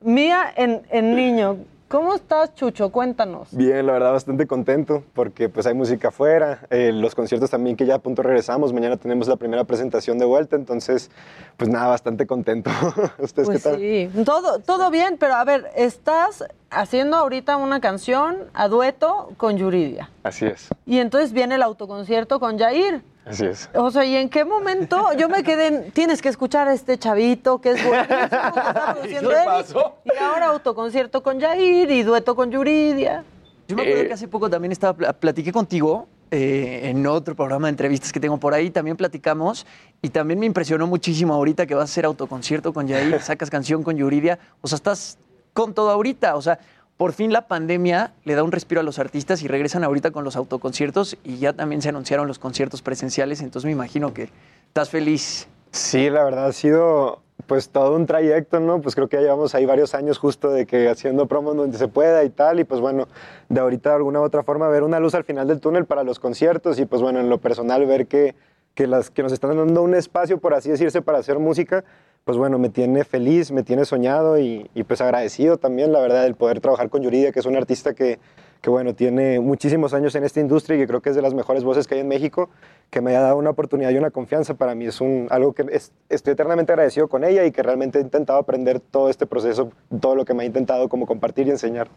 [0.00, 1.56] Mía en, en niño.
[1.88, 2.90] ¿Cómo estás, Chucho?
[2.90, 3.48] Cuéntanos.
[3.52, 7.86] Bien, la verdad bastante contento porque pues hay música afuera, eh, los conciertos también que
[7.86, 11.12] ya a punto regresamos, mañana tenemos la primera presentación de vuelta, entonces
[11.56, 12.70] pues nada, bastante contento.
[13.18, 13.78] ¿Ustedes Pues qué tal?
[13.78, 19.56] sí, todo, todo bien, pero a ver, estás haciendo ahorita una canción a dueto con
[19.56, 20.10] Yuridia.
[20.24, 23.02] Así es, Y entonces viene el autoconcierto con Jair.
[23.26, 23.68] Así es.
[23.74, 25.12] O sea, ¿y en qué momento?
[25.18, 28.92] Yo me quedé en, tienes que escuchar a este chavito que es buenísimo, que está
[28.94, 29.46] produciendo ¿Qué Eric.
[29.46, 29.94] pasó?
[30.04, 33.24] Y ahora autoconcierto con Jair y dueto con Yuridia.
[33.68, 37.34] Yo me acuerdo Eh, que hace poco también estaba, pl- platiqué contigo eh, en otro
[37.34, 39.66] programa de entrevistas que tengo por ahí, también platicamos
[40.02, 43.82] y también me impresionó muchísimo ahorita que vas a hacer autoconcierto con Yair, sacas canción
[43.82, 45.18] con Yuridia, o sea, estás
[45.52, 46.58] con todo ahorita, o sea,
[46.96, 50.24] por fin la pandemia le da un respiro a los artistas y regresan ahorita con
[50.24, 54.30] los autoconciertos y ya también se anunciaron los conciertos presenciales, entonces me imagino que
[54.68, 55.48] estás feliz.
[55.72, 58.80] Sí, la verdad ha sido pues todo un trayecto, ¿no?
[58.80, 61.86] Pues creo que ya llevamos ahí varios años justo de que haciendo promos donde se
[61.86, 63.08] pueda y tal, y pues bueno,
[63.48, 66.02] de ahorita de alguna u otra forma ver una luz al final del túnel para
[66.02, 68.34] los conciertos y pues bueno, en lo personal ver que,
[68.76, 71.82] que, las, que nos están dando un espacio, por así decirse, para hacer música,
[72.24, 76.34] pues bueno, me tiene feliz, me tiene soñado y, pues agradecido también, la verdad, el
[76.34, 78.18] poder trabajar con Yuridia, que es un artista que,
[78.60, 81.32] que bueno, tiene muchísimos años en esta industria y que creo que es de las
[81.34, 82.50] mejores voces que hay en México,
[82.90, 85.64] que me haya dado una oportunidad y una confianza para mí es un, algo que
[85.72, 89.70] es- estoy eternamente agradecido con ella y que realmente he intentado aprender todo este proceso,
[90.00, 91.88] todo lo que me ha intentado como compartir y enseñar.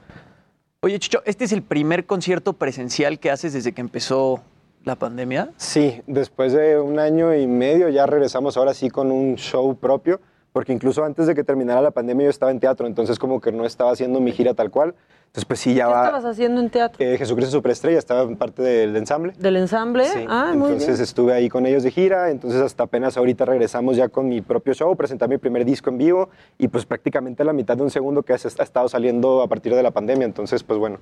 [0.81, 4.41] Oye, Chucho, ¿este es el primer concierto presencial que haces desde que empezó
[4.83, 5.51] la pandemia?
[5.57, 10.21] Sí, después de un año y medio ya regresamos ahora sí con un show propio,
[10.51, 13.51] porque incluso antes de que terminara la pandemia yo estaba en teatro, entonces como que
[13.51, 14.95] no estaba haciendo mi gira tal cual.
[15.29, 16.05] Entonces pues sí, ya ¿Qué va...
[16.05, 17.05] estabas haciendo en teatro?
[17.05, 19.33] Eh, Jesucristo Superestrella, estaba en parte del ensamble.
[19.37, 20.05] ¿Del ensamble?
[20.05, 21.03] Sí, ah, muy entonces bien.
[21.03, 24.73] estuve ahí con ellos de gira, entonces hasta apenas ahorita regresamos ya con mi propio
[24.73, 28.23] show, presentar mi primer disco en vivo y pues prácticamente la mitad de un segundo
[28.23, 30.97] que ha estado saliendo a partir de la pandemia, entonces pues bueno,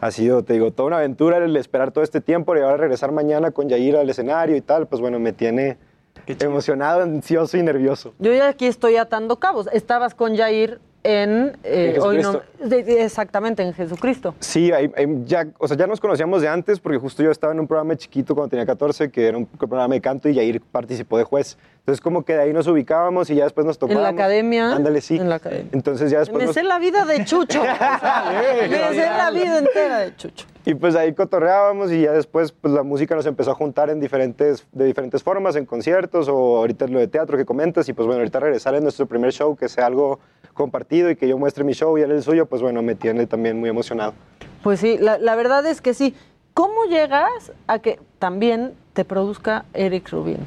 [0.00, 3.10] ha sido, te digo, toda una aventura el esperar todo este tiempo y ahora regresar
[3.10, 5.78] mañana con Yair al escenario y tal, pues bueno, me tiene
[6.26, 8.14] emocionado, ansioso y nervioso.
[8.18, 9.68] Yo ya aquí estoy atando cabos.
[9.72, 11.54] Estabas con Jair en...
[11.64, 14.34] eh, En hoy no- de- exactamente, en Jesucristo.
[14.40, 17.52] Sí, ahí- ahí ya, o sea, ya nos conocíamos de antes porque justo yo estaba
[17.52, 20.62] en un programa chiquito cuando tenía 14 que era un programa de canto y Yair
[20.62, 21.58] participó de juez.
[21.80, 24.02] Entonces como que de ahí nos ubicábamos y ya después nos En tocábamos.
[24.04, 24.72] la academia.
[24.74, 25.16] Ándale, sí.
[25.16, 25.68] En la academia.
[25.72, 27.60] Entonces ya después Me nos- sé la vida de Chucho.
[27.60, 30.46] o sea, me sé la vida entera de Chucho.
[30.66, 34.00] Y pues ahí cotorreábamos y ya después pues la música nos empezó a juntar en
[34.00, 38.06] diferentes, de diferentes formas, en conciertos o ahorita lo de teatro que comentas y pues
[38.06, 40.20] bueno, ahorita regresar en nuestro primer show, que sea algo
[40.54, 43.26] compartido y que yo muestre mi show y él el suyo, pues bueno, me tiene
[43.26, 44.14] también muy emocionado.
[44.62, 46.14] Pues sí, la, la verdad es que sí.
[46.54, 50.38] ¿Cómo llegas a que también te produzca Eric Rubin?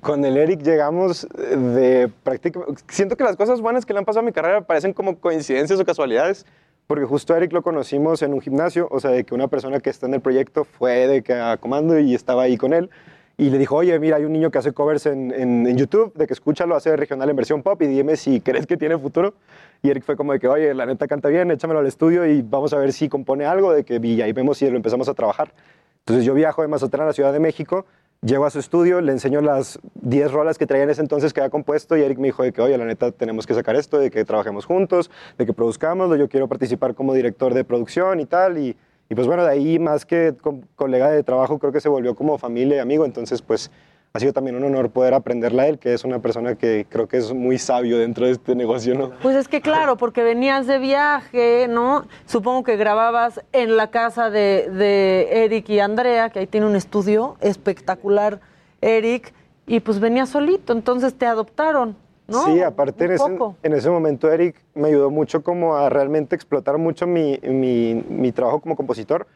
[0.00, 2.80] Con el Eric llegamos eh, de prácticamente...
[2.88, 5.80] Siento que las cosas buenas que le han pasado a mi carrera parecen como coincidencias
[5.80, 6.46] o casualidades,
[6.86, 9.80] porque justo a Eric lo conocimos en un gimnasio, o sea, de que una persona
[9.80, 12.90] que está en el proyecto fue de que a comando y estaba ahí con él.
[13.38, 16.26] Y le dijo, oye, mira, hay un niño que hace covers en, en- YouTube, de
[16.26, 19.34] que escúchalo, hace regional en versión pop y dime si crees que tiene futuro.
[19.82, 22.40] Y Eric fue como de que, oye, la neta canta bien, échamelo al estudio y
[22.40, 25.14] vamos a ver si compone algo, de que y ahí vemos si lo empezamos a
[25.14, 25.52] trabajar.
[25.98, 27.84] Entonces yo viajo de Mazatlán a la Ciudad de México,
[28.22, 31.40] llego a su estudio, le enseño las 10 rolas que traía en ese entonces que
[31.40, 33.98] había compuesto y Eric me dijo de que, oye, la neta tenemos que sacar esto,
[33.98, 38.26] de que trabajemos juntos, de que produzcámoslo, yo quiero participar como director de producción y
[38.26, 38.58] tal.
[38.58, 38.76] Y,
[39.14, 42.38] pues bueno, de ahí más que co- colega de trabajo, creo que se volvió como
[42.38, 43.70] familia y amigo, entonces pues
[44.16, 47.06] ha sido también un honor poder aprenderla a él, que es una persona que creo
[47.06, 49.10] que es muy sabio dentro de este negocio, ¿no?
[49.22, 52.06] Pues es que claro, porque venías de viaje, ¿no?
[52.24, 56.76] Supongo que grababas en la casa de, de Eric y Andrea, que ahí tiene un
[56.76, 58.40] estudio espectacular,
[58.80, 59.34] Eric,
[59.66, 61.94] y pues venías solito, entonces te adoptaron,
[62.26, 62.44] ¿no?
[62.46, 66.78] Sí, aparte en ese, en ese momento Eric me ayudó mucho como a realmente explotar
[66.78, 69.26] mucho mi, mi, mi trabajo como compositor,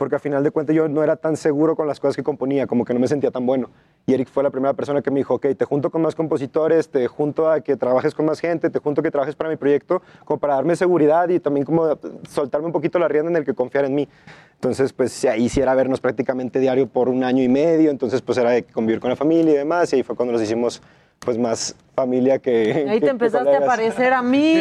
[0.00, 2.66] porque al final de cuentas yo no era tan seguro con las cosas que componía,
[2.66, 3.68] como que no me sentía tan bueno.
[4.06, 6.88] Y Eric fue la primera persona que me dijo, ok, te junto con más compositores,
[6.88, 9.56] te junto a que trabajes con más gente, te junto a que trabajes para mi
[9.56, 13.44] proyecto, como para darme seguridad y también como soltarme un poquito la rienda en el
[13.44, 14.08] que confiar en mí.
[14.54, 18.38] Entonces, pues ahí sí era vernos prácticamente diario por un año y medio, entonces pues
[18.38, 20.80] era de convivir con la familia y demás, y ahí fue cuando nos hicimos
[21.20, 22.86] pues más familia que...
[22.88, 24.54] Ahí que- te empezaste a parecer a mí.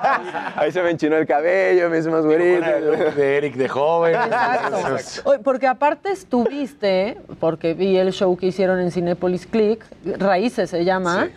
[0.56, 2.60] Ahí se me enchinó el cabello, me hice más bonito.
[3.16, 4.16] De Eric de joven.
[5.24, 9.84] Oye, porque aparte estuviste, porque vi el show que hicieron en Cinépolis Click,
[10.18, 11.30] Raíces se llama,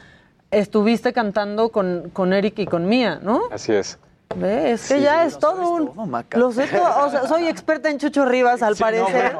[0.51, 3.43] estuviste cantando con, con Eric y con Mía, ¿no?
[3.51, 3.97] Así es.
[4.35, 5.91] Ve, Es que Sí, ya sí, es todo un...
[6.33, 9.37] Lo sé todo, o sea, soy experta en Chucho Rivas, al parecer.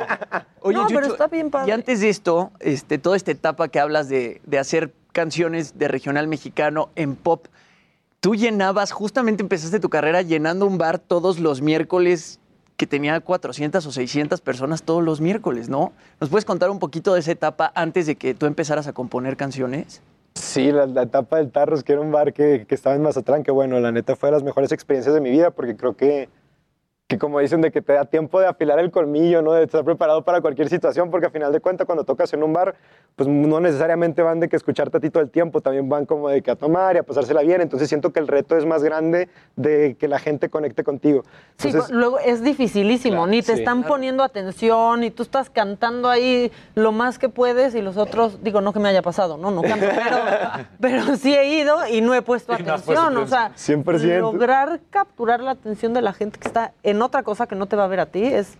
[0.61, 1.67] Oye, no, pero está bien padre.
[1.69, 5.87] Y antes de esto, este, toda esta etapa que hablas de, de hacer canciones de
[5.87, 7.47] regional mexicano en pop,
[8.19, 12.41] tú llenabas, justamente empezaste tu carrera llenando un bar todos los miércoles
[12.75, 15.93] que tenía 400 o 600 personas todos los miércoles, ¿no?
[16.19, 19.37] ¿Nos puedes contar un poquito de esa etapa antes de que tú empezaras a componer
[19.37, 20.01] canciones?
[20.33, 23.51] Sí, la, etapa del Tarros, que era un bar que, que estaba en Mazatlán, que
[23.51, 26.27] bueno, la neta fue de las mejores experiencias de mi vida, porque creo que,
[27.07, 29.51] que como dicen, de que te da tiempo de afilar el colmillo, ¿no?
[29.53, 32.51] De estar preparado para cualquier situación, porque al final de cuentas cuando tocas en un
[32.51, 32.73] bar,
[33.15, 36.29] pues no necesariamente van de que escucharte a ti todo el tiempo, también van como
[36.29, 38.83] de que a tomar y a pasársela bien, entonces siento que el reto es más
[38.83, 41.23] grande de que la gente conecte contigo.
[41.57, 43.59] Sí, Entonces, pues, luego es dificilísimo, Claro, ni te sí.
[43.59, 48.41] están poniendo atención y tú estás cantando ahí lo más que puedes y los otros,
[48.43, 50.17] digo, no que me haya pasado, no, no canto, pero,
[50.79, 53.83] pero sí he ido y no he puesto Y no puesto atención, o sea, atención.
[53.83, 54.19] 100%.
[54.21, 57.75] lograr capturar la atención de la gente que está en otra cosa que no te
[57.75, 58.57] va a ver a ti es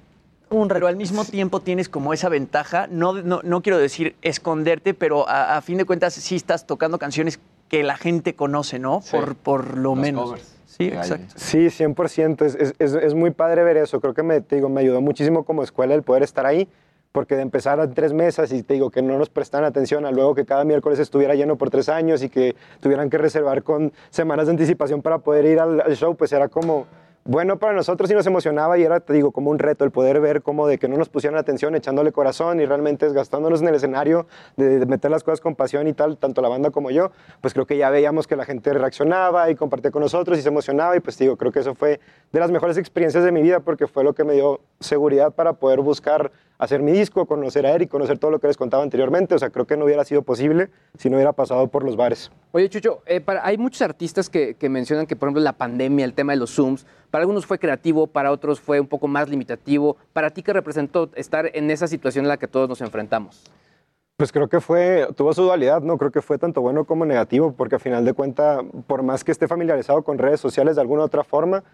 [0.50, 0.76] un reto.
[0.76, 5.28] Pero al mismo tiempo tienes como esa ventaja, no, no, no quiero decir esconderte, pero
[5.28, 7.40] a, a fin de cuentas sí estás tocando canciones
[7.70, 9.02] que la gente conoce, ¿no?
[9.12, 10.36] Por, por lo menos.
[10.66, 11.34] Sí, exacto.
[11.36, 12.46] Sí, 100%.
[12.46, 14.02] Es, es, es, es muy padre ver eso.
[14.02, 16.68] Creo que me, te digo, me ayudó muchísimo como escuela el poder estar ahí,
[17.12, 20.12] porque de empezar a tres mesas y te digo que no nos prestan atención a
[20.12, 23.94] luego que cada miércoles estuviera lleno por tres años y que tuvieran que reservar con
[24.10, 26.88] semanas de anticipación para poder ir al, al show, pues era como
[27.28, 30.22] bueno para nosotros y nos emocionaba y era, te digo, como un reto el poder
[30.22, 33.76] ver como de que no nos pusieran atención echándole corazón y realmente desgastándonos en el
[33.76, 34.28] escenario,
[34.58, 37.12] de, de meter las cosas con pasión y tal, tanto la banda como yo,
[37.42, 40.50] pues creo que ya veíamos que la gente reaccionaba y compartía con nosotros y se
[40.50, 42.00] emocionaba y pues digo, creo que eso fue
[42.32, 45.54] de las mejores experiencias de mi vida porque fue lo que me dio seguridad para
[45.54, 49.36] poder buscar hacer mi disco, conocer a Eric, conocer todo lo que les contaba anteriormente,
[49.36, 52.32] o sea, creo que no hubiera sido posible si no hubiera pasado por los bares.
[52.52, 56.06] Oye, Chucho, eh, para- hay muchos artistas que, que mencionan que, por ejemplo, la pandemia,
[56.06, 59.30] el tema de los Zooms, para algunos fue creativo, para otros fue un poco más
[59.30, 59.98] limitativo.
[60.14, 63.44] ¿Para ti qué representó estar en esa situación en la que todos nos enfrentamos?
[64.18, 65.98] Pues creo que fue, tuvo su dualidad, ¿no?
[65.98, 69.34] Creo que fue tanto bueno como negativo, porque al final de cuenta, por más que
[69.34, 71.66] esté familiarizado con redes sociales de alguna u otra forma,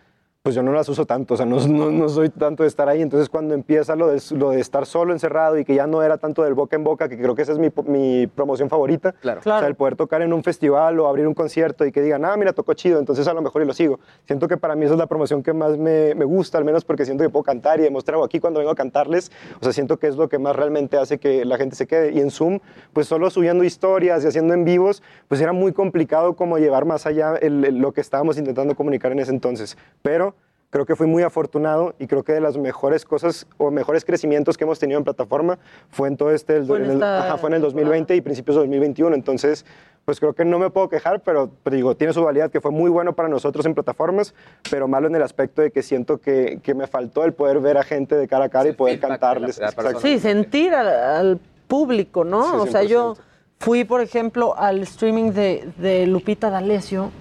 [0.43, 2.89] pues yo no las uso tanto, o sea, no, no, no soy tanto de estar
[2.89, 3.03] ahí.
[3.03, 6.17] Entonces, cuando empieza lo de, lo de estar solo, encerrado y que ya no era
[6.17, 9.41] tanto del boca en boca, que creo que esa es mi, mi promoción favorita, Claro.
[9.41, 12.25] o sea, el poder tocar en un festival o abrir un concierto y que digan,
[12.25, 13.99] ah, mira, tocó chido, entonces a lo mejor y lo sigo.
[14.25, 16.85] Siento que para mí esa es la promoción que más me, me gusta, al menos
[16.85, 19.31] porque siento que puedo cantar y demostrar algo aquí cuando vengo a cantarles.
[19.59, 22.13] O sea, siento que es lo que más realmente hace que la gente se quede.
[22.13, 22.61] Y en Zoom,
[22.93, 27.05] pues solo subiendo historias y haciendo en vivos, pues era muy complicado como llevar más
[27.05, 29.77] allá el- el- lo que estábamos intentando comunicar en ese entonces.
[30.01, 30.30] Pero
[30.71, 34.57] creo que fui muy afortunado y creo que de las mejores cosas o mejores crecimientos
[34.57, 35.59] que hemos tenido en plataforma
[35.91, 38.21] fue en todo este, el- Fue en el- esta ajá, fue en el 2020 y
[38.21, 39.13] principios de 2021.
[39.13, 39.65] Entonces,
[40.05, 42.71] pues creo que no me puedo quejar, pero, pero digo, tiene su validad que fue
[42.71, 44.33] muy bueno para nosotros en plataformas,
[44.71, 47.77] pero malo en el aspecto de que siento que, que me faltó el poder ver
[47.77, 49.59] a gente de cara a cara y poder cantarles.
[50.01, 52.43] Sí, sentir al, al público, ¿no?
[52.49, 53.15] Sí, o sea, yo
[53.59, 57.11] fui, por ejemplo, al streaming de, de Lupita D'Alessio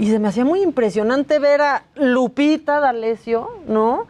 [0.00, 4.06] y se me hacía muy impresionante ver a Lupita D'Alessio, ¿no?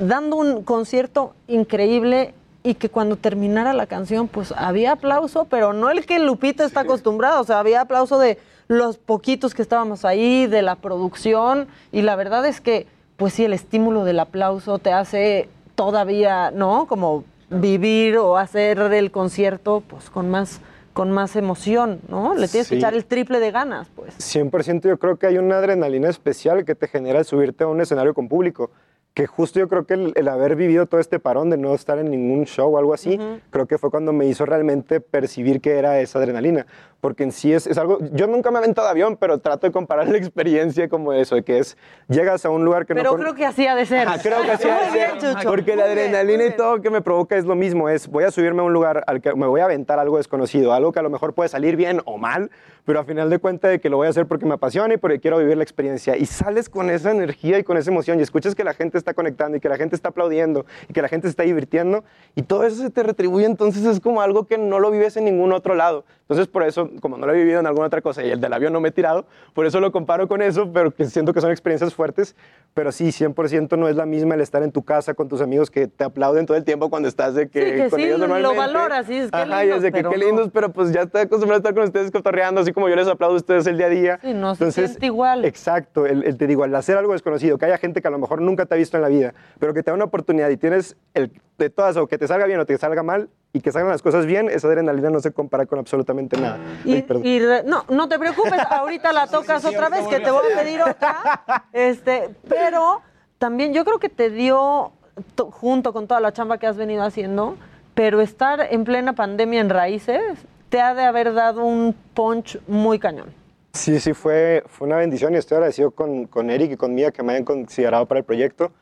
[0.00, 2.32] Dando un concierto increíble
[2.62, 6.80] y que cuando terminara la canción, pues había aplauso, pero no el que Lupita está
[6.80, 12.00] acostumbrado, o sea, había aplauso de los poquitos que estábamos ahí, de la producción, y
[12.00, 12.86] la verdad es que,
[13.18, 16.86] pues sí, el estímulo del aplauso te hace todavía, ¿no?
[16.86, 20.60] Como vivir o hacer el concierto, pues con más,
[20.96, 22.34] con más emoción, ¿no?
[22.34, 24.14] Le tienes que echar el triple de ganas, pues.
[24.16, 27.82] 100% yo creo que hay una adrenalina especial que te genera el subirte a un
[27.82, 28.70] escenario con público.
[29.16, 31.98] Que justo yo creo que el, el haber vivido todo este parón de no estar
[31.98, 33.18] en ningún show o algo así,
[33.48, 36.66] creo que fue cuando me hizo realmente percibir que era esa adrenalina.
[37.00, 39.66] Porque en sí es, es algo, yo nunca me he aventado de avión, pero trato
[39.66, 41.78] de comparar la experiencia como eso, de que es,
[42.08, 43.00] llegas a un lugar que no...
[43.00, 44.06] Pero creo que así ha de ser.
[44.22, 45.36] Creo que así ha de bien, ser.
[45.44, 47.88] Porque la Muy bien, adrenalina y todo que me provoca es lo mismo.
[47.88, 50.74] Es voy a subirme a un lugar al que me voy a aventar algo desconocido,
[50.74, 52.50] algo que a lo mejor puede salir bien o mal,
[52.86, 54.96] pero al final de cuentas de que lo voy a hacer porque me apasiona y
[54.98, 56.16] porque quiero vivir la experiencia.
[56.16, 59.06] Y sales con esa energía y con esa emoción y escuchas que la gente está
[59.06, 62.02] está conectando y que la gente está aplaudiendo y que la gente se está divirtiendo
[62.34, 65.26] y todo eso se te retribuye, entonces es como algo que no lo vives en
[65.26, 66.04] ningún otro lado.
[66.22, 68.52] Entonces por eso, como no lo he vivido en alguna otra cosa y el del
[68.52, 71.40] avión no me he tirado, por eso lo comparo con eso, pero que siento que
[71.40, 72.34] son experiencias fuertes,
[72.74, 75.70] pero sí, 100% no es la misma el estar en tu casa con tus amigos
[75.70, 78.18] que te aplauden todo el tiempo cuando estás de que, Sí, que con sí, ellos
[78.18, 78.58] lo normalmente.
[78.58, 81.22] valoras, sí, es que Ajá, y es de que qué lindos, pero pues ya estoy
[81.22, 83.86] acostumbrado a estar con ustedes cotorreando, así como yo les aplaudo a ustedes el día
[83.86, 84.18] a día.
[84.20, 85.46] Sí, no se siente igual.
[85.46, 88.18] Exacto, el, el- te digo, al hacer algo desconocido, que haya gente que a lo
[88.18, 90.58] mejor nunca te ha visto en la vida, pero que te da una oportunidad y
[90.58, 93.72] tienes el, de todas, o que te salga bien o te salga mal, y que
[93.72, 96.58] salgan las cosas bien, esa adrenalina no se compara con absolutamente nada.
[96.84, 97.24] Ay, Y, perdón.
[97.24, 100.58] y re- no, no te preocupes, ahorita la tocas otra vez, que te voy a
[100.62, 101.64] pedir otra.
[101.72, 103.00] Este, pero
[103.38, 104.92] también yo creo que te dio,
[105.34, 107.56] to- junto con toda la chamba que has venido haciendo,
[107.94, 110.20] pero estar en plena pandemia en raíces
[110.68, 113.28] te ha de haber dado un punch muy cañón.
[113.72, 117.10] Sí, sí, fue, fue una bendición y estoy agradecido con, con Eric y con Mía
[117.10, 118.72] que me hayan considerado para el proyecto.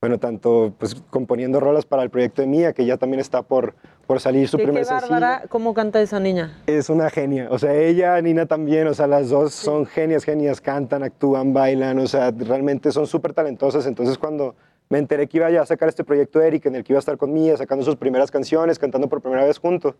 [0.00, 3.74] Bueno, tanto pues componiendo rolas para el proyecto de Mía, que ya también está por,
[4.06, 5.10] por salir su Qué, primer qué sencillo.
[5.12, 6.62] bárbara, ¿cómo canta esa niña?
[6.66, 10.60] Es una genia, o sea, ella, Nina también, o sea, las dos son genias, genias,
[10.60, 13.86] cantan, actúan, bailan, o sea, realmente son súper talentosas.
[13.86, 14.54] Entonces, cuando
[14.88, 17.00] me enteré que iba ya a sacar este proyecto Eric, en el que iba a
[17.00, 19.94] estar con Mía, sacando sus primeras canciones, cantando por primera vez juntos,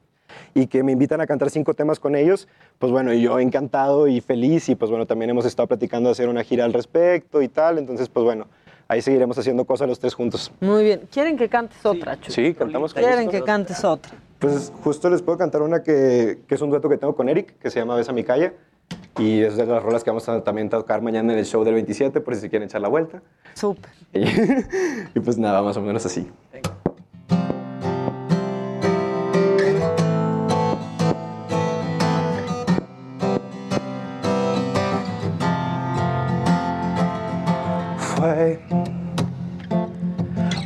[0.55, 2.49] y que me invitan a cantar cinco temas con ellos,
[2.79, 6.13] pues bueno, y yo encantado y feliz, y pues bueno, también hemos estado platicando de
[6.13, 8.47] hacer una gira al respecto y tal, entonces, pues bueno,
[8.89, 10.53] ahí seguiremos haciendo cosas los tres juntos.
[10.61, 11.03] Muy bien.
[11.13, 12.35] ¿Quieren que cantes otra, Chuy?
[12.35, 13.39] Sí, cantamos con ¿Quieren gusto.
[13.39, 14.13] que cantes otra?
[14.39, 17.59] Pues justo les puedo cantar una que, que es un dueto que tengo con Eric,
[17.59, 18.53] que se llama Besa mi calle.
[19.19, 21.75] Y es de las rolas que vamos a también tocar mañana en el show del
[21.75, 23.21] 27, por si se quieren echar la vuelta.
[23.55, 23.91] Súper.
[24.13, 24.23] Y,
[25.15, 26.29] y pues nada, más o menos así.
[37.99, 38.61] Fue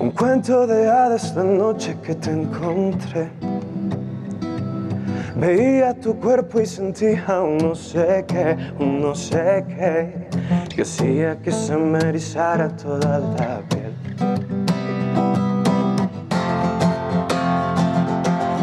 [0.01, 3.31] un cuento de hadas la noche que te encontré.
[5.43, 10.29] Veía tu cuerpo y sentía un no sé qué, un no sé qué,
[10.73, 13.93] que hacía que se me erizara toda la piel.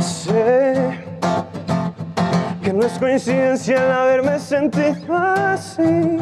[0.01, 0.97] Sé
[2.63, 6.19] que no es coincidencia el haberme sentido así.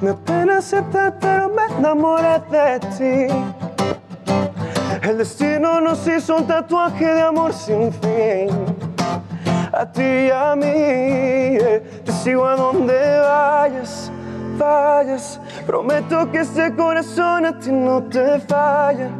[0.00, 3.34] Me apena aceptar, pero me enamoré de ti.
[5.08, 8.83] El destino nos hizo un tatuaje de amor sin fin.
[9.84, 14.10] A ti y a mí, eh, te sigo a donde vayas,
[14.56, 15.38] vayas.
[15.66, 19.10] Prometo que este corazón a ti no te falla,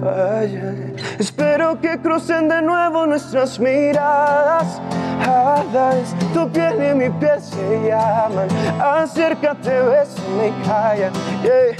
[0.00, 0.72] falla.
[1.18, 4.80] Espero que crucen de nuevo nuestras miradas.
[5.20, 8.48] Hadas, tu piel y mi piel se llaman.
[8.80, 11.10] Acércate, bésame y calla.
[11.42, 11.76] Yeah,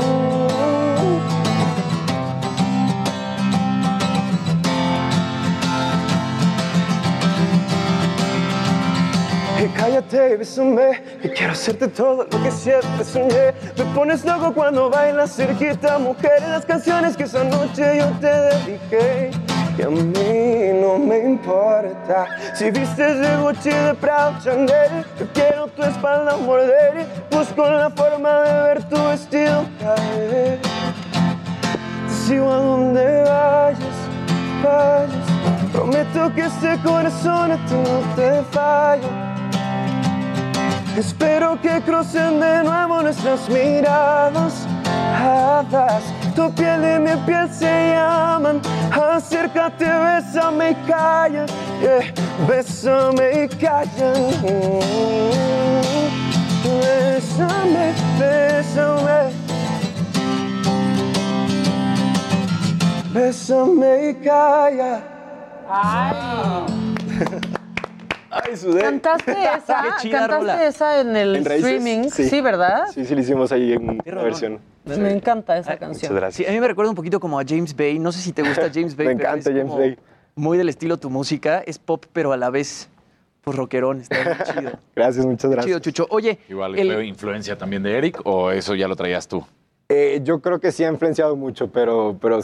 [9.61, 13.53] Y cállate y bésame, que quiero hacerte todo lo que siempre soñé.
[13.77, 18.27] Me pones loco cuando bailas cerquita, mujer, en las canciones que esa noche yo te
[18.27, 19.48] dediqué.
[19.79, 25.05] Y a mí no me importa si vistes de Gucci, de Prada, Chanel.
[25.17, 30.59] Yo quiero tu espalda morder busco la forma de ver tu vestido caer.
[30.59, 33.97] Te sigo a donde vayas,
[34.61, 35.71] vayas.
[35.71, 39.07] Prometo que este corazón a ti no te falla.
[40.97, 44.67] Espero que crucen de nuevo nuestras miradas.
[46.39, 48.61] Hadas, tu piel y mi piel se llaman.
[48.91, 51.45] Acércate, bésame y calla.
[51.81, 52.13] Yeah,
[52.47, 54.13] Bésame y calla.
[56.63, 59.31] Bésame, bésame.
[63.13, 65.01] Bésame y calla.
[65.71, 66.15] Ay,
[68.57, 68.81] sudé.
[68.81, 69.81] ¿Cantaste esa?
[69.83, 70.65] Qué chida ¿Cantaste rola.
[70.67, 71.71] esa en el ¿En Raíces?
[71.73, 72.09] streaming?
[72.09, 72.29] Sí.
[72.29, 72.85] Sí, ¿verdad?
[72.93, 74.59] Sí, sí, lo hicimos ahí en una versión.
[74.85, 76.19] Me encanta esa canción.
[76.31, 77.99] Sí, a mí me recuerda un poquito como a James Bay.
[77.99, 79.07] No sé si te gusta James Bay.
[79.07, 79.97] Me pero encanta es James como Bay.
[80.35, 81.59] Muy del estilo tu música.
[81.65, 82.89] Es pop, pero a la vez,
[83.41, 84.01] pues rockerón.
[84.01, 84.71] Está muy chido.
[84.95, 85.65] Gracias, muchas gracias.
[85.65, 86.07] Chido, Chucho.
[86.09, 89.45] Oye, Igual el- fue influencia también de Eric o eso ya lo traías tú.
[89.91, 92.41] Eh, yo creo que sí ha influenciado mucho, pero, pero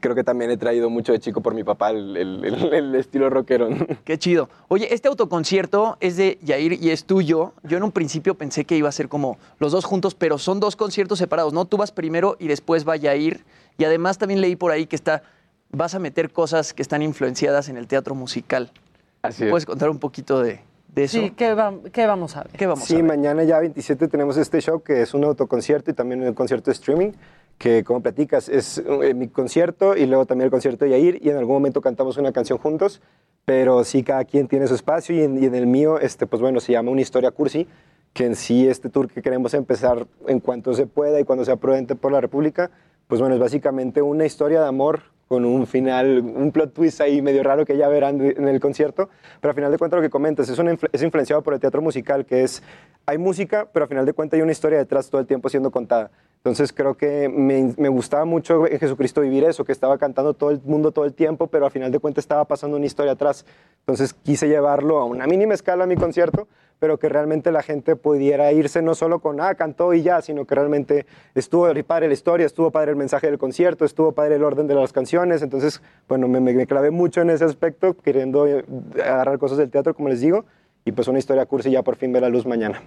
[0.00, 2.94] creo que también he traído mucho de chico por mi papá el, el- el- el
[2.96, 3.68] estilo rockero.
[4.04, 4.48] Qué chido.
[4.66, 7.52] Oye, este autoconcierto es de Yair y es tuyo.
[7.62, 10.58] Yo en un principio pensé que iba a ser como los dos juntos, pero son
[10.58, 11.66] dos conciertos separados, ¿no?
[11.66, 13.44] Tú vas primero y después va Yair.
[13.78, 15.22] Y además también leí por ahí que está,
[15.70, 18.72] vas a meter cosas que están influenciadas en el teatro musical.
[19.22, 19.50] Así es.
[19.50, 21.18] ¿Puedes contar un poquito de, de eso?
[21.18, 22.52] Sí, ¿qué, va- qué vamos a ver?
[22.52, 26.22] ¿Qué vamos sí, mañana ya 27 tenemos este show que es un autoconcierto y también
[26.22, 27.12] un concierto de streaming
[27.58, 31.30] que como platicas es eh, mi concierto y luego también el concierto de Yair y
[31.30, 33.00] en algún momento cantamos una canción juntos,
[33.44, 36.40] pero sí cada quien tiene su espacio y en, y en el mío, este, pues
[36.40, 37.66] bueno, se llama Una Historia Cursi,
[38.12, 41.56] que en sí este tour que queremos empezar en cuanto se pueda y cuando sea
[41.56, 42.70] prudente por la República,
[43.08, 47.20] pues bueno, es básicamente una historia de amor con un final, un plot twist ahí
[47.20, 49.10] medio raro que ya verán en el concierto,
[49.40, 51.82] pero al final de cuentas lo que comentas es, influ- es influenciado por el teatro
[51.82, 52.62] musical, que es,
[53.04, 55.70] hay música, pero al final de cuentas hay una historia detrás todo el tiempo siendo
[55.70, 56.10] contada.
[56.38, 60.60] Entonces creo que me, gustaba mucho en Jesucristo vivir eso, que estaba cantando todo el
[60.64, 63.44] mundo todo el tiempo, pero al final de cuentas estaba pasando una historia atrás.
[63.80, 66.46] Entonces quise llevarlo a una mínima escala a mi concierto,
[66.78, 70.44] pero que realmente la gente pudiera irse no solo con, ah, cantó y ya, sino
[70.46, 74.44] que realmente estuvo padre la historia, estuvo padre el mensaje del concierto, estuvo padre el
[74.44, 75.42] orden de las canciones.
[75.42, 78.64] Entonces, bueno, me, me- me clavé mucho en ese aspecto, queriendo eh,
[79.02, 80.44] agarrar cosas del teatro, como les digo,
[80.84, 82.80] y pues una historia cursi ya por fin ve la luz mañana.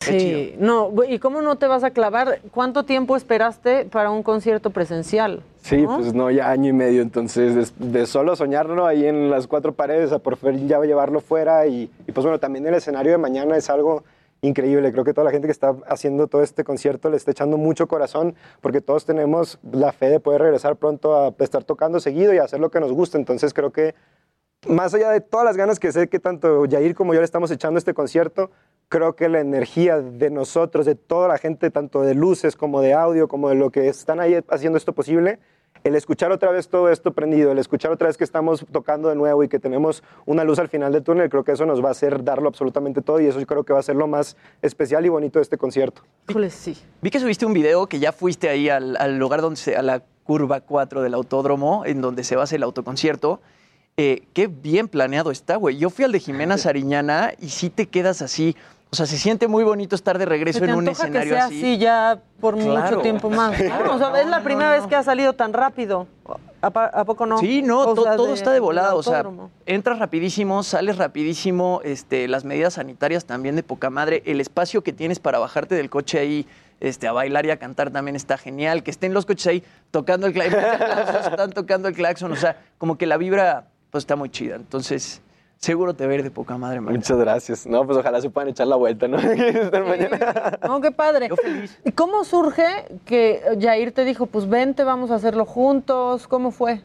[0.00, 2.40] Sí, no, ¿y cómo no te vas a clavar?
[2.52, 5.42] ¿Cuánto tiempo esperaste para un concierto presencial?
[5.60, 5.98] Sí, ¿no?
[5.98, 9.72] pues no, ya año y medio, entonces de, de solo soñarlo ahí en las cuatro
[9.72, 13.18] paredes a por fin ya llevarlo fuera y, y, pues bueno, también el escenario de
[13.18, 14.02] mañana es algo
[14.40, 17.58] increíble, creo que toda la gente que está haciendo todo este concierto le está echando
[17.58, 22.32] mucho corazón porque todos tenemos la fe de poder regresar pronto a estar tocando seguido
[22.32, 23.94] y a hacer lo que nos gusta, entonces creo que
[24.66, 27.50] más allá de todas las ganas que sé que tanto Yair como yo le estamos
[27.50, 28.50] echando a este concierto,
[28.90, 32.92] creo que la energía de nosotros, de toda la gente, tanto de luces como de
[32.92, 35.38] audio, como de lo que están ahí haciendo esto posible,
[35.84, 39.14] el escuchar otra vez todo esto prendido, el escuchar otra vez que estamos tocando de
[39.14, 41.88] nuevo y que tenemos una luz al final del túnel, creo que eso nos va
[41.88, 44.36] a hacer darlo absolutamente todo y eso yo creo que va a ser lo más
[44.60, 46.02] especial y bonito de este concierto.
[46.28, 46.76] Híjole, sí.
[47.00, 49.82] Vi que subiste un video que ya fuiste ahí al, al lugar donde se, a
[49.82, 53.40] la curva 4 del autódromo, en donde se va a hacer el autoconcierto.
[53.96, 55.76] Eh, qué bien planeado está, güey.
[55.76, 58.56] Yo fui al de Jimena Sariñana y sí te quedas así.
[58.92, 61.58] O sea, se siente muy bonito estar de regreso en un escenario que sea así.
[61.58, 63.00] así ya por mucho Claro.
[63.02, 63.52] tiempo más.
[63.84, 63.94] ¿no?
[63.94, 66.08] O sea, es la primera vez que ha salido tan rápido.
[66.62, 67.38] ¿A, poco no?
[67.38, 68.94] Sí, no, to- todo está de volada.
[68.96, 69.24] O sea,
[69.64, 74.22] entras rapidísimo, sales rapidísimo, este, las medidas sanitarias también de poca madre.
[74.26, 76.46] El espacio que tienes para bajarte del coche ahí
[76.80, 78.82] este, a bailar y a cantar también está genial.
[78.82, 80.60] Que estén los coches ahí tocando el claxon,
[81.30, 82.32] están tocando el claxon.
[82.32, 84.56] O sea, como que la vibra pues está muy chida.
[84.56, 85.22] Entonces,
[85.60, 86.98] seguro te va a ir de poca madre, Mario.
[86.98, 87.66] Muchas gracias.
[87.66, 89.18] No, pues ojalá se puedan echar la vuelta, ¿no?
[89.20, 90.58] Estar mañana.
[90.66, 91.28] No, qué padre.
[91.84, 92.64] ¿Y cómo surge
[93.04, 96.26] que Jair te dijo, pues vente, vamos a hacerlo juntos?
[96.26, 96.80] ¿Cómo fue?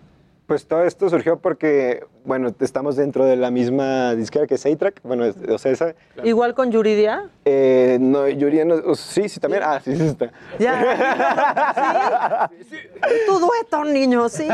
[0.48, 5.00] Pues todo esto surgió porque, bueno, estamos dentro de la misma disquera que es A-Track,
[5.04, 5.96] bueno, es- o sea, esa.
[6.24, 7.30] Igual con Yuridia.
[7.46, 9.64] Eh, no, Yuri, no, o- sí, sí, también.
[9.66, 10.32] Ah, sí, sí está.
[10.60, 12.50] Ya.
[12.70, 12.78] ¿Sí?
[13.26, 14.48] Tu dueto, niño, sí.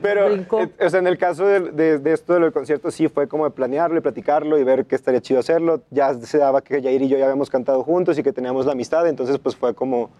[0.00, 0.46] Pero, eh,
[0.80, 3.50] o sea, en el caso de, de- de esto del concierto, sí fue como de
[3.50, 5.82] planearlo y platicarlo y ver que estaría chido hacerlo.
[5.90, 8.72] Ya se daba que Jair y yo ya habíamos cantado juntos y que teníamos la
[8.72, 10.10] amistad, entonces pues fue como,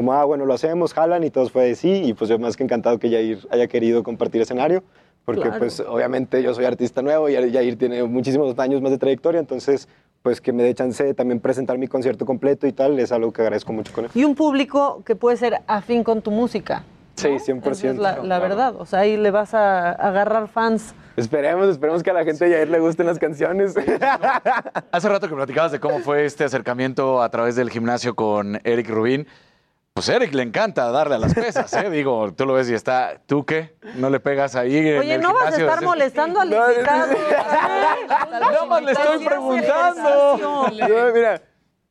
[0.00, 2.04] como ah, bueno, lo hacemos, jalan y todos fue de sí.
[2.06, 4.82] Y pues yo más que encantado que Jair haya querido compartir escenario,
[5.26, 5.58] porque Claro.
[5.58, 9.88] pues obviamente yo soy artista nuevo y Jair tiene muchísimos años más de trayectoria, entonces
[10.22, 13.30] pues que me dé chance de también presentar mi concierto completo y tal, es algo
[13.30, 14.10] que agradezco mucho con él.
[14.14, 16.82] Y un público que puede ser afín con tu música.
[17.16, 17.70] Sí, 100%.
[17.70, 18.76] Esa es la, la verdad.
[18.78, 20.94] O sea, ahí le vas a agarrar fans.
[21.16, 23.74] Esperemos, esperemos que a la gente de Jair le gusten las canciones.
[24.92, 28.88] Hace rato que platicabas de cómo fue este acercamiento a través del gimnasio con Eric
[28.88, 29.26] Rubín.
[30.00, 31.90] Pues Eric le encanta darle a las pesas, ¿eh?
[31.90, 33.74] Digo, tú lo ves y está, ¿tú qué?
[33.96, 37.12] ¿No le pegas ahí en Oye, el no vas a estar molestando al invitado.
[38.30, 40.70] Nada más le estoy preguntando.
[41.12, 41.42] Mira,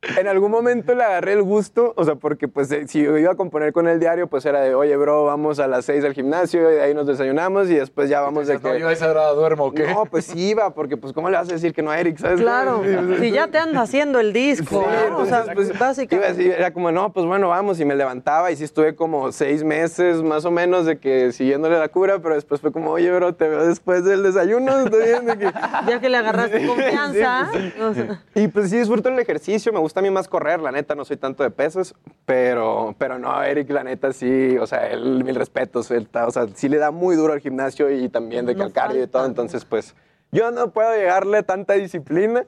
[0.02, 3.34] en algún momento le agarré el gusto, o sea, porque pues eh, si yo iba
[3.34, 6.14] a componer con el diario, pues era de, oye, bro, vamos a las seis al
[6.14, 8.68] gimnasio, y de ahí nos desayunamos y después ya vamos de que...
[8.70, 9.88] No, yo a esa hora duermo, ¿o qué?
[9.88, 12.18] No, pues sí iba, porque pues ¿cómo le vas a decir que no a Eric,
[12.18, 12.40] sabes?
[12.40, 15.18] Claro, pues, si ya te anda haciendo el disco, Sí, ¿no?
[15.18, 16.16] o sea, entonces, pues, básicamente.
[16.16, 19.34] iba así, era como, no, pues bueno, vamos, y me levantaba, y sí estuve como
[19.34, 23.12] seis meses más o menos de que siguiéndole la cura, pero después fue como, oye,
[23.12, 25.52] bro, te veo después del desayuno, bien, de que...
[25.88, 27.50] Ya que le agarraste confianza.
[27.52, 27.82] Sí, sí.
[27.82, 30.72] o sea, Y pues sí disfruto el ejercicio, me gusta a mí más correr, la
[30.72, 31.95] neta, no soy tanto de pesos,
[32.26, 36.32] pero, pero no, Eric, la neta, sí, o sea, él, mil respetos, él está- o
[36.32, 39.66] sea, sí le da muy duro al gimnasio y también de calcario y todo, entonces
[39.66, 39.95] pues
[40.32, 42.45] Yo no puedo llegarle tanta disciplina,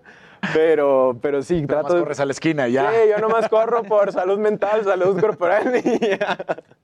[0.54, 2.92] pero, pero sí, Pero trato más corres a la esquina ya.
[2.92, 6.38] Sí, yo nomás corro por salud mental, salud corporal y ya.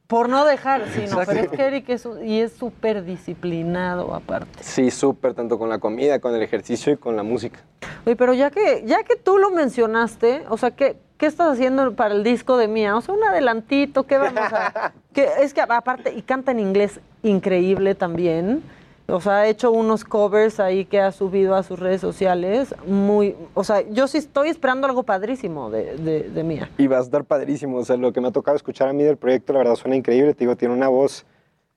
[0.08, 1.26] Por no dejar, sí, no, Exacto.
[1.28, 4.64] pero es que Eric es, y es súper disciplinado aparte.
[4.64, 7.60] Sí, súper, tanto con la comida, con el ejercicio y con la música.
[8.06, 11.94] Oye, pero ya que, ya que tú lo mencionaste, o sea, ¿qué, ¿qué estás haciendo
[11.94, 12.96] para el disco de Mía?
[12.96, 14.94] O sea, un adelantito, ¿qué vamos a...?
[15.14, 18.64] que, es que aparte, y canta en inglés increíble también.
[19.10, 22.76] O sea, ha hecho unos covers ahí que ha subido a sus redes sociales.
[22.86, 26.70] Muy, o sea, yo sí estoy esperando algo padrísimo de, de, de Mía.
[26.78, 27.78] Y va a estar padrísimo.
[27.78, 29.96] O sea, lo que me ha tocado escuchar a mí del proyecto, la verdad suena
[29.96, 30.34] increíble.
[30.34, 31.26] Te digo, tiene una voz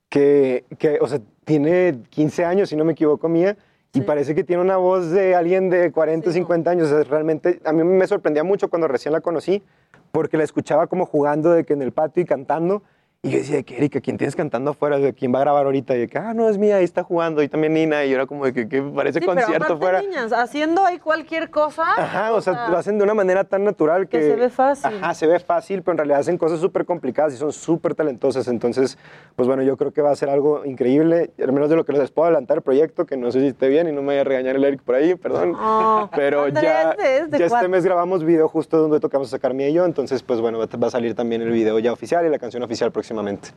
[0.09, 3.57] que, que o sea, tiene 15 años, si no me equivoco, mía.
[3.93, 6.91] Y parece que tiene una voz de alguien de 40 o 50 años.
[6.91, 9.63] O sea, realmente a mí me sorprendía mucho cuando recién la conocí,
[10.11, 12.83] porque la escuchaba como jugando de que en el patio y cantando.
[13.23, 14.99] Y yo decía, de que Erika, ¿quién tienes cantando afuera?
[14.99, 15.95] ¿De ¿Quién va a grabar ahorita?
[15.95, 17.43] Y de que, ah, no, es mía, ahí está jugando.
[17.43, 18.03] Y también Nina.
[18.07, 20.01] Y yo era como de que, que parece Sí, concierto aparte, fuera.
[20.01, 21.83] niñas, haciendo ahí cualquier cosa.
[21.99, 24.21] Ajá, o sea, lo hacen de una manera tan natural que...
[24.21, 24.97] Que se ve fácil.
[25.03, 28.49] Ajá, se ve fácil, pero en realidad hacen cosas súper complicadas y son súper talentosas.
[28.49, 28.97] Entonces,
[29.37, 31.93] pues bueno, yo creo que va a ser algo increíble, al menos de lo que
[31.93, 34.23] les puedo adelantar el proyecto, que no sé si esté bien y no me vaya
[34.23, 35.55] a regañar el Eric por ahí, perdón.
[35.61, 39.75] Oh, pero ya, es ya este mes grabamos video justo donde tocamos a sacar y
[39.75, 42.39] yo, entonces pues bueno, va va a salir también el video ya oficial y la
[42.39, 43.51] canción oficial próximamente.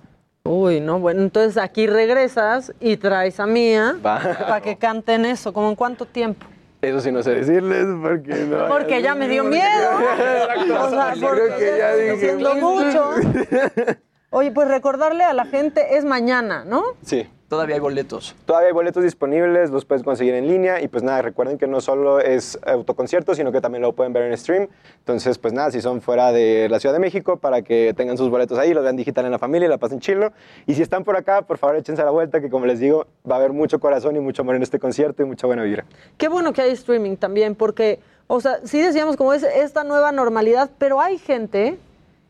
[0.46, 4.20] Uy, no, bueno, entonces aquí regresas y traes a Mía Va.
[4.20, 5.54] para que canten eso.
[5.54, 6.46] ¿Cómo en cuánto tiempo?
[6.82, 8.68] Eso sí no sé decirles porque no...
[8.68, 9.64] Porque ya me dio miedo.
[10.80, 13.12] O sea, creo que ya dije, mucho.
[14.32, 16.84] Oye, pues recordarle a la gente, es mañana, ¿no?
[17.04, 17.28] Sí.
[17.54, 18.36] Todavía hay boletos.
[18.46, 21.82] Todavía hay boletos disponibles, los puedes conseguir en línea y pues nada, recuerden que no
[21.82, 24.70] solo es autoconcierto, sino que también lo pueden ver en stream.
[24.98, 28.32] Entonces, pues nada, si son fuera de la Ciudad de México, para que tengan sus
[28.32, 30.34] boletos ahí, los vean digital en la familia y la pasen chilo.
[30.66, 33.06] Y si están por acá, por favor échense a la vuelta, que como les digo,
[33.30, 35.86] va a haber mucho corazón y mucho amor en este concierto y mucha buena vibra.
[36.18, 40.12] Qué bueno que hay streaming también, porque, o sea, sí decíamos como es esta nueva
[40.12, 41.78] normalidad, pero hay gente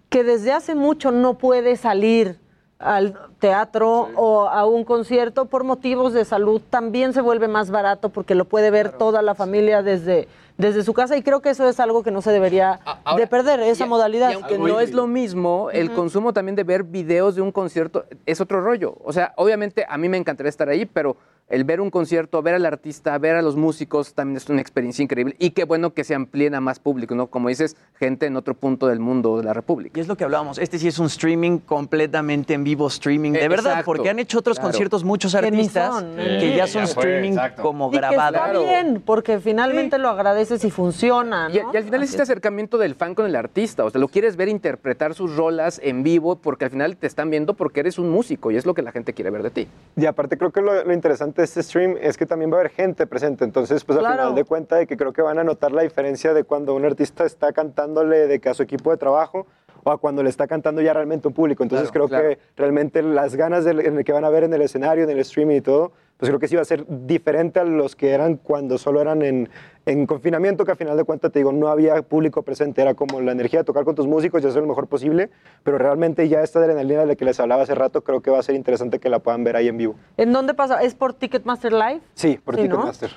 [0.09, 2.42] que desde hace mucho no puede salir
[2.83, 6.61] al teatro o a un concierto por motivos de salud.
[6.69, 10.27] También se vuelve más barato porque lo puede ver toda la familia desde,
[10.57, 12.79] desde su casa y creo que eso es algo que no se debería
[13.17, 14.31] de perder, esa modalidad.
[14.31, 18.05] Y aunque no es lo mismo, el consumo también de ver videos de un concierto
[18.25, 18.97] es otro rollo.
[19.03, 21.17] O sea, obviamente a mí me encantaría estar ahí, pero
[21.49, 25.03] el ver un concierto, ver al artista, ver a los músicos también es una experiencia
[25.03, 25.35] increíble.
[25.39, 27.27] Y qué bueno que se amplíen a más público, ¿no?
[27.27, 29.99] Como dices, gente en otro punto del mundo de la República.
[29.99, 30.57] Y es lo que hablábamos.
[30.57, 33.33] Este sí es un streaming completamente en vivo, streaming.
[33.33, 33.85] De Eh, verdad, exacto.
[33.85, 34.69] porque han hecho otros Claro.
[34.69, 37.61] conciertos muchos artistas son, que ya son Ya fue, streaming exacto.
[37.61, 41.55] como Y que está bien, porque finalmente lo agradeces y funciona, ¿no?
[41.55, 43.83] Y, y al final es este acercamiento del fan con el artista.
[43.85, 47.29] O sea, lo quieres ver interpretar sus rolas en vivo porque al final te están
[47.29, 49.67] viendo porque eres un músico y es lo que la gente quiere ver de ti.
[49.95, 52.59] Y aparte creo que lo, lo interesante de este stream es que también va a
[52.61, 54.21] haber gente presente, entonces pues al Claro.
[54.21, 56.85] final de cuenta de que creo que van a notar la diferencia de cuando un
[56.85, 59.47] artista está cantándole de que a su equipo de trabajo
[59.85, 61.61] o a cuando le está cantando ya realmente un público.
[61.63, 62.35] Entonces Claro, creo claro.
[62.35, 65.09] que realmente las ganas del- en el que van a ver en el escenario, en
[65.09, 68.11] el streaming y todo, pues creo que sí va a ser diferente a los que
[68.11, 69.49] eran cuando solo eran en,
[69.85, 73.19] en confinamiento, que al final de cuentas te digo, no había público presente, era como
[73.21, 75.29] la energía de tocar con tus músicos y hacer lo mejor posible,
[75.63, 78.39] pero realmente ya esta adrenalina de la que les hablaba hace rato, creo que va
[78.39, 79.95] a ser interesante que la puedan ver ahí en vivo.
[80.17, 80.81] ¿En dónde pasa?
[80.81, 82.01] ¿Es por Ticketmaster Live?
[82.13, 82.75] Sí, por Sí, ¿no?
[82.75, 83.11] Ticketmaster.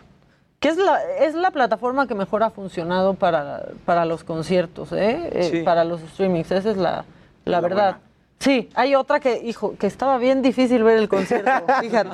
[0.59, 5.29] Que es la, es la plataforma que mejor ha funcionado para, para los conciertos, ¿eh?
[5.33, 6.51] Eh, para los streamings.
[6.51, 7.05] Esa es la,
[7.45, 7.99] la verdad.
[8.39, 11.51] Sí, hay otra que, hijo, que estaba bien difícil ver el concierto,
[11.81, 12.11] fíjate.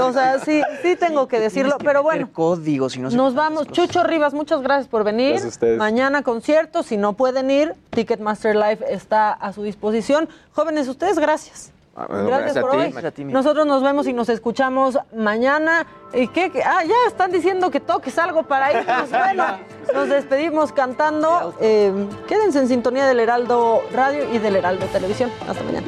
[0.00, 2.28] O sea, sí, sí tengo que decirlo, pero bueno.
[2.32, 3.68] Códigos y no sé Nos vamos.
[3.68, 5.30] Chucho Rivas, muchas gracias por venir.
[5.30, 5.78] Gracias a ustedes.
[5.78, 10.28] Mañana concierto, si no pueden ir, Ticketmaster Live está a su disposición.
[10.52, 11.72] Jóvenes, ustedes, gracias.
[11.94, 12.76] Bueno, gracias, gracias a por ti.
[12.76, 12.82] hoy.
[12.84, 15.86] Gracias a ti, Nosotros nos vemos y nos escuchamos mañana.
[16.14, 16.50] ¿Y qué?
[16.64, 19.10] Ah, ya están diciendo que toques algo para irnos.
[19.10, 19.44] Bueno,
[19.92, 21.54] nos despedimos cantando.
[21.60, 21.92] Eh,
[22.28, 25.30] quédense en sintonía del Heraldo Radio y del Heraldo Televisión.
[25.48, 25.86] Hasta mañana.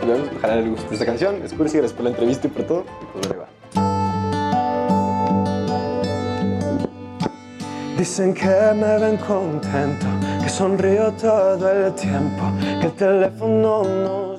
[0.00, 1.42] Nos vemos, Ojalá les guste esta canción.
[1.42, 2.84] Es cursi, gracias por la entrevista y por todo.
[3.00, 3.28] Y pues.
[7.98, 10.06] Dicen que me ven contento,
[10.40, 12.44] que sonrío todo el tiempo,
[12.80, 14.38] que el teléfono no